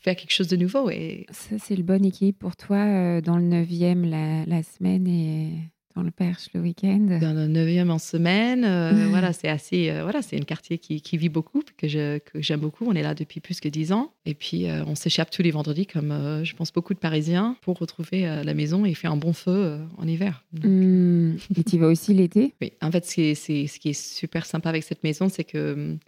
faire 0.00 0.14
quelque 0.14 0.30
chose 0.30 0.46
de 0.46 0.54
nouveau. 0.56 0.90
Et 0.90 1.26
Ça, 1.32 1.56
c'est 1.58 1.74
le 1.74 1.82
bon 1.82 2.04
équilibre 2.04 2.38
pour 2.38 2.54
toi 2.54 2.76
euh, 2.76 3.20
dans 3.20 3.36
le 3.36 3.42
9e 3.42 4.04
la, 4.08 4.46
la 4.46 4.62
semaine 4.62 5.08
et 5.08 5.50
dans 5.94 6.02
le 6.02 6.10
Perche 6.10 6.48
le 6.54 6.60
week-end. 6.60 7.18
dans 7.20 7.32
le 7.34 7.46
9e 7.46 7.88
en 7.90 7.98
semaine, 8.00 8.64
euh, 8.64 9.06
voilà, 9.10 9.32
c'est 9.32 9.48
assez, 9.48 9.90
euh, 9.90 10.02
voilà, 10.02 10.22
c'est 10.22 10.36
un 10.36 10.44
quartier 10.44 10.78
qui, 10.78 11.00
qui 11.00 11.16
vit 11.16 11.28
beaucoup, 11.28 11.62
que, 11.76 11.86
je, 11.86 12.18
que 12.18 12.42
j'aime 12.42 12.60
beaucoup. 12.60 12.84
On 12.86 12.94
est 12.94 13.02
là 13.02 13.14
depuis 13.14 13.38
plus 13.40 13.60
que 13.60 13.68
10 13.68 13.92
ans. 13.92 14.12
Et 14.26 14.34
puis, 14.34 14.68
euh, 14.68 14.84
on 14.86 14.96
s'échappe 14.96 15.30
tous 15.30 15.42
les 15.42 15.52
vendredis, 15.52 15.86
comme 15.86 16.40
je 16.42 16.54
pense 16.54 16.72
beaucoup 16.72 16.94
de 16.94 16.98
Parisiens, 16.98 17.56
pour 17.62 17.78
retrouver 17.78 18.22
la 18.42 18.54
maison 18.54 18.84
et 18.84 18.94
faire 18.94 19.12
un 19.12 19.16
bon 19.16 19.32
feu 19.32 19.78
en 19.96 20.06
hiver. 20.08 20.44
Donc, 20.52 20.64
Hmm. 20.64 21.36
Et 21.56 21.62
tu 21.64 21.78
vas 21.78 21.86
aussi 21.86 22.12
l'été? 22.14 22.54
Oui, 22.60 22.72
en 22.82 22.90
fait, 22.90 23.04
c'est, 23.04 23.34
ce 23.34 23.78
qui 23.78 23.90
est 23.90 23.92
super 23.92 24.46
sympa 24.46 24.68
avec 24.70 24.82
cette 24.82 25.04
maison, 25.04 25.28
c'est 25.28 25.44
que 25.44 25.74
hum, 25.74 25.98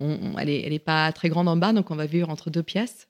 on, 0.00 0.18
on- 0.34 0.38
elle, 0.38 0.48
est, 0.48 0.62
elle 0.62 0.72
est 0.72 0.78
pas 0.78 1.10
très 1.12 1.28
grande 1.28 1.48
en 1.48 1.56
bas, 1.56 1.72
donc 1.72 1.90
on 1.90 1.96
va 1.96 2.06
vivre 2.06 2.30
entre 2.30 2.48
deux 2.50 2.62
pièces. 2.62 3.08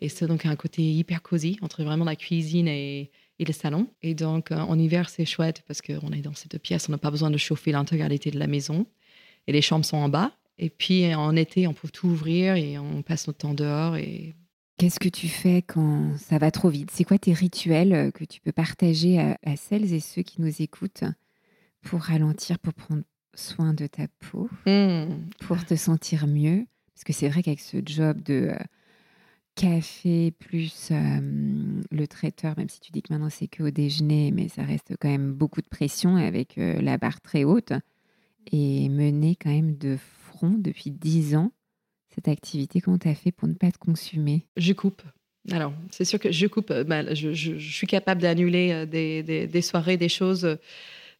Et 0.00 0.08
c'est 0.08 0.26
donc 0.26 0.44
un 0.46 0.56
côté 0.56 0.82
hyper 0.82 1.22
cosy 1.22 1.58
entre 1.62 1.82
vraiment 1.84 2.04
la 2.04 2.16
cuisine 2.16 2.68
et, 2.68 3.10
et 3.38 3.44
le 3.44 3.52
salon. 3.52 3.88
Et 4.02 4.14
donc, 4.14 4.50
euh, 4.52 4.56
en 4.56 4.78
hiver, 4.78 5.08
c'est 5.08 5.24
chouette 5.24 5.62
parce 5.66 5.82
qu'on 5.82 6.12
est 6.12 6.22
dans 6.22 6.34
ces 6.34 6.48
deux 6.48 6.58
pièces, 6.58 6.88
on 6.88 6.92
n'a 6.92 6.98
pas 6.98 7.10
besoin 7.10 7.30
de 7.30 7.36
chauffer 7.36 7.72
l'intégralité 7.72 8.30
de 8.30 8.38
la 8.38 8.46
maison. 8.46 8.86
Et 9.46 9.52
les 9.52 9.62
chambres 9.62 9.84
sont 9.84 9.96
en 9.98 10.08
bas. 10.08 10.32
Et 10.58 10.70
puis, 10.70 11.14
en 11.14 11.36
été, 11.36 11.66
on 11.66 11.74
peut 11.74 11.88
tout 11.88 12.08
ouvrir 12.08 12.54
et 12.56 12.78
on 12.78 13.02
passe 13.02 13.26
notre 13.26 13.38
temps 13.40 13.54
dehors. 13.54 13.96
Et 13.96 14.34
Qu'est-ce 14.78 15.00
que 15.00 15.08
tu 15.08 15.28
fais 15.28 15.62
quand 15.62 16.16
ça 16.18 16.38
va 16.38 16.50
trop 16.50 16.68
vite? 16.68 16.90
C'est 16.90 17.04
quoi 17.04 17.18
tes 17.18 17.32
rituels 17.32 17.92
euh, 17.94 18.10
que 18.10 18.24
tu 18.24 18.40
peux 18.40 18.52
partager 18.52 19.18
à, 19.18 19.38
à 19.44 19.56
celles 19.56 19.92
et 19.94 20.00
ceux 20.00 20.22
qui 20.22 20.42
nous 20.42 20.62
écoutent 20.62 21.04
pour 21.82 22.00
ralentir, 22.00 22.58
pour 22.58 22.74
prendre 22.74 23.02
soin 23.34 23.72
de 23.74 23.86
ta 23.86 24.06
peau, 24.30 24.48
Hum, 24.66 25.28
pour 25.40 25.64
te 25.64 25.76
sentir 25.76 26.26
mieux? 26.26 26.66
Parce 26.94 27.04
que 27.04 27.12
c'est 27.12 27.28
vrai 27.28 27.42
qu'avec 27.42 27.60
ce 27.60 27.78
job 27.84 28.22
de 28.22 28.48
euh, 28.50 28.56
café 29.56 30.32
plus 30.38 30.90
euh, 30.92 31.20
le 31.90 32.06
traiteur, 32.06 32.54
même 32.56 32.68
si 32.68 32.78
tu 32.78 32.92
dis 32.92 33.02
que 33.02 33.12
maintenant 33.12 33.30
c'est 33.30 33.48
que 33.48 33.64
au 33.64 33.70
déjeuner, 33.70 34.30
mais 34.30 34.48
ça 34.48 34.62
reste 34.62 34.94
quand 35.00 35.08
même 35.08 35.32
beaucoup 35.32 35.62
de 35.62 35.68
pression 35.68 36.16
avec 36.16 36.58
euh, 36.58 36.80
la 36.80 36.98
barre 36.98 37.20
très 37.20 37.42
haute 37.42 37.72
et 38.52 38.88
mener 38.88 39.34
quand 39.34 39.50
même 39.50 39.76
de 39.76 39.96
front 39.96 40.54
depuis 40.56 40.90
10 40.90 41.34
ans 41.34 41.50
cette 42.14 42.28
activité, 42.28 42.80
comment 42.80 42.98
tu 42.98 43.08
as 43.08 43.14
fait 43.14 43.32
pour 43.32 43.48
ne 43.48 43.54
pas 43.54 43.72
te 43.72 43.78
consumer? 43.78 44.46
Je 44.56 44.72
coupe. 44.72 45.02
Alors, 45.50 45.72
c'est 45.90 46.04
sûr 46.04 46.18
que 46.18 46.32
je 46.32 46.46
coupe. 46.46 46.70
euh, 46.70 46.84
bah, 46.84 47.14
je, 47.14 47.32
suis 47.58 47.86
capable 47.86 48.22
d'annuler 48.22 48.86
des, 48.86 49.62
soirées, 49.62 49.96
des 49.96 50.08
choses, 50.08 50.58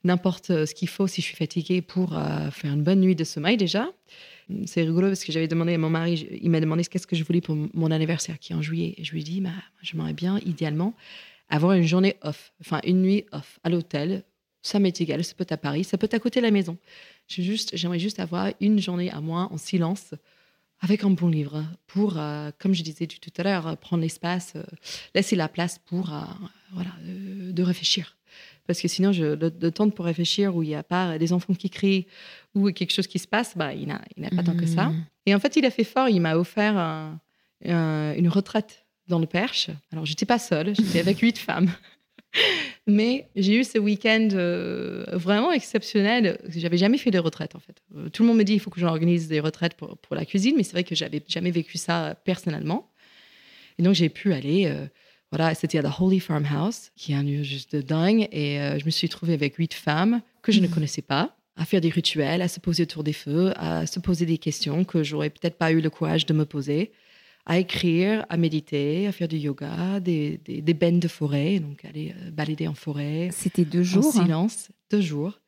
n'importe 0.05 0.67
ce 0.67 0.75
qu'il 0.75 0.89
faut 0.89 1.07
si 1.07 1.21
je 1.21 1.27
suis 1.27 1.37
fatiguée 1.37 1.81
pour 1.83 2.11
faire 2.51 2.73
une 2.73 2.83
bonne 2.83 3.01
nuit 3.01 3.17
de 3.17 3.25
sommeil 3.25 3.57
déjà. 3.57 3.89
C'est 4.67 4.83
rigolo 4.83 5.09
parce 5.09 5.25
que 5.25 5.33
j'avais 5.33 5.49
demandé 5.49 5.75
à 5.75 5.79
mon 5.79 5.91
mari, 5.91 6.29
il 6.41 6.51
m'a 6.51 6.61
demandé 6.61 6.85
qu'est-ce 6.85 7.07
que 7.07 7.17
je 7.17 7.25
voulais 7.25 7.41
pour 7.41 7.57
mon 7.57 7.91
anniversaire 7.91 8.39
qui 8.39 8.53
est 8.53 8.57
en 8.57 8.63
juillet. 8.63 8.95
Et 8.97 9.05
je 9.05 9.13
lui 9.13 9.21
ai 9.21 9.25
dit, 9.25 9.41
bah, 9.41 9.51
j'aimerais 9.83 10.13
bien, 10.13 10.39
idéalement, 10.47 10.95
avoir 11.49 11.73
une 11.73 11.87
journée 11.87 12.17
off, 12.23 12.53
enfin 12.61 12.81
une 12.85 13.03
nuit 13.03 13.25
off 13.33 13.59
à 13.65 13.71
l'hôtel. 13.71 14.25
Ça 14.63 14.79
m'est 14.79 15.01
égal, 15.01 15.25
ça 15.25 15.35
peut 15.35 15.43
être 15.43 15.53
à 15.53 15.57
Paris, 15.57 15.85
ça 15.85 15.99
peut 15.99 16.07
être 16.07 16.15
à 16.15 16.19
côté 16.19 16.41
de 16.41 16.45
la 16.45 16.51
maison. 16.51 16.77
J'aimerais 17.29 17.99
juste 17.99 18.21
avoir 18.21 18.53
une 18.61 18.81
journée 18.81 19.11
à 19.11 19.21
moi 19.21 19.49
en 19.51 19.59
silence 19.59 20.15
avec 20.81 21.05
un 21.05 21.11
bon 21.11 21.29
livre 21.29 21.65
pour, 21.87 22.19
euh, 22.19 22.51
comme 22.59 22.75
je 22.75 22.83
disais 22.83 23.07
tout 23.07 23.31
à 23.39 23.43
l'heure, 23.43 23.77
prendre 23.79 24.03
l'espace, 24.03 24.53
euh, 24.57 24.63
laisser 25.15 25.37
la 25.37 25.49
place 25.49 25.79
pour 25.79 26.13
euh, 26.13 26.21
voilà, 26.73 26.91
de 27.03 27.63
réfléchir. 27.63 28.16
Parce 28.67 28.81
que 28.81 28.89
sinon, 28.89 29.13
je, 29.13 29.25
le, 29.25 29.53
le 29.61 29.71
temps 29.71 29.89
pour 29.91 30.05
réfléchir 30.05 30.55
où 30.57 30.63
il 30.63 30.69
n'y 30.69 30.75
a 30.75 30.83
pas 30.83 31.19
des 31.19 31.33
enfants 31.33 31.55
qui 31.55 31.71
crient 31.71 32.07
ou 32.55 32.71
quelque 32.73 32.93
chose 32.93 33.07
qui 33.07 33.19
se 33.19 33.29
passe, 33.29 33.57
bah, 33.57 33.73
il 33.75 33.87
n'a 33.87 34.01
il 34.17 34.29
pas 34.31 34.43
tant 34.43 34.57
que 34.57 34.67
ça. 34.67 34.87
Mmh. 34.87 35.05
Et 35.27 35.35
en 35.35 35.39
fait, 35.41 35.57
il 35.57 35.65
a 35.65 35.71
fait 35.71 35.85
fort. 35.85 36.09
Il 36.09 36.21
m'a 36.21 36.37
offert 36.37 36.77
un- 36.77 37.21
un- 37.65 38.15
une 38.15 38.29
retraite 38.29 38.85
dans 39.09 39.19
le 39.19 39.27
Perche. 39.27 39.71
Alors, 39.93 40.05
j'étais 40.05 40.27
pas 40.27 40.39
seule, 40.39 40.75
j'étais 40.75 40.99
avec 41.01 41.19
huit 41.21 41.39
femmes. 41.47 41.71
Mais 42.87 43.29
j'ai 43.35 43.57
eu 43.59 43.65
ce 43.65 43.79
week-end 43.79 44.29
euh, 44.33 45.05
vraiment 45.13 45.53
exceptionnel. 45.53 46.39
J'avais 46.49 46.77
jamais 46.77 46.99
fait 46.99 47.11
de 47.11 47.19
retraite, 47.19 47.55
en 47.57 47.61
fait. 47.61 47.83
Euh, 47.97 48.09
tout 48.11 48.23
le 48.23 48.29
monde 48.29 48.39
me 48.39 48.45
dit 48.45 48.53
il 48.55 48.61
faut 48.61 48.71
que 48.71 48.81
j'organise 48.81 49.27
des 49.29 49.41
retraites 49.41 49.75
pour, 49.75 49.97
pour 49.99 50.15
la 50.15 50.25
cuisine, 50.25 50.55
mais 50.57 50.63
c'est 50.63 50.73
vrai 50.73 50.85
que 50.85 50.95
j'avais 50.95 51.23
jamais 51.29 51.51
vécu 51.51 51.79
ça 51.79 52.15
personnellement. 52.25 52.91
Et 53.79 53.83
donc, 53.83 53.95
j'ai 53.95 54.09
pu 54.09 54.33
aller. 54.33 54.67
euh, 54.67 54.87
voilà, 55.33 55.55
c'était 55.55 55.79
à 55.79 55.83
la 55.83 55.95
Holy 56.01 56.21
Farmhouse, 56.21 56.91
qui 56.97 57.13
est 57.13 57.17
un 57.17 57.23
lieu 57.23 57.43
juste 57.43 57.75
de 57.75 57.81
dingue. 57.83 58.29
Et 58.33 58.61
euh, 58.61 58.79
je 58.79 58.85
me 58.85 58.91
suis 58.91 59.09
trouvée 59.09 59.35
avec 59.35 59.57
huit 59.57 59.75
femmes 59.75 60.21
que 60.43 60.53
je 60.53 60.61
ne 60.61 60.69
connaissais 60.69 61.03
pas, 61.03 61.37
à 61.57 61.65
faire 61.65 61.81
des 61.81 61.89
rituels, 61.91 62.43
à 62.43 62.49
se 62.49 62.61
poser 62.61 62.85
autour 62.85 63.03
des 63.03 63.13
feux, 63.13 63.53
à 63.57 63.87
se 63.87 63.99
poser 63.99 64.27
des 64.27 64.39
questions 64.39 64.85
que 64.85 65.03
j'aurais 65.03 65.31
peut-être 65.31 65.57
pas 65.59 65.73
eu 65.73 65.81
le 65.81 65.91
courage 65.91 66.27
de 66.27 66.33
me 66.35 66.45
poser, 66.45 66.93
à 67.45 67.59
écrire, 67.59 68.25
à 68.29 68.37
méditer, 68.37 69.07
à 69.07 69.13
faire 69.13 69.29
du 69.29 69.37
yoga, 69.39 70.01
des, 70.01 70.39
des, 70.45 70.61
des 70.63 70.75
bains 70.75 70.93
de 70.99 71.09
forêt, 71.09 71.61
donc 71.61 71.85
aller 71.85 72.15
euh, 72.25 72.31
balader 72.31 72.67
en 72.69 72.75
forêt, 72.75 73.31
C'était 73.33 73.65
deux 73.65 73.81
en 73.81 73.85
jours. 74.03 74.13
silence, 74.13 74.69
deux 74.91 75.01
jours. 75.01 75.41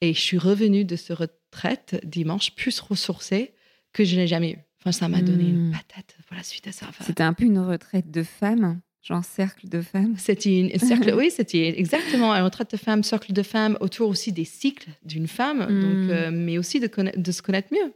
Et 0.00 0.14
je 0.14 0.20
suis 0.20 0.38
revenue 0.38 0.84
de 0.84 0.96
ce 0.96 1.12
retraite 1.12 2.00
dimanche 2.04 2.52
plus 2.54 2.80
ressourcée 2.80 3.52
que 3.92 4.04
je 4.04 4.16
n'ai 4.16 4.26
jamais 4.26 4.52
eu. 4.52 4.58
Enfin, 4.80 4.92
ça 4.92 5.08
m'a 5.08 5.22
donné 5.22 5.44
une 5.44 5.68
Mm. 5.68 5.72
patate 5.72 6.16
pour 6.26 6.36
la 6.36 6.42
suite 6.42 6.66
à 6.66 6.72
ça. 6.72 6.86
Enfin, 6.88 7.04
C'était 7.06 7.22
un 7.22 7.32
peu 7.34 7.44
une 7.44 7.58
retraite 7.60 8.10
de 8.10 8.22
femmes, 8.22 8.80
genre 9.02 9.24
cercle 9.24 9.68
de 9.68 9.80
femmes. 9.80 10.14
C'était 10.16 10.60
une 10.60 10.70
un 10.74 10.78
cercle, 10.78 11.12
oui, 11.16 11.30
c'était 11.30 11.78
exactement 11.78 12.32
un 12.32 12.44
retraite 12.44 12.70
de 12.70 12.76
femmes, 12.76 13.02
cercle 13.02 13.32
de 13.32 13.42
femmes, 13.42 13.76
autour 13.80 14.08
aussi 14.08 14.32
des 14.32 14.44
cycles 14.44 14.90
d'une 15.04 15.26
femme, 15.26 15.66
Mm. 15.68 15.80
donc, 15.80 16.10
euh, 16.10 16.30
mais 16.32 16.58
aussi 16.58 16.78
de, 16.80 16.88
se 17.32 17.42
connaître 17.42 17.68
mieux. 17.72 17.92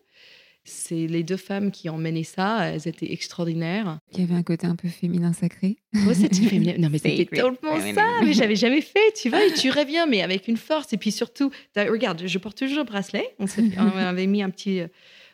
C'est 0.69 1.07
les 1.07 1.23
deux 1.23 1.37
femmes 1.37 1.71
qui 1.71 1.89
ont 1.89 1.97
mené 1.97 2.25
ça, 2.25 2.65
elles 2.65 2.89
étaient 2.89 3.13
extraordinaires. 3.13 4.01
Il 4.13 4.21
y 4.21 4.23
avait 4.25 4.35
un 4.35 4.43
côté 4.43 4.67
un 4.67 4.75
peu 4.75 4.89
féminin 4.89 5.33
sacré. 5.33 5.77
Ouais, 5.95 6.15
c'était 6.15 6.35
féminin. 6.43 6.75
Non, 6.77 6.89
mais 6.91 6.99
c'était 6.99 7.25
feminine. 7.25 7.95
ça, 7.95 8.05
mais 8.25 8.33
j'avais 8.33 8.57
jamais 8.57 8.81
fait, 8.81 9.13
tu 9.15 9.29
vois, 9.29 9.45
et 9.47 9.53
tu 9.53 9.71
reviens, 9.81 10.07
mais 10.07 10.23
avec 10.23 10.49
une 10.49 10.57
force. 10.57 10.93
Et 10.93 10.97
puis 10.97 11.13
surtout, 11.13 11.53
regarde, 11.77 12.27
je 12.27 12.39
porte 12.39 12.59
toujours 12.59 12.79
le 12.79 12.85
bracelet. 12.85 13.37
On 13.39 13.97
avait 13.97 14.27
mis 14.27 14.43
un 14.43 14.51
petit, 14.51 14.81
euh, 14.81 14.89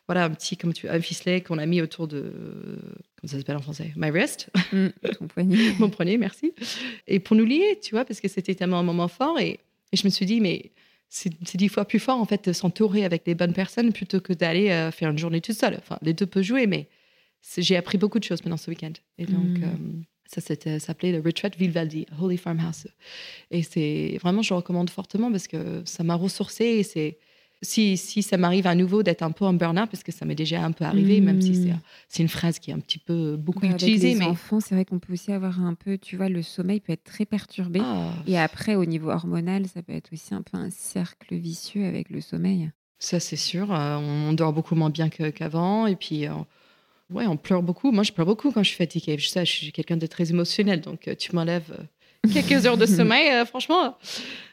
voilà, 0.06 0.24
un 0.24 0.30
petit, 0.30 0.58
comme 0.58 0.74
tu 0.74 0.86
un 0.86 1.00
ficelet 1.00 1.40
qu'on 1.40 1.56
a 1.56 1.64
mis 1.64 1.80
autour 1.80 2.08
de, 2.08 2.30
comment 3.22 3.30
ça 3.30 3.38
s'appelle 3.38 3.56
en 3.56 3.62
français, 3.62 3.92
my 3.96 4.10
wrist? 4.10 4.50
Mm, 4.72 4.88
ton 5.18 5.26
poignet. 5.28 5.72
Mon 5.78 5.88
premier, 5.90 6.18
merci. 6.18 6.52
Et 7.06 7.20
pour 7.20 7.36
nous 7.36 7.44
lier, 7.44 7.78
tu 7.82 7.92
vois, 7.94 8.04
parce 8.04 8.20
que 8.20 8.28
c'était 8.28 8.54
tellement 8.54 8.78
un 8.80 8.82
moment 8.82 9.08
fort. 9.08 9.38
Et, 9.38 9.60
et 9.92 9.96
je 9.96 10.04
me 10.04 10.10
suis 10.10 10.26
dit, 10.26 10.40
mais 10.40 10.72
c'est 11.08 11.30
dix 11.56 11.68
fois 11.68 11.84
plus 11.84 11.98
fort, 12.00 12.18
en 12.18 12.24
fait, 12.24 12.46
de 12.48 12.52
s'entourer 12.52 13.04
avec 13.04 13.24
des 13.24 13.34
bonnes 13.34 13.52
personnes 13.52 13.92
plutôt 13.92 14.20
que 14.20 14.32
d'aller 14.32 14.70
euh, 14.70 14.90
faire 14.90 15.10
une 15.10 15.18
journée 15.18 15.40
toute 15.40 15.56
seule. 15.56 15.76
Enfin, 15.78 15.98
les 16.02 16.12
deux 16.14 16.26
peuvent 16.26 16.42
jouer, 16.42 16.66
mais 16.66 16.88
j'ai 17.58 17.76
appris 17.76 17.96
beaucoup 17.98 18.18
de 18.18 18.24
choses 18.24 18.40
pendant 18.42 18.56
ce 18.56 18.70
week-end. 18.70 18.92
Et 19.18 19.26
donc, 19.26 19.58
Mm. 19.58 19.64
euh, 19.64 20.02
ça 20.26 20.78
s'appelait 20.80 21.12
le 21.12 21.20
Retreat 21.20 21.56
Vivaldi, 21.56 22.06
Holy 22.20 22.38
Farmhouse. 22.38 22.86
Et 23.50 23.62
c'est 23.62 24.18
vraiment, 24.22 24.40
je 24.42 24.54
recommande 24.54 24.88
fortement 24.90 25.30
parce 25.30 25.46
que 25.46 25.82
ça 25.84 26.02
m'a 26.02 26.14
ressourcée. 26.14 26.64
Et 26.64 26.82
c'est. 26.82 27.18
Si, 27.64 27.96
si 27.96 28.22
ça 28.24 28.36
m'arrive 28.36 28.66
à 28.66 28.74
nouveau 28.74 29.02
d'être 29.04 29.22
un 29.22 29.30
peu 29.30 29.44
en 29.44 29.52
burn-out, 29.54 29.88
parce 29.88 30.02
que 30.02 30.10
ça 30.10 30.24
m'est 30.24 30.34
déjà 30.34 30.64
un 30.64 30.72
peu 30.72 30.84
arrivé, 30.84 31.20
même 31.20 31.40
si 31.40 31.54
c'est 31.54 31.70
Mm. 31.70 31.80
c'est 32.08 32.22
une 32.24 32.28
phrase 32.28 32.58
qui 32.58 32.70
est 32.72 32.74
un 32.74 32.80
petit 32.80 32.98
peu 32.98 33.36
beaucoup 33.36 33.60
Bah, 33.60 33.68
avec 33.68 33.82
utilisée. 33.82 34.08
les 34.14 34.16
mais 34.16 34.26
enfants, 34.26 34.58
c'est 34.60 34.74
vrai 34.74 34.84
qu'on 34.84 34.98
peut 34.98 35.12
aussi 35.12 35.30
avoir 35.32 35.60
un 35.60 35.74
peu, 35.74 35.96
tu 35.96 36.16
vois, 36.16 36.28
le 36.28 36.42
sommeil 36.42 36.80
peut 36.80 36.92
être 36.92 37.04
très 37.04 37.24
perturbé. 37.24 37.80
Ah, 37.82 38.10
Et 38.26 38.36
après, 38.38 38.74
au 38.74 38.84
niveau 38.84 39.10
hormonal, 39.10 39.66
ça 39.68 39.80
peut 39.82 39.92
être 39.92 40.12
aussi 40.12 40.34
un 40.34 40.42
peu 40.42 40.56
un 40.56 40.70
cercle 40.70 41.34
vicieux 41.36 41.84
avec 41.86 42.10
le 42.10 42.20
sommeil. 42.20 42.70
Ça, 42.98 43.20
c'est 43.20 43.36
sûr. 43.36 43.72
Euh, 43.72 43.96
on 43.96 44.32
dort 44.32 44.52
beaucoup 44.52 44.74
moins 44.74 44.90
bien 44.90 45.08
que- 45.08 45.30
qu'avant. 45.30 45.86
Et 45.86 45.94
puis, 45.96 46.26
euh, 46.26 46.32
ouais, 47.10 47.26
on 47.26 47.36
pleure 47.36 47.62
beaucoup. 47.62 47.92
Moi, 47.92 48.02
je 48.02 48.12
pleure 48.12 48.26
beaucoup 48.26 48.50
quand 48.50 48.62
je 48.64 48.68
suis 48.70 48.76
fatiguée. 48.78 49.16
Je 49.18 49.28
sais, 49.28 49.44
je 49.46 49.50
suis 49.52 49.72
quelqu'un 49.72 49.96
de 49.96 50.06
très 50.06 50.30
émotionnel. 50.30 50.80
Donc, 50.80 51.06
euh, 51.08 51.14
tu 51.14 51.34
m'enlèves 51.34 51.86
quelques 52.32 52.66
heures 52.66 52.76
de 52.76 52.86
sommeil, 52.98 53.30
euh, 53.32 53.44
franchement. 53.44 53.96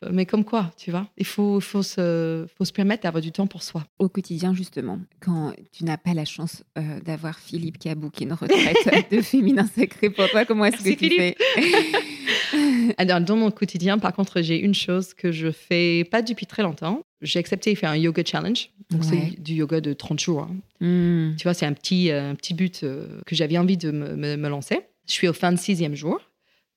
Euh, 0.03 0.09
Mais 0.11 0.25
comme 0.25 0.43
quoi, 0.43 0.71
tu 0.77 0.91
vois, 0.91 1.07
il 1.17 1.25
faut, 1.25 1.59
faut, 1.59 1.83
se, 1.83 2.45
faut 2.57 2.65
se 2.65 2.71
permettre 2.71 3.03
d'avoir 3.03 3.21
du 3.21 3.31
temps 3.31 3.47
pour 3.47 3.63
soi. 3.63 3.83
Au 3.99 4.09
quotidien, 4.09 4.53
justement, 4.53 4.99
quand 5.19 5.53
tu 5.71 5.83
n'as 5.83 5.97
pas 5.97 6.13
la 6.13 6.25
chance 6.25 6.63
euh, 6.77 6.99
d'avoir 7.01 7.39
Philippe 7.39 7.77
qui 7.77 7.89
a 7.89 7.95
booké 7.95 8.23
une 8.25 8.33
retraite 8.33 9.11
de 9.11 9.21
féminin 9.21 9.67
sacré 9.75 10.09
pour 10.09 10.29
toi, 10.29 10.45
comment 10.45 10.65
est-ce 10.65 10.77
que 10.77 10.89
tu 10.89 10.95
Philippe. 10.95 11.37
fais 11.55 12.95
Alors, 12.97 13.21
dans 13.21 13.35
mon 13.35 13.51
quotidien, 13.51 13.97
par 13.99 14.13
contre, 14.13 14.41
j'ai 14.41 14.57
une 14.59 14.73
chose 14.73 15.13
que 15.13 15.31
je 15.31 15.51
fais 15.51 16.03
pas 16.09 16.21
depuis 16.21 16.45
très 16.45 16.63
longtemps. 16.63 17.01
J'ai 17.21 17.39
accepté 17.39 17.73
de 17.73 17.77
faire 17.77 17.89
un 17.91 17.97
yoga 17.97 18.23
challenge. 18.25 18.69
Donc, 18.89 19.01
Ouais. 19.03 19.07
c'est 19.33 19.41
du 19.41 19.53
yoga 19.55 19.81
de 19.81 19.93
30 19.93 20.19
jours. 20.19 20.47
hein. 20.49 20.55
Hmm. 20.85 21.35
Tu 21.37 21.43
vois, 21.43 21.53
c'est 21.53 21.65
un 21.65 21.73
petit, 21.73 22.09
un 22.11 22.33
petit 22.35 22.53
but 22.53 22.81
que 23.25 23.35
j'avais 23.35 23.57
envie 23.57 23.77
de 23.77 23.91
me, 23.91 24.15
me- 24.15 24.37
me 24.37 24.49
lancer. 24.49 24.79
Je 25.07 25.13
suis 25.13 25.27
au 25.27 25.33
26e 25.33 25.93
jour 25.95 26.19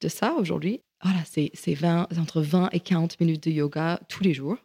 de 0.03 0.09
ça 0.09 0.35
aujourd'hui. 0.39 0.81
Voilà, 1.03 1.21
c'est 1.25 1.51
c'est 1.55 1.75
20 1.75 2.09
entre 2.21 2.43
20 2.43 2.69
et 2.73 2.81
40 2.81 3.19
minutes 3.21 3.45
de 3.45 3.51
yoga 3.51 4.01
tous 4.09 4.23
les 4.23 4.35
jours. 4.35 4.57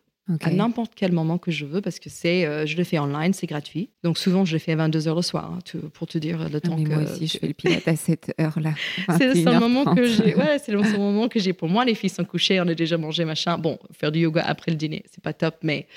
À 0.41 0.49
n'importe 0.51 0.91
quel 0.93 1.13
moment 1.13 1.37
que 1.37 1.51
je 1.51 1.65
veux 1.65 1.79
parce 1.79 1.99
que 1.99 2.09
c'est, 2.09 2.45
euh, 2.45 2.65
je 2.65 2.75
le 2.75 2.83
fais 2.83 2.99
online, 2.99 3.31
c'est 3.33 3.47
gratuit. 3.47 3.91
Donc 4.03 4.17
souvent, 4.17 4.43
je 4.43 4.51
le 4.51 4.59
fais 4.59 4.73
à 4.73 4.75
22h 4.75 5.15
le 5.15 5.21
soir, 5.21 5.53
hein, 5.53 5.59
tu- 5.63 5.77
pour 5.77 6.05
te 6.05 6.17
dire 6.17 6.37
le 6.49 6.57
Ah, 6.57 6.59
temps 6.59 6.75
mais 6.75 6.83
que. 6.83 6.89
moi 6.89 7.03
aussi, 7.03 7.27
je 7.27 7.37
fais 7.37 7.47
le 7.47 7.53
pilote 7.53 7.87
à 7.87 7.95
cette 7.95 8.33
heure-là. 8.37 8.73
C'est 9.17 9.27
le 9.33 9.35
seul 9.41 9.57
moment 9.57 9.85
que 9.85 10.01
21h30. 10.01 10.25
j'ai. 10.25 10.35
Ouais, 10.35 10.59
c'est 10.59 10.73
le 10.73 10.83
seul 10.83 10.97
moment 10.99 11.29
que 11.29 11.39
j'ai 11.39 11.53
pour 11.53 11.69
moi. 11.69 11.85
Les 11.85 11.95
filles 11.95 12.09
sont 12.09 12.25
couchées, 12.25 12.59
on 12.59 12.67
a 12.67 12.75
déjà 12.75 12.97
mangé, 12.97 13.23
machin. 13.23 13.57
Bon, 13.57 13.79
faire 13.93 14.11
du 14.11 14.19
yoga 14.19 14.43
après 14.45 14.69
le 14.71 14.75
dîner, 14.77 15.03
c'est 15.09 15.23
pas 15.23 15.31
top, 15.31 15.55
mais 15.63 15.87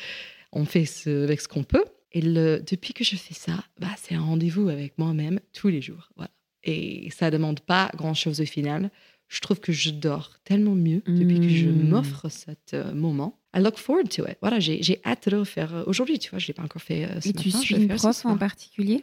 on 0.53 0.65
fait 0.65 0.85
ce, 0.85 1.25
avec 1.25 1.41
ce 1.41 1.49
qu'on 1.49 1.65
peut. 1.65 1.85
Et 2.13 2.21
le, 2.21 2.63
depuis 2.65 2.93
que 2.93 3.03
je 3.03 3.17
fais 3.17 3.35
ça, 3.35 3.65
bah, 3.81 3.89
c'est 4.01 4.15
un 4.15 4.21
rendez-vous 4.23 4.69
avec 4.69 4.97
moi-même 4.97 5.41
tous 5.53 5.69
les 5.71 5.83
jours. 5.83 6.09
Voilà. 6.15 6.31
Et 6.63 7.09
ça 7.11 7.33
demande 7.33 7.59
pas 7.59 7.91
grand-chose 7.97 8.41
au 8.41 8.45
final. 8.45 8.91
Je 9.31 9.41
trouve 9.41 9.61
que 9.61 9.73
je 9.73 9.91
dors 9.91 10.39
tellement 10.45 10.75
mieux 10.75 11.03
depuis 11.07 11.41
que 11.41 11.49
je 11.49 11.69
Mm. 11.71 11.89
m'offre 11.89 12.29
cet 12.29 12.75
euh, 12.75 12.93
moment. 12.93 13.40
I 13.55 13.61
look 13.61 13.79
forward 13.79 14.09
to 14.11 14.25
it. 14.29 14.37
Voilà, 14.41 14.61
j'ai 14.61 14.83
j'ai 14.83 15.01
hâte 15.05 15.29
de 15.29 15.37
le 15.39 15.45
faire 15.45 15.75
euh, 15.75 15.83
aujourd'hui. 15.87 16.19
Tu 16.19 16.31
vois, 16.31 16.39
je 16.39 16.47
l'ai 16.47 16.55
pas 16.55 16.63
encore 16.63 16.83
fait 16.83 17.05
euh, 17.05 17.21
ce 17.21 17.29
Et 17.29 17.33
tu 17.33 17.49
matin, 17.49 17.59
je 17.61 17.65
suis 17.65 17.75
une 17.77 17.89
prof 17.89 18.25
en 18.27 18.37
particulier? 18.37 19.03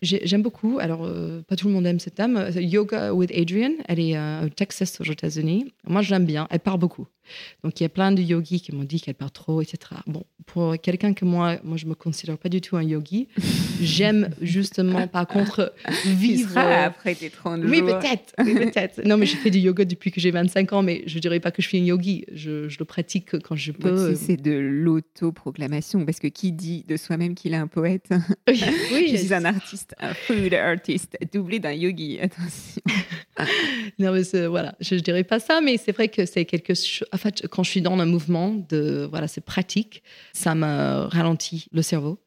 J'ai- 0.00 0.22
J'aime 0.26 0.42
beaucoup. 0.42 0.78
Alors, 0.80 1.04
euh, 1.04 1.42
pas 1.46 1.54
tout 1.56 1.68
le 1.68 1.74
monde 1.74 1.86
aime 1.86 2.00
cette 2.00 2.16
dame. 2.16 2.50
Yoga 2.56 3.12
with 3.14 3.30
Adrian. 3.32 3.72
Elle 3.86 4.00
est 4.00 4.16
euh, 4.16 4.46
au 4.46 4.48
Texas, 4.48 5.00
aux 5.00 5.04
États-Unis. 5.04 5.72
Moi, 5.86 6.02
je 6.02 6.10
l'aime 6.10 6.26
bien. 6.26 6.48
Elle 6.50 6.58
parle 6.60 6.80
beaucoup. 6.80 7.06
Donc, 7.62 7.78
il 7.78 7.84
y 7.84 7.86
a 7.86 7.88
plein 7.88 8.10
de 8.10 8.20
yogis 8.20 8.60
qui 8.60 8.72
m'ont 8.74 8.82
dit 8.82 9.00
qu'elle 9.00 9.14
parle 9.14 9.30
trop, 9.30 9.62
etc. 9.62 9.78
Bon, 10.08 10.24
pour 10.44 10.74
quelqu'un 10.82 11.14
que 11.14 11.24
moi, 11.24 11.58
moi, 11.62 11.76
je 11.76 11.86
me 11.86 11.94
considère 11.94 12.36
pas 12.36 12.48
du 12.48 12.60
tout 12.60 12.76
un 12.76 12.82
yogi. 12.82 13.28
J'aime 13.80 14.30
justement, 14.40 15.06
par 15.06 15.26
contre, 15.28 15.72
Tu 16.02 16.08
vivre. 16.08 16.56
euh, 16.58 16.86
après 16.86 17.14
tes 17.14 17.30
30 17.30 17.60
oui, 17.64 17.78
jours. 17.78 17.86
peut-être. 18.00 18.34
Oui, 18.44 18.54
peut-être. 18.54 19.02
Non, 19.04 19.16
mais 19.16 19.26
je 19.26 19.36
fais 19.36 19.50
du 19.50 19.58
yoga 19.60 19.84
depuis 19.84 20.10
que 20.10 20.20
j'ai 20.20 20.32
25 20.32 20.72
ans, 20.72 20.82
mais 20.82 21.02
je 21.06 21.18
dirais 21.20 21.38
pas 21.38 21.52
que 21.52 21.62
je 21.62 21.68
suis 21.68 21.78
une 21.78 21.86
yogi. 21.86 22.24
Je, 22.32 22.68
je 22.68 22.76
le 22.80 22.84
pratique 22.84 23.38
quand 23.40 23.54
je 23.54 23.70
Sais, 23.88 24.14
c'est 24.16 24.36
de 24.36 24.52
l'autoproclamation, 24.52 26.04
parce 26.04 26.18
que 26.18 26.26
qui 26.28 26.52
dit 26.52 26.84
de 26.88 26.96
soi-même 26.96 27.34
qu'il 27.34 27.52
est 27.54 27.56
un 27.56 27.66
poète? 27.66 28.08
Oui, 28.48 29.08
Je 29.12 29.16
suis 29.16 29.34
un 29.34 29.44
artiste, 29.44 29.94
un 30.00 30.14
food 30.14 30.52
artist, 30.54 31.16
doublé 31.32 31.58
d'un 31.58 31.72
yogi. 31.72 32.18
Attention. 32.20 32.82
Non, 33.98 34.12
mais 34.12 34.46
voilà, 34.46 34.74
je 34.80 34.94
ne 34.94 35.00
dirais 35.00 35.24
pas 35.24 35.40
ça, 35.40 35.60
mais 35.60 35.76
c'est 35.78 35.92
vrai 35.92 36.08
que 36.08 36.26
c'est 36.26 36.44
quelque 36.44 36.74
chose. 36.74 37.06
En 37.12 37.16
fait, 37.16 37.46
quand 37.48 37.62
je 37.62 37.70
suis 37.70 37.82
dans 37.82 37.98
un 37.98 38.06
mouvement 38.06 38.54
de 38.68 39.06
voilà, 39.10 39.28
c'est 39.28 39.40
pratique, 39.44 40.02
ça 40.32 40.54
me 40.54 41.06
ralentit 41.06 41.66
le 41.72 41.82
cerveau 41.82 42.18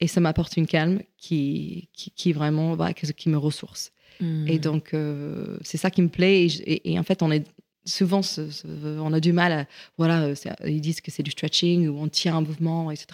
et 0.00 0.08
ça 0.08 0.20
m'apporte 0.20 0.56
une 0.56 0.66
calme 0.66 1.00
qui, 1.16 1.88
qui, 1.92 2.10
qui 2.10 2.32
vraiment 2.32 2.74
voilà, 2.76 2.92
qui 2.92 3.28
me 3.28 3.38
ressource. 3.38 3.92
Hmm. 4.20 4.46
Et 4.46 4.58
donc, 4.58 4.94
euh, 4.94 5.56
c'est 5.62 5.78
ça 5.78 5.90
qui 5.90 6.02
me 6.02 6.08
plaît. 6.08 6.44
Et, 6.44 6.48
je- 6.48 6.62
et- 6.62 6.92
et 6.92 6.98
en 6.98 7.02
fait, 7.02 7.22
on 7.22 7.30
est 7.30 7.46
souvent, 7.84 8.22
ce- 8.22 8.50
ce- 8.50 8.66
on 9.00 9.12
a 9.12 9.20
du 9.20 9.32
mal 9.32 9.52
à. 9.52 9.66
Voilà, 9.98 10.22
euh, 10.24 10.34
c'est- 10.34 10.50
ils 10.66 10.80
disent 10.80 11.00
que 11.00 11.10
c'est 11.10 11.22
du 11.22 11.30
stretching 11.32 11.88
ou 11.88 11.98
on 12.00 12.08
tient 12.08 12.36
un 12.36 12.40
mouvement, 12.40 12.90
etc. 12.90 13.06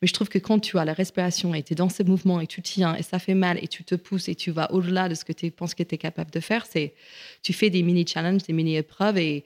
Mais 0.00 0.08
je 0.08 0.12
trouve 0.12 0.28
que 0.28 0.38
quand 0.38 0.58
tu 0.58 0.78
as 0.78 0.84
la 0.84 0.92
respiration 0.94 1.54
et 1.54 1.62
tu 1.62 1.72
es 1.72 1.76
dans 1.76 1.88
ce 1.88 2.02
mouvement 2.02 2.40
et 2.40 2.46
tu 2.46 2.62
tiens 2.62 2.94
et 2.96 3.02
ça 3.02 3.18
fait 3.18 3.34
mal 3.34 3.58
et 3.62 3.68
tu 3.68 3.84
te 3.84 3.94
pousses 3.94 4.28
et 4.28 4.34
tu 4.34 4.50
vas 4.50 4.72
au-delà 4.72 5.08
de 5.08 5.14
ce 5.14 5.24
que 5.24 5.32
tu 5.32 5.50
penses 5.50 5.74
que 5.74 5.82
tu 5.82 5.94
es 5.94 5.98
capable 5.98 6.30
de 6.30 6.40
faire, 6.40 6.64
c'est 6.66 6.94
tu 7.42 7.52
fais 7.52 7.70
des 7.70 7.82
mini-challenges, 7.82 8.42
des 8.44 8.52
mini-épreuves 8.52 9.18
et 9.18 9.44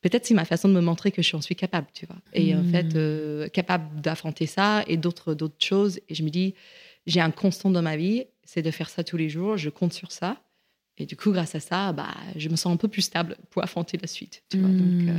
peut-être 0.00 0.26
c'est 0.26 0.34
ma 0.34 0.44
façon 0.44 0.68
de 0.68 0.74
me 0.74 0.80
montrer 0.80 1.12
que 1.12 1.22
je 1.22 1.36
suis 1.40 1.54
capable, 1.56 1.86
tu 1.94 2.06
vois. 2.06 2.16
Et 2.32 2.54
en 2.56 2.64
fait, 2.64 2.96
euh, 2.96 3.48
capable 3.48 4.00
d'affronter 4.00 4.46
ça 4.46 4.82
et 4.88 4.96
d'autres 4.96 5.34
d'autres 5.34 5.64
choses. 5.64 6.00
Et 6.08 6.14
je 6.16 6.24
me 6.24 6.28
dis, 6.30 6.54
j'ai 7.06 7.20
un 7.20 7.30
constant 7.30 7.70
dans 7.70 7.82
ma 7.82 7.96
vie, 7.96 8.24
c'est 8.44 8.62
de 8.62 8.70
faire 8.72 8.90
ça 8.90 9.04
tous 9.04 9.16
les 9.16 9.28
jours, 9.28 9.56
je 9.56 9.70
compte 9.70 9.92
sur 9.92 10.10
ça. 10.10 10.36
Et 10.98 11.06
du 11.06 11.16
coup, 11.16 11.32
grâce 11.32 11.54
à 11.54 11.60
ça, 11.60 11.92
bah, 11.92 12.14
je 12.36 12.48
me 12.48 12.56
sens 12.56 12.72
un 12.72 12.76
peu 12.76 12.88
plus 12.88 13.02
stable 13.02 13.36
pour 13.50 13.62
affronter 13.62 13.96
la 14.00 14.06
suite. 14.06 14.42
Tu 14.50 14.58
vois, 14.58 14.68
donc, 14.68 15.08
euh, 15.08 15.18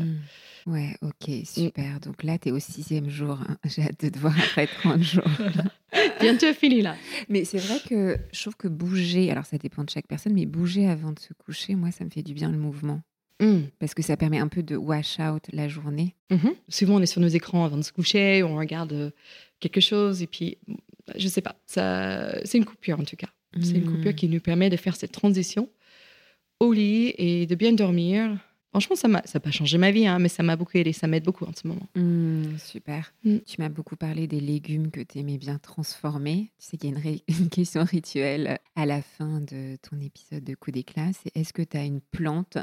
Hmm. 0.66 0.72
Ouais, 0.72 0.96
ok, 1.02 1.30
super. 1.46 2.00
Donc 2.00 2.24
là, 2.24 2.38
tu 2.38 2.48
es 2.48 2.52
au 2.54 2.60
sixième 2.60 3.10
jour. 3.10 3.38
hein. 3.42 3.58
J'ai 3.66 3.82
hâte 3.82 4.00
de 4.00 4.08
te 4.10 4.18
voir 4.18 4.34
après 4.38 4.66
30 4.68 5.04
jours. 5.04 5.28
bientôt 6.22 6.54
fini 6.54 6.82
là. 6.82 6.96
Mais 7.28 7.44
c'est 7.44 7.58
vrai 7.58 7.80
que 7.88 8.18
je 8.32 8.42
trouve 8.42 8.56
que 8.56 8.70
bouger, 8.70 9.30
alors 9.30 9.46
ça 9.46 9.58
dépend 9.58 9.84
de 9.84 9.90
chaque 9.90 10.08
personne, 10.08 10.34
mais 10.34 10.46
bouger 10.46 10.88
avant 10.88 11.12
de 11.12 11.20
se 11.20 11.34
coucher, 11.34 11.76
moi, 11.76 11.92
ça 11.92 12.06
me 12.06 12.10
fait 12.10 12.24
du 12.24 12.34
bien 12.34 12.50
le 12.50 12.58
mouvement. 12.58 13.02
Mm. 13.42 13.64
Parce 13.80 13.94
que 13.94 14.02
ça 14.02 14.16
permet 14.16 14.40
un 14.40 14.48
peu 14.48 14.64
de 14.64 14.78
wash 14.78 15.20
out 15.20 15.44
la 15.52 15.68
journée. 15.68 16.16
Mhm. 16.32 16.54
Souvent, 16.70 16.96
on 16.96 17.02
est 17.02 17.08
sur 17.08 17.20
nos 17.20 17.28
écrans 17.28 17.66
avant 17.66 17.78
de 17.78 17.82
se 17.82 17.92
coucher, 17.92 18.42
on 18.44 18.56
regarde 18.56 18.94
euh, 18.94 19.12
quelque 19.60 19.82
chose 19.82 20.22
et 20.22 20.28
puis, 20.28 20.60
je 21.18 21.28
sais 21.28 21.42
pas, 21.42 21.56
ça, 21.66 22.36
c'est 22.46 22.58
une 22.58 22.66
coupure 22.66 23.00
en 23.00 23.04
tout 23.04 23.18
cas. 23.18 23.28
C'est 23.62 23.78
une 23.78 23.86
coupure 23.86 24.16
qui 24.16 24.28
nous 24.28 24.40
permet 24.40 24.70
de 24.70 24.78
faire 24.78 24.96
cette 24.96 25.12
transition 25.12 25.70
au 26.60 26.74
lit 26.74 27.14
et 27.18 27.46
de 27.46 27.56
bien 27.56 27.74
dormir. 27.74 28.38
Franchement, 28.72 28.96
ça 28.96 29.08
n'a 29.08 29.22
pas 29.22 29.52
changé 29.52 29.78
ma 29.78 29.92
vie, 29.92 30.08
hein, 30.08 30.18
mais 30.18 30.30
ça 30.30 30.42
m'a 30.42 30.56
beaucoup 30.56 30.76
aidé, 30.80 30.94
ça 30.94 31.06
m'aide 31.06 31.24
beaucoup 31.24 31.46
en 31.46 31.52
ce 31.54 31.68
moment. 31.68 31.88
Hmm, 31.94 32.58
super. 32.58 33.14
Mm. 33.24 33.38
Tu 33.46 33.62
m'as 33.62 33.70
beaucoup 33.70 33.96
parlé 33.96 34.26
des 34.26 34.40
légumes 34.40 34.90
que 34.90 35.02
tu 35.02 35.20
aimais 35.20 35.38
bien 35.38 35.60
transformer. 35.60 36.50
Tu 36.58 36.66
sais 36.66 36.78
qu'il 36.78 36.90
y 36.90 36.94
a 36.94 37.12
une, 37.40 37.50
question 37.50 37.84
rituelle 37.84 38.58
à 38.76 38.88
la 38.88 39.04
fin 39.04 39.42
de 39.42 39.78
ton 39.88 40.00
épisode 40.00 40.44
de 40.44 40.56
Coup 40.56 40.72
d'éclat. 40.72 41.12
C'est 41.14 41.38
est-ce 41.38 41.54
que 41.54 41.62
tu 41.62 41.78
as 41.78 41.84
une 41.84 42.02
plante 42.02 42.58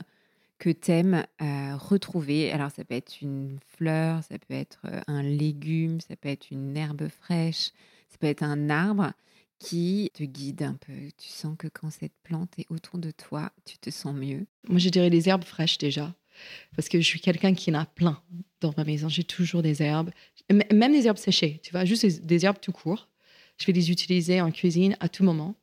que 0.59 0.71
tu 0.71 0.91
aimes 0.91 1.25
retrouver? 1.39 2.51
Alors, 2.51 2.73
ça 2.73 2.85
peut 2.85 2.97
être 2.97 3.23
une 3.23 3.61
fleur, 3.69 4.25
ça 4.25 4.37
peut 4.37 4.55
être 4.55 4.81
euh, 4.87 5.01
un 5.07 5.23
légume, 5.23 6.01
ça 6.01 6.17
peut 6.17 6.29
être 6.29 6.51
une 6.51 6.77
herbe 6.77 7.07
fraîche, 7.09 7.71
ça 8.09 8.19
peut 8.19 8.27
être 8.27 8.43
un 8.43 8.69
arbre 8.69 9.13
qui 9.61 10.11
te 10.15 10.25
guide 10.25 10.63
un 10.63 10.75
peu. 10.75 10.93
Tu 11.19 11.29
sens 11.29 11.55
que 11.57 11.69
quand 11.69 11.91
cette 11.91 12.15
plante 12.25 12.51
est 12.59 12.67
autour 12.71 12.99
de 12.99 13.13
toi, 13.13 13.53
tu 13.65 13.79
te 13.79 13.91
sens 13.91 14.15
mieux. 14.15 14.47
Moi, 14.69 14.79
je 14.79 14.89
dirais 14.89 15.11
les 15.11 15.29
herbes 15.29 15.45
fraîches 15.45 15.79
déjà, 15.79 16.13
parce 16.75 16.89
que 16.89 16.99
je 16.99 17.07
suis 17.07 17.21
quelqu'un 17.21 17.55
qui 17.55 17.71
en 17.71 17.75
a 17.75 17.85
plein 17.85 18.21
dans 18.61 18.75
ma 18.77 18.85
maison. 18.85 19.09
J'ai 19.09 19.23
toujours 19.23 19.63
des 19.63 19.83
herbes, 19.83 20.11
même 20.51 20.93
des 20.93 21.07
herbes 21.07 21.19
séchées, 21.19 21.61
tu 21.63 21.71
vois, 21.71 21.85
juste 21.85 22.25
des, 22.25 22.45
herbes 22.45 22.61
tout 22.61 22.73
court. 22.73 23.09
Je 23.59 23.67
vais 23.67 23.73
les 23.73 23.91
utiliser 23.91 24.41
en 24.41 24.51
cuisine 24.51 24.97
à 24.99 25.09
tout 25.09 25.23
moment. 25.23 25.55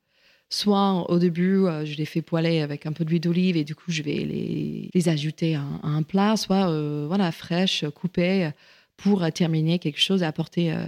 Soit 0.50 1.10
au 1.12 1.20
début, 1.20 1.66
euh, 1.66 1.84
je 1.84 1.98
les 1.98 2.06
fais 2.06 2.22
poêler 2.22 2.62
avec 2.62 2.86
un 2.86 2.94
peu 2.94 3.04
d'huile 3.04 3.20
d'olive 3.20 3.58
et 3.58 3.66
du 3.66 3.76
coup, 3.76 3.92
je 3.92 4.02
vais 4.02 4.14
les, 4.14 4.90
les 4.94 5.10
ajouter 5.10 5.56
à, 5.56 5.64
un- 5.84 6.04
plat, 6.04 6.38
soit 6.38 6.70
euh, 6.70 7.06
voilà, 7.08 7.32
fraîches, 7.34 7.84
coupées, 7.94 8.52
pour 8.96 9.30
terminer 9.34 9.80
quelque 9.80 10.00
chose 10.00 10.22
et 10.22 10.26
apporter 10.26 10.72
euh, 10.72 10.86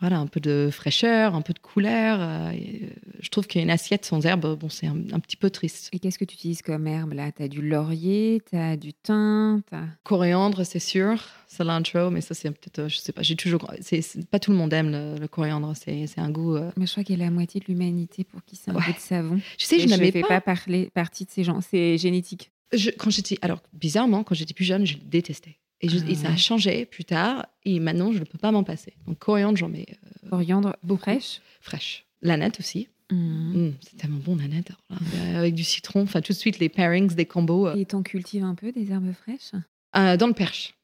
voilà, 0.00 0.18
un 0.18 0.26
peu 0.26 0.40
de 0.40 0.68
fraîcheur, 0.72 1.34
un 1.34 1.40
peu 1.40 1.52
de 1.52 1.58
couleur. 1.60 2.18
euh, 2.20 2.52
euh, 2.52 2.88
je 3.20 3.28
trouve 3.30 3.46
qu'une 3.46 3.70
assiette 3.70 4.04
sans 4.04 4.24
herbe, 4.26 4.58
bon, 4.58 4.68
c'est 4.68 4.86
un, 4.86 4.96
un 5.12 5.20
petit 5.20 5.36
peu 5.36 5.48
triste. 5.50 5.88
Et 5.92 5.98
qu'est-ce 5.98 6.18
que 6.18 6.24
tu 6.24 6.34
utilises 6.34 6.60
comme 6.62 6.86
herbe 6.86 7.12
là? 7.14 7.32
Tu 7.32 7.42
as 7.42 7.48
du 7.48 7.62
laurier, 7.66 8.42
tu 8.50 8.56
as 8.56 8.76
du 8.76 8.92
thym, 8.92 9.62
tu 9.70 9.76
Coriandre, 10.02 10.66
c'est 10.66 10.78
sûr. 10.78 11.22
Cilantro, 11.46 12.10
mais 12.10 12.20
ça, 12.20 12.34
c'est 12.34 12.50
peut-être, 12.50 12.80
euh, 12.80 12.88
je 12.88 12.96
sais 12.98 13.12
pas, 13.12 13.22
j'ai 13.22 13.36
toujours. 13.36 13.70
c'est- 13.80 14.26
pas 14.28 14.38
tout 14.40 14.50
le 14.50 14.56
monde 14.58 14.72
aime 14.72 14.90
le, 14.90 15.16
le 15.18 15.28
coriandre, 15.28 15.72
c'est 15.76 16.06
un 16.18 16.30
goût. 16.30 16.56
euh, 16.56 16.70
Mais 16.76 16.86
je 16.86 16.90
crois 16.92 17.04
qu'il 17.04 17.18
y 17.18 17.22
a 17.22 17.24
la 17.24 17.30
moitié 17.30 17.60
de 17.60 17.66
l'humanité 17.66 18.24
pour 18.24 18.44
qui 18.44 18.56
c'est 18.56 18.70
un 18.72 18.74
Ouais. 18.74 18.82
peu 18.86 18.92
de 18.92 18.98
savon. 18.98 19.40
Je 19.58 19.64
sais, 19.64 19.76
Et 19.76 19.80
je 19.80 19.88
n'avais 19.88 20.10
fais 20.10 20.20
pas. 20.22 20.40
pas, 20.40 20.54
parler, 20.54 20.90
partie 20.92 21.24
de 21.24 21.30
ces 21.30 21.44
gens. 21.44 21.60
C'est 21.60 21.96
génétique. 21.98 22.50
je- 22.72 22.90
quand 22.90 23.08
j'étais, 23.10 23.38
alors 23.42 23.60
bizarrement, 23.72 24.24
quand 24.24 24.34
j'étais 24.34 24.52
plus 24.54 24.64
jeune, 24.64 24.84
je 24.84 24.94
le 24.94 25.02
détestais. 25.04 25.56
Et, 25.80 25.88
je- 25.88 25.98
Ah 26.06 26.10
et 26.10 26.14
ça 26.14 26.28
a 26.28 26.30
ouais. 26.32 26.36
changé 26.36 26.86
plus 26.86 27.04
tard. 27.04 27.46
Et 27.64 27.78
maintenant, 27.80 28.12
je 28.12 28.18
ne 28.18 28.24
peux 28.24 28.38
pas 28.38 28.50
m'en 28.52 28.64
passer. 28.64 28.94
Donc 29.06 29.18
coriandre, 29.18 29.56
j'en 29.56 29.68
mets 29.68 29.86
euh, 30.24 30.28
Coriandre 30.30 30.76
Beaucoup. 30.82 31.02
fraîche. 31.02 31.40
fraîche. 31.60 32.04
L'aneth 32.22 32.58
aussi. 32.60 32.88
Mhm. 33.12 33.66
Mm, 33.68 33.72
c'est 33.82 33.96
tellement 33.98 34.18
bon 34.18 34.34
alors 34.38 35.02
là, 35.22 35.38
avec 35.38 35.54
du 35.54 35.62
citron. 35.64 36.02
Enfin, 36.02 36.22
tout 36.22 36.32
de 36.32 36.38
suite 36.38 36.58
les 36.58 36.70
pairings, 36.70 37.14
des 37.14 37.26
combos 37.26 37.66
euh, 37.68 37.74
Et 37.76 37.84
t'en 37.84 38.02
cultives 38.02 38.44
un 38.44 38.54
peu 38.54 38.72
des 38.72 38.90
herbes 38.90 39.12
fraîches? 39.12 39.52
Euh, 39.96 40.16
dans 40.16 40.26
le 40.26 40.32
perche. 40.32 40.74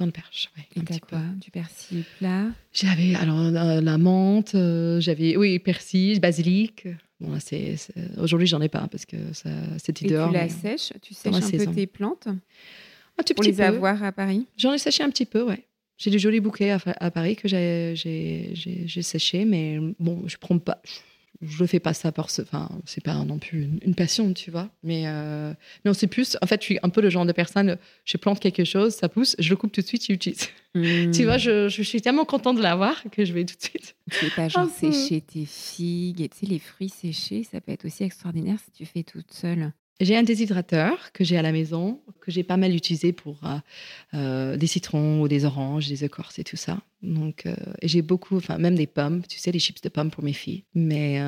Dans 0.00 0.06
le 0.06 0.10
perche, 0.10 0.50
Et 0.74 0.80
un 0.80 0.82
petit 0.82 0.98
peu. 0.98 1.06
quoi? 1.06 1.20
Du 1.40 1.52
persil 1.52 2.02
plat? 2.18 2.46
J'avais 2.72 3.14
alors 3.14 3.38
euh, 3.38 3.80
la 3.80 3.96
menthe, 3.96 4.56
euh, 4.56 4.98
j'avais 5.00 5.36
oui 5.36 5.60
persil, 5.60 6.18
basilic. 6.18 6.88
Bon 7.20 7.30
là 7.32 7.38
c'est 7.38 7.76
aujourd'hui 8.16 8.48
j'en 8.48 8.60
ai 8.60 8.68
pas 8.68 8.88
parce 8.88 9.06
que 9.06 9.16
ça 9.32 9.50
c'était 9.78 10.06
Et 10.06 10.10
dehors. 10.10 10.28
tu 10.30 10.34
la 10.34 10.42
mais- 10.44 10.48
sèches? 10.48 10.92
Tu 11.00 11.14
sèches 11.14 11.30
la 11.32 11.38
un 11.38 11.40
peu 11.50 11.58
saison. 11.58 11.72
tes 11.72 11.86
plantes? 11.86 12.26
Un 13.18 13.22
tout 13.22 13.34
pour 13.34 13.42
petit 13.42 13.50
les 13.50 13.56
peu. 13.56 13.64
avoir 13.64 14.02
à 14.02 14.12
Paris 14.12 14.46
J'en 14.56 14.72
ai 14.72 14.78
séché 14.78 15.02
un 15.02 15.10
petit 15.10 15.26
peu, 15.26 15.42
ouais. 15.42 15.64
J'ai 15.98 16.10
des 16.10 16.18
jolis 16.20 16.38
bouquets 16.40 16.70
à, 16.70 17.10
Paris 17.10 17.34
que 17.34 17.48
j'ai 17.48 17.92
j'ai 17.96 18.50
j'ai- 18.54 18.86
j'ai 18.86 19.02
séché, 19.02 19.44
mais 19.44 19.78
bon 19.98 20.22
je 20.28 20.36
prends 20.36 20.58
pas. 20.60 20.80
Je, 20.84 20.98
je 21.42 21.64
fais 21.66 21.80
pas 21.80 21.92
ça 21.92 22.12
par 22.12 22.30
ce. 22.30 22.42
Enfin 22.42 22.68
c'est 22.84 23.02
pas 23.02 23.14
non 23.24 23.38
plus 23.40 23.62
une, 23.64 23.80
une 23.82 23.94
passion, 23.96 24.32
tu 24.32 24.52
vois. 24.52 24.70
Mais 24.84 25.04
euh, 25.08 25.52
non 25.84 25.92
c'est 25.94 26.06
plus. 26.06 26.36
En 26.40 26.46
fait 26.46 26.60
je 26.60 26.66
suis 26.66 26.78
un 26.84 26.88
peu 26.88 27.00
le 27.00 27.10
genre 27.10 27.26
de 27.26 27.32
personne. 27.32 27.78
Je 28.04 28.16
plante 28.16 28.38
quelque 28.38 28.64
chose, 28.64 28.94
ça 28.94 29.08
pousse, 29.08 29.34
je 29.40 29.50
le 29.50 29.56
coupe 29.56 29.72
tout 29.72 29.80
de 29.80 29.86
suite, 29.86 30.06
j'utilise. 30.06 30.48
Tu 31.12 31.24
vois, 31.24 31.38
je, 31.38 31.68
je 31.68 31.82
suis 31.82 32.00
tellement 32.00 32.24
contente 32.26 32.58
de 32.58 32.62
l'avoir 32.62 33.02
que 33.10 33.24
je 33.24 33.32
vais 33.32 33.44
tout 33.44 33.56
de 33.56 33.62
suite. 33.62 33.96
Tu 34.12 34.18
fais 34.18 34.30
pas 34.30 34.48
genre 34.48 34.68
sécher 34.68 35.20
tes 35.20 35.44
figues 35.44 36.20
et 36.20 36.28
tu 36.28 36.38
sais 36.38 36.46
les 36.46 36.60
fruits 36.60 36.90
séchés, 36.90 37.42
ça 37.42 37.60
peut 37.60 37.72
être 37.72 37.86
aussi 37.86 38.04
extraordinaire 38.04 38.58
si 38.64 38.70
tu 38.70 38.84
fais 38.86 39.02
toute 39.02 39.32
seule. 39.32 39.72
J'ai 40.00 40.16
un 40.16 40.22
déshydrateur 40.22 41.12
que 41.12 41.24
j'ai 41.24 41.36
à 41.36 41.42
la 41.42 41.50
maison, 41.50 42.00
que 42.20 42.30
j'ai 42.30 42.44
pas 42.44 42.56
mal 42.56 42.74
utilisé 42.74 43.12
pour 43.12 43.40
euh, 43.44 43.58
euh, 44.14 44.56
des 44.56 44.68
citrons 44.68 45.20
ou 45.20 45.28
des 45.28 45.44
oranges, 45.44 45.88
des 45.88 46.04
écorces 46.04 46.38
et 46.38 46.44
tout 46.44 46.56
ça. 46.56 46.78
Donc, 47.02 47.46
euh, 47.46 47.56
j'ai 47.82 48.02
beaucoup, 48.02 48.36
enfin, 48.36 48.58
même 48.58 48.76
des 48.76 48.86
pommes, 48.86 49.22
tu 49.26 49.38
sais, 49.38 49.50
les 49.50 49.58
chips 49.58 49.82
de 49.82 49.88
pommes 49.88 50.10
pour 50.10 50.22
mes 50.22 50.32
filles. 50.32 50.64
Mais 50.74 51.20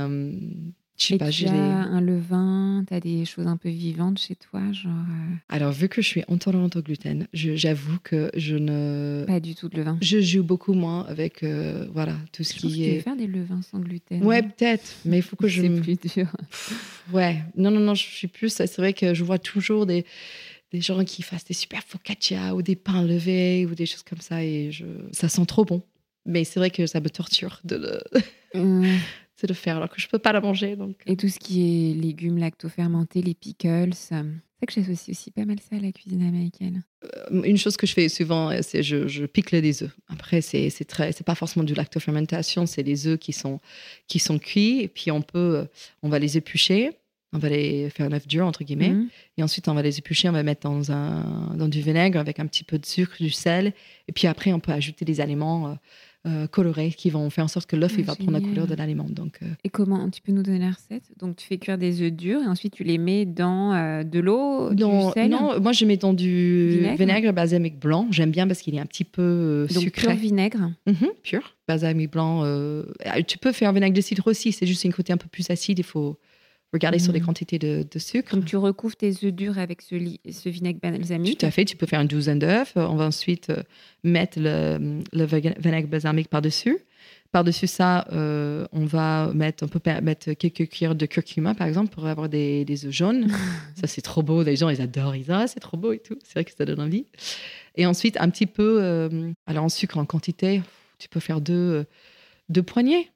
Je 1.01 1.07
sais 1.07 1.17
pas, 1.17 1.31
j'ai 1.31 1.49
un 1.49 2.01
levain, 2.03 2.85
tu 2.87 2.93
as 2.93 3.01
des 3.01 3.25
choses 3.25 3.47
un 3.47 3.57
peu 3.57 3.71
vivantes 3.71 4.19
chez 4.19 4.37
toi, 4.37 4.61
genre 4.73 4.93
euh, 4.93 5.35
Alors, 5.49 5.73
vu 5.73 5.89
que 5.89 6.03
je 6.03 6.07
suis 6.07 6.23
intolérante 6.29 6.77
au 6.77 6.83
gluten, 6.83 7.27
j'avoue 7.33 7.99
que 8.05 8.31
je 8.37 8.57
ne. 8.57 9.25
pas 9.27 9.41
du 9.41 9.55
tout 9.55 9.71
de 9.71 9.79
levain. 9.79 9.97
Je 10.03 10.21
joue 10.21 10.43
beaucoup 10.43 10.75
moins 10.75 11.07
avec 11.07 11.43
euh, 11.43 11.87
voilà, 11.93 12.17
tout 12.33 12.45
ce 12.45 12.53
Je 12.55 12.61
pense 12.61 12.71
que 12.73 12.77
qui 12.77 12.83
tu 12.85 12.91
veux 12.91 12.97
est. 12.97 13.01
faire 13.01 13.17
des 13.17 13.27
levains 13.27 13.63
sans 13.63 13.79
gluten. 13.79 14.23
Ouais, 14.23 14.43
peut-être, 14.43 14.85
mais 15.07 15.17
il 15.19 15.23
faut 15.23 15.37
que 15.37 15.49
je. 15.49 15.63
C'est 15.63 15.81
plus 15.81 15.97
dur. 16.15 16.27
Ouais, 17.13 17.43
non, 17.57 17.71
non, 17.71 17.81
non, 17.81 17.95
je 17.95 18.03
suis 18.05 18.29
plus. 18.29 18.51
C'est 18.53 18.77
vrai 18.77 18.93
que 18.93 19.15
je 19.15 19.25
vois 19.25 19.39
toujours 19.39 19.87
des, 19.87 20.05
des 20.71 20.83
gens 20.83 21.03
qui 21.05 21.23
fassent 21.23 21.45
des 21.47 21.55
super 21.55 21.83
focaccia 21.83 22.55
ou 22.55 22.61
des 22.61 22.77
pains 22.77 23.03
levés 23.03 23.65
ou 23.65 23.75
des 23.75 23.87
choses 23.87 24.03
comme 24.03 24.21
ça 24.21 24.45
et 24.45 24.71
je, 24.71 24.85
ça 25.13 25.31
sent 25.31 25.47
trop 25.47 25.65
bon. 25.65 25.83
Mais 26.27 26.45
c'est 26.45 26.61
vrai 26.61 26.71
que 26.71 26.87
ça 26.87 27.01
me 27.01 27.09
torture 27.09 27.61
de 27.65 27.77
le, 28.55 28.61
Ouais. 29.43 29.49
de 29.49 29.55
faire 29.55 29.77
alors 29.77 29.89
que 29.89 30.01
je 30.01 30.09
peux 30.09 30.19
pas 30.19 30.33
la 30.33 30.41
manger. 30.41 30.77
Donc. 30.77 30.97
Et 31.07 31.17
tout 31.17 31.29
ce 31.29 31.39
qui 31.39 31.91
est 31.91 31.95
légumes 31.95 32.39
lacto-fermentés, 32.39 33.23
les 33.23 33.35
pickles. 33.35 33.69
euh, 33.69 33.93
C'est 33.93 34.15
vrai 34.15 34.67
que 34.67 34.73
j'associe 34.73 35.09
aussi 35.17 35.31
pas 35.31 35.45
mal 35.45 35.57
ça 35.61 35.77
à 35.77 35.81
la 35.81 35.91
cuisine 35.93 36.23
américaine. 36.23 36.83
Euh, 37.05 37.43
Une 37.43 37.57
chose 37.57 37.77
que 37.77 37.87
je 37.87 37.93
fais 37.95 38.09
souvent, 38.09 38.51
euh, 38.51 38.59
c'est 38.63 38.83
je, 38.83 39.09
je 39.09 39.25
pique 39.27 39.55
des 39.55 39.83
œufs. 39.83 39.97
Après, 40.09 40.41
c'est 40.43 40.69
c'est 40.71 40.85
très, 40.85 41.13
c'est 41.13 41.25
pas 41.25 41.35
forcément 41.35 41.65
du 41.65 41.75
lactofermentation, 41.75 42.67
c'est 42.67 42.83
les 42.83 43.07
œufs 43.07 43.19
qui 43.19 43.33
sont 43.33 43.59
qui 44.07 44.19
sont 44.19 44.39
cuits 44.39 44.81
et 44.83 44.89
puis 44.89 45.11
on 45.11 45.23
peut, 45.23 45.57
euh, 45.59 45.65
on 46.03 46.09
va 46.11 46.19
les 46.19 46.37
éplucher, 46.37 46.91
on 47.33 47.39
va 47.39 47.49
les 47.49 47.89
faire 47.91 48.07
un 48.07 48.13
œuf 48.13 48.27
dur 48.27 48.45
entre 48.47 48.65
guillemets. 48.65 48.91
Mhm. 48.91 49.09
Et 49.39 49.43
ensuite, 49.43 49.69
on 49.69 49.75
va 49.75 49.83
les 49.83 49.99
éplucher, 49.99 50.29
on 50.29 50.33
va 50.33 50.43
mettre 50.43 50.69
dans, 50.69 50.93
un, 50.93 51.55
dans 51.55 51.69
du 51.69 51.81
vinaigre 51.81 52.19
avec 52.19 52.39
un 52.41 52.47
petit 52.47 52.65
peu 52.65 52.79
de 52.79 52.85
sucre, 52.85 53.17
du 53.21 53.31
sel. 53.31 53.73
Et 54.09 54.13
puis 54.13 54.27
après, 54.27 54.53
on 54.53 54.61
peut 54.61 54.73
ajouter 54.73 55.05
des 55.07 55.21
aliments 55.23 55.69
euh, 55.69 55.75
euh, 56.27 56.47
colorés 56.47 56.91
qui 56.91 57.09
vont 57.09 57.31
faire 57.31 57.45
en 57.45 57.49
sorte 57.49 57.67
que 57.69 57.77
l'œuf 57.77 57.95
Ah, 57.99 58.03
va 58.03 58.15
prendre 58.15 58.33
la 58.33 58.41
couleur 58.41 58.67
de 58.67 58.75
l'aliment. 58.75 59.07
Donc, 59.09 59.39
euh, 59.43 59.47
Et 59.65 59.71
comment 59.71 60.11
Tu 60.11 60.21
peux 60.21 60.33
nous 60.33 60.43
donner 60.43 60.59
la 60.59 60.71
recette? 60.71 61.05
Donc, 61.19 61.37
tu 61.37 61.47
fais 61.47 61.57
cuire 61.57 61.79
des 61.79 62.03
œufs 62.03 62.13
durs 62.13 62.43
et 62.43 62.47
ensuite 62.47 62.75
tu 62.75 62.85
les 62.85 62.99
mets 62.99 63.25
dans 63.25 63.73
euh, 63.73 64.03
de 64.05 64.21
l'eau, 64.21 64.73
non, 64.75 65.07
du 65.09 65.13
sel. 65.15 65.31
non, 65.31 65.59
moi 65.61 65.73
je 65.73 65.85
mets 65.87 65.97
dans 65.97 66.13
du 66.13 66.79
Vinaigre 66.81 66.99
vinaigre, 66.99 67.33
balsamique 67.33 67.79
blanc. 67.81 68.07
J'aime 68.11 68.31
bien 68.31 68.47
parce 68.47 68.61
qu'il 68.61 68.75
est 68.75 68.81
un 68.81 68.87
petit 68.87 69.05
peu 69.05 69.67
Donc, 69.73 69.83
sucré. 69.83 70.09
pur 70.09 70.17
vinaigre. 70.17 70.71
Mhm, 70.87 71.09
pur. 71.23 71.57
Balsamique 71.67 72.11
blanc. 72.13 72.43
ah, 73.05 73.23
tu 73.23 73.39
peux 73.39 73.53
faire 73.53 73.71
un 73.71 73.73
vinaigre 73.73 73.95
de 73.97 74.01
cidre 74.03 74.27
aussi. 74.27 74.53
C'est 74.53 74.67
juste 74.67 74.85
un 74.85 74.91
côté 74.91 75.13
un 75.13 75.17
peu 75.17 75.29
plus 75.29 75.49
acide. 75.51 75.79
Il 75.79 75.85
faut 75.85 76.19
regarder 76.73 76.99
sur 76.99 77.13
les 77.13 77.21
Mhm. 77.21 77.27
quantités 77.27 77.59
de, 77.59 77.85
de 77.91 77.99
sucre. 77.99 78.35
Donc, 78.37 78.45
tu 78.45 78.57
recouvres 78.57 78.97
tes 78.97 79.11
œufs 79.25 79.33
durs 79.33 79.59
avec 79.59 79.83
ce, 79.83 79.95
li- 79.97 80.21
ce 80.31 80.49
vinaigre 80.49 80.79
balsamique. 80.81 81.39
Tout 81.39 81.47
à 81.47 81.51
fait. 81.51 81.65
Tu 81.65 81.77
peux 81.77 81.87
faire 81.87 82.01
une 82.01 82.07
douzaine 82.09 82.39
d'œufs. 82.39 82.73
On 82.77 82.97
va 82.97 83.07
ensuite 83.07 83.51
euh, 83.51 83.63
mettre 84.05 84.39
le, 84.41 85.01
vinaigre 85.63 85.89
balsamique 85.89 86.29
par-dessus. 86.29 86.79
Par-dessus 87.33 87.69
ça, 87.69 88.07
euh, 88.13 88.67
on 88.73 88.85
va 88.87 89.31
mettre, 89.35 89.65
on 89.65 89.69
peut 89.69 89.81
mettre 90.03 90.33
quelques 90.33 90.69
cuillères 90.69 90.97
de 90.97 91.07
curcuma, 91.07 91.55
par 91.55 91.69
exemple, 91.69 91.91
pour 91.95 92.07
avoir 92.07 92.29
des, 92.29 92.65
des 92.65 92.87
œufs 92.87 92.93
jaunes. 92.93 93.29
ça, 93.77 93.87
c'est 93.87 94.03
trop 94.03 94.23
beau. 94.23 94.43
Les 94.43 94.57
gens, 94.57 94.69
ils 94.69 94.81
adorent. 94.83 95.15
Ils 95.15 95.21
disent, 95.21 95.31
ah, 95.31 95.47
c'est 95.47 95.61
trop 95.61 95.77
beau 95.77 95.93
et 95.93 95.99
tout. 96.01 96.17
C'est 96.25 96.35
vrai 96.35 96.45
que 96.45 96.51
ça 96.57 96.65
donne 96.65 96.81
envie. 96.81 97.07
Et 97.77 97.87
ensuite, 97.87 98.17
un 98.21 98.29
petit 98.31 98.47
peu, 98.47 98.79
euh, 98.83 99.31
alors 99.47 99.65
en 99.65 99.69
sucre 99.69 99.99
en 99.99 100.05
quantité, 100.05 100.61
tu 100.99 101.09
peux 101.09 101.21
faire 101.21 101.41
deux, 101.41 101.85
deux 102.49 102.63
poignées. 102.65 103.09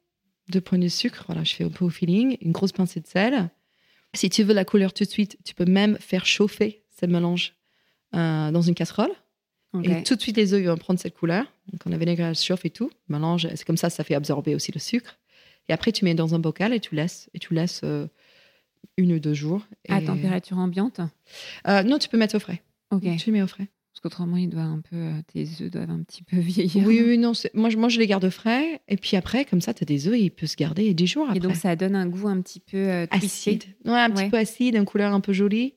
Deux 0.48 0.60
poignées 0.60 0.86
de 0.86 0.92
sucre. 0.92 1.24
Voilà, 1.26 1.44
je 1.44 1.54
fais 1.54 1.64
un 1.64 1.70
peu 1.70 1.84
au 1.84 1.90
feeling. 1.90 2.36
Une 2.40 2.52
grosse 2.52 2.72
pincée 2.72 3.00
de 3.00 3.06
sel. 3.06 3.50
Si 4.12 4.30
tu 4.30 4.42
veux 4.42 4.54
la 4.54 4.64
couleur 4.64 4.92
tout 4.92 5.04
de 5.04 5.08
suite, 5.08 5.38
tu 5.44 5.54
peux 5.54 5.64
même 5.64 5.98
faire 5.98 6.26
chauffer 6.26 6.84
ce 7.00 7.06
mélange 7.06 7.54
euh, 8.14 8.50
dans 8.50 8.62
une 8.62 8.74
casserole. 8.74 9.10
Et 9.82 10.04
tout 10.04 10.14
de 10.14 10.20
suite, 10.20 10.36
les 10.36 10.54
œufs 10.54 10.60
ils 10.62 10.68
vont 10.68 10.76
prendre 10.76 11.00
cette 11.00 11.16
couleur. 11.16 11.52
Donc, 11.72 11.80
on 11.84 11.90
a 11.90 11.96
vinaigre 11.96 12.36
se 12.36 12.44
chauffe 12.44 12.64
et 12.64 12.70
tout. 12.70 12.92
Mélange. 13.08 13.48
C'est 13.56 13.64
comme 13.64 13.76
ça, 13.76 13.90
ça 13.90 14.04
fait 14.04 14.14
absorber 14.14 14.54
aussi 14.54 14.70
le 14.70 14.78
sucre. 14.78 15.18
Et 15.68 15.72
après, 15.72 15.90
tu 15.90 16.04
mets 16.04 16.14
dans 16.14 16.34
un 16.34 16.38
bocal 16.38 16.72
et 16.72 16.78
tu 16.78 16.94
laisses. 16.94 17.28
Et 17.34 17.40
tu 17.40 17.54
laisses 17.54 17.80
euh, 17.82 18.06
une 18.96 19.12
ou 19.12 19.18
deux 19.18 19.34
jours. 19.34 19.66
À 19.88 20.00
température 20.00 20.58
ambiante 20.58 21.00
Euh, 21.66 21.82
non, 21.82 21.98
tu 21.98 22.08
peux 22.08 22.18
mettre 22.18 22.36
au 22.36 22.38
frais. 22.38 22.62
Ok. 22.92 23.04
Tu 23.18 23.32
mets 23.32 23.42
au 23.42 23.48
frais. 23.48 23.66
Qu'autrement, 24.04 24.36
il 24.36 24.50
doit 24.50 24.60
un 24.64 24.80
peu, 24.80 24.96
euh, 24.96 25.12
tes 25.32 25.46
œufs 25.62 25.70
doivent 25.70 25.88
un 25.88 26.02
petit 26.02 26.22
peu 26.22 26.36
vieillir. 26.38 26.86
Oui, 26.86 27.00
oui, 27.02 27.16
non. 27.16 27.32
Moi, 27.54 27.70
je, 27.70 27.78
moi, 27.78 27.88
je 27.88 27.98
les 27.98 28.06
garde 28.06 28.28
frais. 28.28 28.82
Et 28.86 28.98
puis 28.98 29.16
après, 29.16 29.46
comme 29.46 29.62
ça, 29.62 29.72
tu 29.72 29.82
as 29.82 29.86
des 29.86 30.08
œufs 30.08 30.14
et 30.14 30.24
ils 30.24 30.30
peuvent 30.30 30.46
se 30.46 30.56
garder 30.56 30.92
10 30.92 31.06
jours 31.06 31.24
après. 31.24 31.38
Et 31.38 31.40
donc, 31.40 31.56
ça 31.56 31.74
donne 31.74 31.96
un 31.96 32.06
goût 32.06 32.28
un 32.28 32.42
petit 32.42 32.60
peu 32.60 32.76
euh, 32.76 33.06
acide. 33.10 33.64
Ouais, 33.86 33.92
un 33.92 34.10
petit 34.10 34.28
peu 34.28 34.36
acide, 34.36 34.74
une 34.74 34.84
couleur 34.84 35.14
un 35.14 35.20
peu 35.20 35.32
jolie. 35.32 35.72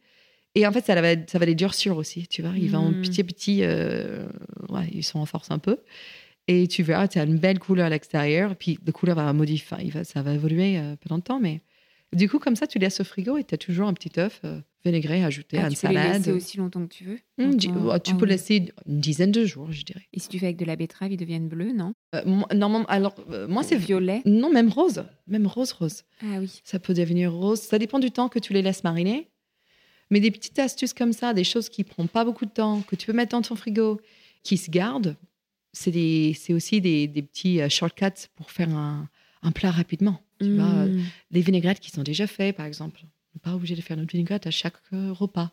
Et 0.55 0.67
en 0.67 0.73
fait, 0.73 0.85
ça 0.85 0.99
va, 0.99 1.07
ça 1.25 1.39
va 1.39 1.45
les 1.45 1.55
durcir 1.55 1.95
aussi, 1.95 2.27
tu 2.27 2.41
vois. 2.41 2.51
Ils 2.57 2.69
vont 2.69 2.91
Mm. 2.91 3.01
petit 3.01 3.21
à 3.21 3.23
petit, 3.23 3.59
euh, 3.61 4.27
ouais, 4.67 4.89
ils 4.91 5.03
sont 5.05 5.19
en 5.19 5.25
force 5.25 5.49
un 5.49 5.59
peu. 5.59 5.77
Et 6.49 6.67
tu 6.67 6.83
verras, 6.83 7.07
tu 7.07 7.19
as 7.19 7.23
une 7.23 7.37
belle 7.37 7.59
couleur 7.59 7.85
à 7.85 7.89
l'extérieur. 7.89 8.57
Puis 8.57 8.77
la 8.85 8.91
couleur 8.91 9.15
va 9.15 9.31
modifier, 9.31 9.77
il 9.83 9.91
va, 9.91 10.03
ça 10.03 10.21
va 10.21 10.33
évoluer 10.33 10.81
pendant 11.01 11.15
le 11.15 11.21
temps. 11.21 11.39
Mais 11.39 11.61
du 12.15 12.29
coup, 12.29 12.39
comme 12.39 12.55
ça, 12.55 12.67
tu 12.67 12.79
laisses 12.79 12.99
au 12.99 13.03
frigo 13.03 13.37
et 13.37 13.43
tu 13.43 13.53
as 13.53 13.57
toujours 13.57 13.87
un 13.87 13.93
petit 13.93 14.17
œuf 14.19 14.39
euh, 14.45 14.59
vinaigré 14.85 15.23
ajouté 15.23 15.57
Ah, 15.57 15.65
à 15.65 15.67
une 15.69 15.75
tu 15.75 15.81
peux 15.81 15.87
les 15.89 15.93
salade. 15.95 16.17
laisser 16.19 16.31
aussi 16.31 16.57
longtemps 16.57 16.85
que 16.87 16.93
tu 16.93 17.03
veux. 17.03 17.19
En- 17.39 17.49
ouais, 17.51 17.99
tu 17.99 18.11
en- 18.13 18.17
peux 18.17 18.25
laisser 18.25 18.71
une 18.85 18.99
dizaine 18.99 19.31
de 19.31 19.45
jours, 19.45 19.71
je 19.71 19.83
dirais. 19.83 20.07
Et 20.13 20.19
si 20.19 20.29
tu 20.29 20.39
fais 20.39 20.45
avec 20.45 20.57
de 20.57 20.65
la 20.65 20.75
betterave, 20.75 21.11
ils 21.11 21.17
deviennent 21.17 21.47
bleus, 21.49 21.73
non? 21.73 21.93
Euh, 22.15 22.21
moi- 22.25 22.47
normalement, 22.55 22.87
alors, 22.87 23.15
euh, 23.29 23.47
moi, 23.47 23.63
c'est 23.63 23.75
violet. 23.75 24.21
Non, 24.25 24.49
même 24.51 24.69
rose. 24.69 25.03
Même 25.27 25.47
rose, 25.47 25.71
rose. 25.73 26.03
Ah 26.21 26.39
oui. 26.39 26.61
Ça 26.63 26.79
peut 26.79 26.93
devenir 26.93 27.33
rose. 27.33 27.59
Ça 27.59 27.77
dépend 27.77 27.99
du 27.99 28.11
temps 28.11 28.29
que 28.29 28.39
tu 28.39 28.53
les 28.53 28.61
laisses 28.61 28.83
mariner. 28.83 29.29
Mais 30.09 30.21
des 30.21 30.31
petites 30.31 30.57
astuces 30.59 30.93
comme 30.93 31.11
ça, 31.11 31.33
des 31.33 31.43
choses 31.43 31.67
qui 31.67 31.81
ne 31.81 31.87
prennent 31.87 32.07
pas 32.07 32.23
beaucoup 32.23 32.45
de 32.45 32.51
temps, 32.51 32.81
que 32.81 32.95
tu 32.95 33.05
peux 33.07 33.13
mettre 33.13 33.31
dans 33.31 33.41
ton 33.41 33.57
frigo, 33.57 33.99
qui 34.43 34.55
se 34.55 34.71
gardent, 34.71 35.17
c'est 35.73 36.33
aussi 36.53 36.79
des, 36.81 37.07
des 37.07 37.21
petits 37.21 37.61
euh, 37.61 37.69
shortcuts 37.69 38.29
pour 38.35 38.51
faire 38.51 38.69
un, 38.69 39.09
un 39.43 39.51
plat 39.51 39.69
rapidement. 39.71 40.21
Tu 40.39 40.53
vois, 40.55 40.65
euh, 40.65 40.87
Mm. 40.87 41.03
les 41.31 41.41
vinaigrettes 41.41 41.79
qui 41.79 41.91
sont 41.91 42.03
déjà 42.03 42.27
faites, 42.27 42.55
par 42.55 42.65
exemple. 42.65 42.99
On 43.03 43.07
n'est 43.35 43.41
pas 43.51 43.55
obligé 43.55 43.75
de 43.75 43.81
faire 43.81 43.97
notre 43.97 44.11
vinaigrette 44.11 44.47
à 44.47 44.51
chaque 44.51 44.75
euh, 44.93 45.11
repas, 45.13 45.51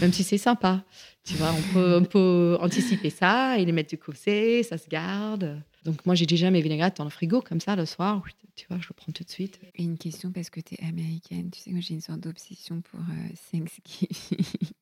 même 0.00 0.12
si 0.12 0.22
c'est 0.24 0.38
sympa. 0.38 0.84
Tu 1.24 1.34
vois, 1.34 1.52
on 1.52 1.72
peut, 1.72 1.96
on 2.00 2.04
peut 2.04 2.56
anticiper 2.60 3.10
ça 3.10 3.58
et 3.58 3.64
les 3.64 3.72
mettre 3.72 3.90
de 3.90 4.00
côté, 4.00 4.62
ça 4.62 4.78
se 4.78 4.88
garde. 4.88 5.60
Donc 5.84 6.04
moi, 6.06 6.14
j'ai 6.14 6.26
déjà 6.26 6.50
mes 6.50 6.60
vinaigrettes 6.60 6.96
dans 6.98 7.04
le 7.04 7.10
frigo, 7.10 7.40
comme 7.40 7.60
ça, 7.60 7.76
le 7.76 7.86
soir. 7.86 8.22
Tu 8.56 8.66
vois, 8.68 8.78
je 8.80 8.88
le 8.88 8.94
prends 8.94 9.12
tout 9.12 9.22
de 9.24 9.30
suite. 9.30 9.60
Une 9.76 9.96
question 9.96 10.32
parce 10.32 10.50
que 10.50 10.60
tu 10.60 10.74
es 10.74 10.84
américaine. 10.84 11.50
Tu 11.50 11.60
sais, 11.60 11.70
moi 11.70 11.80
j'ai 11.80 11.94
une 11.94 12.00
sorte 12.00 12.20
d'obsession 12.20 12.80
pour 12.82 12.98
euh, 13.00 13.28
Thanksgiving. 13.52 14.08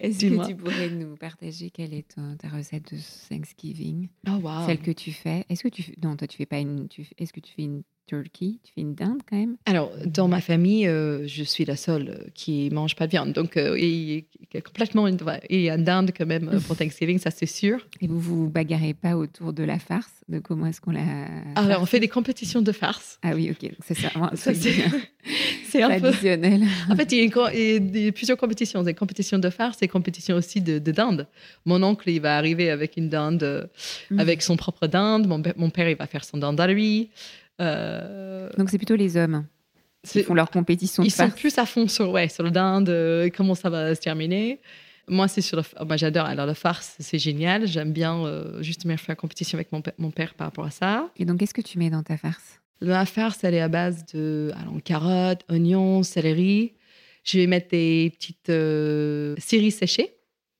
Est-ce 0.00 0.20
que 0.24 0.46
tu 0.46 0.56
pourrais 0.56 0.88
nous 0.88 1.16
partager 1.16 1.70
quelle 1.70 1.92
est 1.92 2.14
ton- 2.14 2.36
ta 2.36 2.48
recette 2.48 2.94
de 2.94 2.98
Thanksgiving? 3.28 4.08
Oh, 4.26 4.32
wow. 4.42 4.66
Celle 4.66 4.78
que 4.80 4.90
tu 4.90 5.12
fais. 5.12 5.44
Est-ce 5.48 5.62
que 5.62 5.68
tu 5.68 5.94
non 6.02 6.16
toi 6.16 6.26
tu 6.26 6.36
fais 6.36 6.46
pas 6.46 6.58
une 6.58 6.88
tu 6.88 7.06
est-ce 7.18 7.32
que 7.32 7.40
tu 7.40 7.52
fais 7.52 7.62
une 7.64 7.82
turkey 8.08 8.58
Tu 8.64 8.72
fais 8.74 8.80
une 8.80 8.94
dinde 8.94 9.20
quand 9.28 9.36
même 9.36 9.56
Alors, 9.66 9.92
dans 10.06 10.26
ma 10.26 10.40
famille, 10.40 10.86
euh, 10.88 11.26
je 11.28 11.44
suis 11.44 11.64
la 11.64 11.76
seule 11.76 12.08
euh, 12.08 12.26
qui 12.34 12.68
mange 12.70 12.96
pas 12.96 13.06
de 13.06 13.12
viande. 13.12 13.32
Donc, 13.32 13.56
euh, 13.56 13.78
il 13.78 14.14
y 14.16 14.56
a 14.56 14.60
complètement 14.60 15.06
une, 15.06 15.18
il 15.50 15.60
y 15.60 15.70
a 15.70 15.74
une 15.76 15.84
dinde 15.84 16.10
quand 16.16 16.26
même 16.26 16.60
pour 16.66 16.76
Thanksgiving, 16.78 17.18
ça 17.18 17.30
c'est 17.30 17.46
sûr. 17.46 17.86
Et 18.00 18.06
vous 18.08 18.18
vous 18.18 18.48
bagarrez 18.48 18.94
pas 18.94 19.16
autour 19.16 19.52
de 19.52 19.62
la 19.62 19.78
farce? 19.78 20.10
De 20.28 20.40
comment 20.40 20.66
est-ce 20.66 20.80
qu'on 20.80 20.90
la 20.90 21.00
Alors, 21.54 21.80
on 21.80 21.86
farce 21.86 21.90
fait 21.90 22.00
des 22.00 22.08
compétitions 22.08 22.60
de 22.62 22.72
farce. 22.72 23.18
Ah 23.22 23.32
oui, 23.34 23.50
ok. 23.50 23.70
C'est 23.86 23.94
ça. 23.94 24.10
Ça, 24.34 24.52
c'est 25.68 25.82
un 25.82 26.00
peu. 26.00 26.08
En 26.08 26.12
fait, 26.12 27.12
il 27.12 27.18
y 27.18 27.32
a, 27.32 27.54
il 27.54 27.96
y 28.06 28.12
plusieurs 28.12 28.36
compétitions. 28.36 28.82
Des 28.82 28.94
compétitions 28.94 29.38
de 29.38 29.50
farce 29.50 29.78
et 29.82 29.88
compétitions 29.88 30.36
aussi 30.36 30.60
de, 30.60 30.78
de 30.78 30.92
dinde. 30.92 31.26
Mon 31.64 31.82
oncle, 31.82 32.10
il 32.10 32.20
va 32.20 32.36
arriver 32.36 32.70
avec 32.70 32.96
une 32.96 33.08
dinde, 33.08 33.68
Mhm. 34.10 34.20
avec 34.20 34.42
son 34.42 34.56
propre 34.56 34.86
dinde. 34.86 35.26
Mon 35.26 35.70
père, 35.70 35.88
il 35.88 35.96
va 35.96 36.06
faire 36.06 36.24
son 36.24 36.38
dinde 36.38 36.60
à 36.60 36.66
lui. 36.66 37.10
Euh, 37.60 38.48
Donc 38.56 38.70
c'est 38.70 38.78
plutôt 38.78 38.96
les 38.96 39.16
hommes 39.16 39.46
qui 40.04 40.22
font 40.22 40.34
leur 40.34 40.50
compétition 40.50 41.02
de 41.02 41.08
Ils 41.08 41.10
sont 41.10 41.28
farce. 41.28 41.40
plus 41.40 41.58
à 41.58 41.66
fond 41.66 41.88
sur, 41.88 42.10
ouais, 42.10 42.28
sur 42.28 42.42
le 42.44 42.50
dinde, 42.50 42.88
euh, 42.88 43.28
comment 43.36 43.54
ça 43.54 43.68
va 43.68 43.94
se 43.94 44.00
terminer. 44.00 44.60
Moi, 45.08 45.26
c'est 45.26 45.40
sur 45.40 45.56
le, 45.56 45.84
moi, 45.86 45.96
j'adore. 45.96 46.26
Alors, 46.26 46.44
la 46.46 46.54
farce, 46.54 46.94
c'est 47.00 47.18
génial. 47.18 47.66
J'aime 47.66 47.92
bien 47.92 48.24
euh, 48.26 48.62
justement 48.62 48.96
faire 48.96 49.16
compétition 49.16 49.56
avec 49.56 49.72
mon, 49.72 49.80
père- 49.82 49.94
mon 49.98 50.10
père 50.10 50.34
par 50.34 50.46
rapport 50.48 50.66
à 50.66 50.70
ça. 50.70 51.10
Et 51.16 51.24
donc 51.24 51.40
qu'est-ce 51.40 51.54
que 51.54 51.62
tu 51.62 51.78
mets 51.78 51.90
dans 51.90 52.02
ta 52.02 52.16
farce? 52.16 52.60
La 52.80 53.04
farce, 53.06 53.42
elle 53.42 53.54
est 53.54 53.60
à 53.60 53.68
base 53.68 54.04
de 54.14 54.52
alors, 54.60 54.74
carottes, 54.84 55.44
oignons, 55.50 56.02
céleri. 56.02 56.74
Je 57.24 57.38
vais 57.38 57.46
mettre 57.46 57.68
des 57.70 58.12
petites 58.16 58.50
euh, 58.50 59.34
séchées, 59.38 60.14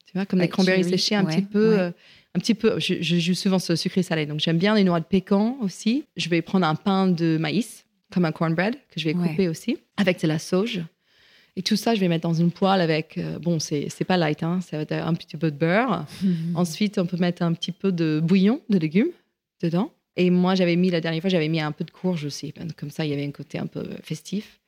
tu 0.07 0.13
vois, 0.15 0.27
comme 0.27 0.41
Ouais, 0.41 0.47
des 0.47 0.51
cranberries 0.51 0.85
séchées, 0.85 1.15
un 1.15 1.25
ouais, 1.25 1.37
petit 1.37 1.43
peu. 1.47 1.71
ouais. 1.71 1.79
euh, 1.79 1.91
un 2.39 2.41
petit 2.41 2.55
peu, 2.55 2.79
je, 2.79 2.95
je 3.01 3.17
joue 3.19 3.35
souvent 3.35 3.59
sur 3.59 3.73
le 3.73 3.77
sucré 3.77 4.03
salé, 4.03 4.25
donc 4.27 4.41
j'aime 4.41 4.59
bien 4.59 4.75
les 4.75 4.85
noix 4.85 5.01
de 5.01 5.05
pécan 5.05 5.57
aussi. 5.61 6.05
Je 6.17 6.29
vais 6.29 6.41
prendre 6.43 6.67
un 6.67 6.75
pain 6.75 7.07
de 7.09 7.37
maïs, 7.39 7.85
comme 8.13 8.25
un 8.25 8.33
cornbread, 8.33 8.75
que 8.91 9.01
je 9.01 9.05
vais 9.05 9.15
Ouais. 9.15 9.29
couper 9.31 9.49
aussi, 9.49 9.77
avec 9.97 10.23
de 10.23 10.27
la 10.29 10.39
sauge. 10.39 10.81
Et 11.57 11.63
tout 11.63 11.75
ça, 11.77 11.95
je 11.97 12.01
vais 12.01 12.07
mettre 12.09 12.23
dans 12.29 12.35
une 12.35 12.53
poêle 12.53 12.81
avec, 12.81 13.19
euh, 13.19 13.39
bon, 13.41 13.59
c'est 13.59 13.89
pas 14.07 14.17
light, 14.17 14.43
hein, 14.45 14.61
ça 14.61 14.77
va 14.77 14.83
être 14.85 14.93
un 14.93 15.15
petit 15.15 15.37
peu 15.37 15.51
de 15.51 15.57
beurre. 15.57 16.07
Ensuite, 16.55 16.99
on 16.99 17.07
peut 17.07 17.17
mettre 17.17 17.43
un 17.43 17.53
petit 17.53 17.73
peu 17.73 17.91
de 17.91 18.21
bouillon 18.23 18.61
de 18.71 18.79
légumes 18.79 19.11
dedans. 19.61 19.91
Et 20.17 20.31
moi, 20.31 20.55
j'avais 20.55 20.77
mis, 20.77 20.91
la 20.91 21.01
dernière 21.01 21.21
fois, 21.21 21.31
j'avais 21.31 21.49
mis 21.49 21.61
un 21.61 21.73
peu 21.73 21.85
de 21.85 21.91
courge 21.91 22.25
aussi. 22.25 22.53
Comme 22.77 22.91
ça, 22.91 23.05
il 23.05 23.11
y 23.11 23.13
avait 23.13 23.27
un 23.27 23.31
côté 23.33 23.59
un 23.59 23.67
peu 23.67 23.85
festif. 24.03 24.61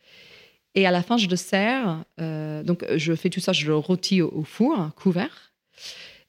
Et 0.75 0.87
à 0.87 0.91
la 0.93 1.03
fin, 1.03 1.17
je 1.17 1.29
le 1.29 1.37
sers. 1.37 2.05
euh, 2.21 2.63
donc, 2.63 2.85
je 2.97 3.15
fais 3.15 3.31
tout 3.31 3.41
ça, 3.41 3.53
je 3.53 3.67
le 3.67 3.75
rôtis 3.77 4.23
au, 4.23 4.29
au 4.33 4.43
four, 4.45 4.91
couvert. 4.97 5.50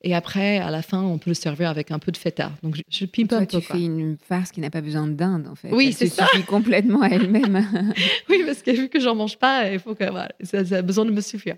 Et 0.03 0.15
après, 0.15 0.57
à 0.57 0.71
la 0.71 0.81
fin, 0.81 1.01
on 1.03 1.17
peut 1.17 1.29
le 1.29 1.35
servir 1.35 1.69
avec 1.69 1.91
un 1.91 1.99
peu 1.99 2.11
de 2.11 2.17
feta. 2.17 2.51
Donc, 2.63 2.75
je, 2.75 2.81
je 2.89 3.05
pimpe 3.05 3.29
Toi, 3.29 3.37
un 3.37 3.45
peu. 3.45 3.59
tu 3.59 3.65
quoi. 3.67 3.75
fais 3.75 3.83
une 3.83 4.17
farce 4.17 4.51
qui 4.51 4.59
n'a 4.59 4.69
pas 4.71 4.81
besoin 4.81 5.05
de 5.07 5.13
dinde, 5.13 5.47
en 5.47 5.55
fait. 5.55 5.71
Oui, 5.71 5.93
c'est 5.93 6.07
ça. 6.07 6.25
suffit 6.27 6.43
complètement 6.43 7.01
à 7.01 7.09
elle-même. 7.09 7.65
Oui, 8.29 8.43
parce 8.45 8.63
que 8.63 8.71
vu 8.71 8.89
que 8.89 8.99
j'en 8.99 9.15
mange 9.15 9.37
pas, 9.37 9.71
il 9.71 9.79
faut 9.79 9.93
que 9.93 10.09
voilà, 10.09 10.31
ça, 10.41 10.65
ça 10.65 10.77
a 10.77 10.81
besoin 10.81 11.05
de 11.05 11.11
me 11.11 11.21
suffire. 11.21 11.55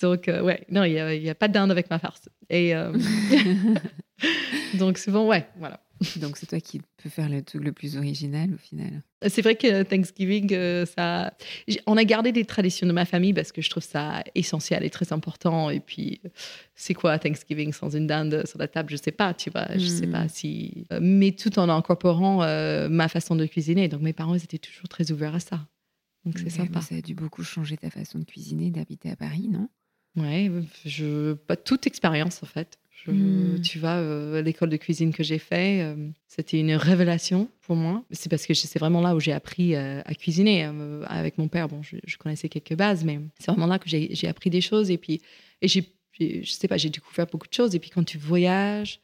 Donc, 0.00 0.28
euh, 0.28 0.42
ouais, 0.42 0.64
non, 0.70 0.84
il 0.84 0.92
n'y 0.92 1.30
a 1.30 1.34
pas 1.34 1.48
de 1.48 1.52
dinde 1.54 1.70
avec 1.70 1.88
ma 1.88 1.98
farce. 1.98 2.28
Et 2.50 2.74
euh, 2.74 2.92
donc, 4.74 4.98
souvent, 4.98 5.26
ouais, 5.26 5.46
voilà. 5.58 5.80
Donc, 6.16 6.36
c'est 6.36 6.46
toi 6.46 6.60
qui 6.60 6.80
peux 7.02 7.08
faire 7.08 7.28
le 7.28 7.42
truc 7.42 7.62
le 7.64 7.72
plus 7.72 7.96
original, 7.96 8.52
au 8.54 8.58
final. 8.58 9.02
C'est 9.28 9.42
vrai 9.42 9.54
que 9.56 9.82
Thanksgiving, 9.84 10.52
euh, 10.52 10.84
ça, 10.84 11.32
on 11.86 11.96
a 11.96 12.04
gardé 12.04 12.32
des 12.32 12.44
traditions 12.44 12.86
de 12.86 12.92
ma 12.92 13.04
famille 13.04 13.32
parce 13.32 13.52
que 13.52 13.62
je 13.62 13.70
trouve 13.70 13.82
ça 13.82 14.22
essentiel 14.34 14.82
et 14.84 14.90
très 14.90 15.12
important. 15.12 15.70
Et 15.70 15.80
puis, 15.80 16.20
euh, 16.24 16.28
c'est 16.74 16.94
quoi 16.94 17.18
Thanksgiving 17.18 17.72
sans 17.72 17.94
une 17.94 18.06
dinde 18.06 18.42
sur 18.46 18.58
la 18.58 18.68
table? 18.68 18.90
Je 18.90 18.96
sais 18.96 19.12
pas, 19.12 19.32
tu 19.34 19.50
vois. 19.50 19.68
Je 19.76 19.86
sais 19.86 20.06
pas 20.08 20.28
si. 20.28 20.86
euh, 20.92 20.98
Mais 21.00 21.32
tout 21.32 21.58
en 21.58 21.68
incorporant 21.68 22.42
euh, 22.42 22.88
ma 22.88 23.08
façon 23.08 23.36
de 23.36 23.46
cuisiner. 23.46 23.88
Donc, 23.88 24.02
mes 24.02 24.12
parents, 24.12 24.34
ils 24.34 24.42
étaient 24.44 24.58
toujours 24.58 24.88
très 24.88 25.12
ouverts 25.12 25.34
à 25.36 25.40
ça. 25.40 25.66
Donc, 26.24 26.38
c'est 26.38 26.50
sympa. 26.50 26.80
Ça 26.80 26.94
a 26.96 27.00
dû 27.00 27.14
beaucoup 27.14 27.42
changer 27.42 27.76
ta 27.76 27.90
façon 27.90 28.18
de 28.18 28.24
cuisiner, 28.24 28.70
d'habiter 28.70 29.10
à 29.10 29.16
Paris, 29.16 29.48
non? 29.48 29.68
Ouais, 30.14 30.50
je 30.84 31.32
pas 31.32 31.56
toute 31.56 31.86
expérience 31.86 32.42
en 32.42 32.46
fait. 32.46 32.78
Je- 33.04 33.10
Mm. 33.10 33.60
Tu 33.62 33.78
vois, 33.78 33.96
euh, 33.96 34.42
l'école 34.42 34.68
de 34.70 34.76
cuisine 34.76 35.12
que 35.12 35.22
j'ai 35.24 35.38
fait, 35.38 35.82
euh, 35.82 35.96
c'était 36.28 36.60
une 36.60 36.74
révélation 36.74 37.48
pour 37.62 37.74
moi. 37.74 38.04
C'est 38.12 38.28
parce 38.28 38.46
que 38.46 38.54
c'est 38.54 38.78
vraiment 38.78 39.00
là 39.00 39.14
où 39.16 39.20
j'ai 39.20 39.32
appris 39.32 39.74
euh, 39.74 40.00
à 40.04 40.14
cuisiner 40.14 40.64
euh, 40.66 41.02
avec 41.06 41.36
mon 41.38 41.48
père. 41.48 41.68
Bon, 41.68 41.82
je, 41.82 41.96
je 42.06 42.16
connaissais 42.16 42.48
quelques 42.48 42.74
bases, 42.76 43.04
mais 43.04 43.18
c'est 43.38 43.50
vraiment 43.50 43.66
là 43.66 43.78
que 43.78 43.88
j'ai 43.88 44.28
appris 44.28 44.50
des 44.50 44.60
choses 44.60 44.90
et 44.90 44.98
puis 44.98 45.20
et 45.62 45.68
j'ai 45.68 45.84
je 46.20 46.50
sais 46.50 46.68
pas, 46.68 46.76
j'ai 46.76 46.90
découvert 46.90 47.26
beaucoup 47.26 47.48
de 47.48 47.54
choses. 47.54 47.74
Et 47.74 47.78
puis 47.80 47.90
quand 47.90 48.04
tu 48.04 48.18
voyages 48.18 49.00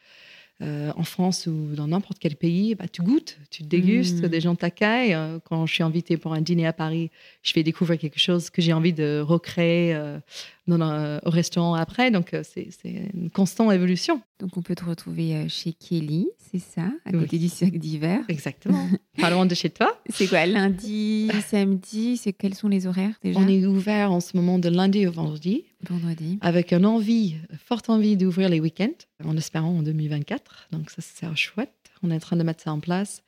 en 0.60 1.04
France 1.04 1.46
ou 1.46 1.74
dans 1.74 1.86
n'importe 1.88 2.18
quel 2.18 2.34
pays, 2.36 2.74
bah, 2.74 2.86
tu 2.88 3.00
goûtes, 3.02 3.38
tu 3.50 3.62
dégustes, 3.62 4.22
Mm. 4.24 4.28
des 4.28 4.40
gens 4.40 4.54
t'accueillent. 4.56 5.16
Quand 5.44 5.66
je 5.66 5.72
suis 5.74 5.82
invitée 5.84 6.16
pour 6.16 6.34
un 6.34 6.40
dîner 6.40 6.66
à 6.66 6.72
Paris, 6.72 7.10
je 7.42 7.52
fais 7.52 7.62
découvrir 7.62 7.98
quelque 7.98 8.18
chose 8.20 8.50
que 8.50 8.60
j'ai 8.60 8.72
envie 8.72 8.92
de 8.92 9.20
recréer 9.20 9.96
dans 10.68 10.80
un- 10.80 11.18
au 11.24 11.30
restaurant 11.30 11.74
après. 11.74 12.10
Donc 12.10 12.34
euh, 12.34 12.42
c'est 12.44 12.68
une 13.14 13.30
constante 13.30 13.72
évolution. 13.72 14.20
Donc, 14.40 14.56
on 14.56 14.62
peut 14.62 14.76
te 14.76 14.84
retrouver 14.84 15.34
euh, 15.34 15.48
chez 15.48 15.72
Kelly, 15.72 16.28
c'est 16.38 16.60
ça, 16.60 16.84
à 17.04 17.10
Oui. 17.12 17.18
côté 17.20 17.38
du 17.38 17.48
cirque 17.48 17.76
d'hiver. 17.76 18.20
Exactement. 18.28 18.86
Pas 19.20 19.30
loin 19.30 19.46
de 19.46 19.54
chez 19.56 19.68
toi. 19.68 20.00
C'est 20.10 20.28
quoi, 20.28 20.46
lundi, 20.46 21.28
samedi 21.48 22.16
C'est 22.16 22.32
Quels 22.32 22.54
sont 22.54 22.68
les 22.68 22.86
horaires 22.86 23.16
déjà? 23.22 23.40
On 23.40 23.48
est 23.48 23.66
ouvert 23.66 24.12
en 24.12 24.20
ce 24.20 24.36
moment 24.36 24.60
de 24.60 24.68
lundi 24.68 25.06
au 25.08 25.10
vendredi 25.10 25.64
Vendredi. 25.90 26.38
avec 26.40 26.72
une 26.72 26.86
envie, 26.86 27.34
forte 27.64 27.90
envie 27.90 28.16
d'ouvrir 28.16 28.48
les 28.48 28.60
week-ends 28.60 28.94
en 29.24 29.36
espérant 29.36 29.70
en 29.78 29.82
2024. 29.82 30.68
Donc 30.70 30.90
ça, 30.90 31.02
c'est 31.02 31.26
chouette. 31.36 31.72
On 32.04 32.12
est 32.12 32.14
en 32.14 32.20
train 32.20 32.36
de 32.36 32.44
mettre 32.44 32.62
ça 32.62 32.72
en 32.72 32.78
place. 32.78 33.22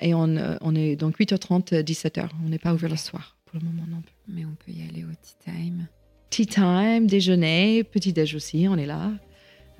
Et 0.00 0.14
on, 0.14 0.36
euh, 0.36 0.56
on 0.62 0.74
est 0.74 0.96
donc 0.96 1.16
8h30, 1.20 1.82
17h. 1.84 2.28
On 2.44 2.48
n'est 2.48 2.58
pas 2.58 2.74
ouvert 2.74 2.90
le 2.90 2.96
soir 2.96 3.36
pour 3.46 3.60
le 3.60 3.64
moment 3.64 3.86
non 3.88 4.00
plus. 4.02 4.14
Mais 4.34 4.44
on 4.44 4.56
peut 4.64 4.72
y 4.72 4.82
aller 4.82 5.04
au 5.04 5.12
tea 5.22 5.36
time. 5.44 5.86
Tea 6.30 6.46
time, 6.46 7.06
déjeuner, 7.06 7.84
petit 7.84 8.12
déj 8.12 8.34
aussi, 8.34 8.66
on 8.68 8.76
est 8.76 8.86
là. 8.86 9.10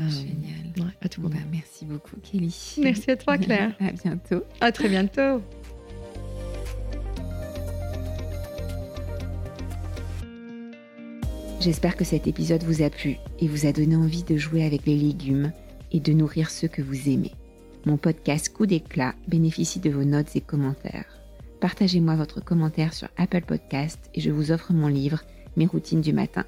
Euh, 0.01 0.09
Génial. 0.09 0.73
ouais, 0.79 0.93
à 1.03 1.09
tout 1.09 1.21
Bon, 1.21 1.29
moment. 1.29 1.41
bah, 1.41 1.47
merci 1.53 1.85
beaucoup, 1.85 2.17
Kelly. 2.23 2.77
Merci 2.83 3.11
à 3.11 3.17
toi, 3.17 3.37
Claire. 3.39 3.75
à 3.81 3.93
bientôt. 3.93 4.43
À 4.61 4.73
très 4.73 4.89
bientôt. 4.89 5.43
J'espère 11.61 11.97
que 11.97 12.05
cet 12.05 12.27
épisode 12.27 12.63
vous 12.63 12.83
a 12.83 12.91
plu 12.91 13.17
et 13.41 13.49
vous 13.49 13.67
a 13.67 13.73
donné 13.73 13.97
envie 13.97 14.23
de 14.23 14.37
jouer 14.37 14.65
avec 14.65 14.87
les 14.87 14.97
légumes 14.97 15.53
et 15.93 16.01
de 16.01 16.13
nourrir 16.13 16.51
ceux 16.51 16.69
que 16.69 16.83
vous 16.83 17.09
aimez. 17.09 17.33
Mon 17.87 17.97
podcast 17.97 18.53
Coup 18.53 18.67
d'éclat 18.67 19.15
bénéficie 19.29 19.81
de 19.81 19.91
vos 19.91 20.05
notes 20.05 20.37
et 20.37 20.41
commentaires. 20.41 21.07
Partagez-moi 21.61 22.15
votre 22.17 22.45
commentaire 22.45 22.93
sur 22.93 23.09
Apple 23.17 23.43
Podcast 23.43 23.99
et 24.15 24.21
je 24.21 24.31
vous 24.31 24.53
offre 24.53 24.73
mon 24.73 24.89
livre 24.89 25.23
Mes 25.57 25.67
routines 25.67 26.01
du 26.01 26.13
matin. 26.13 26.45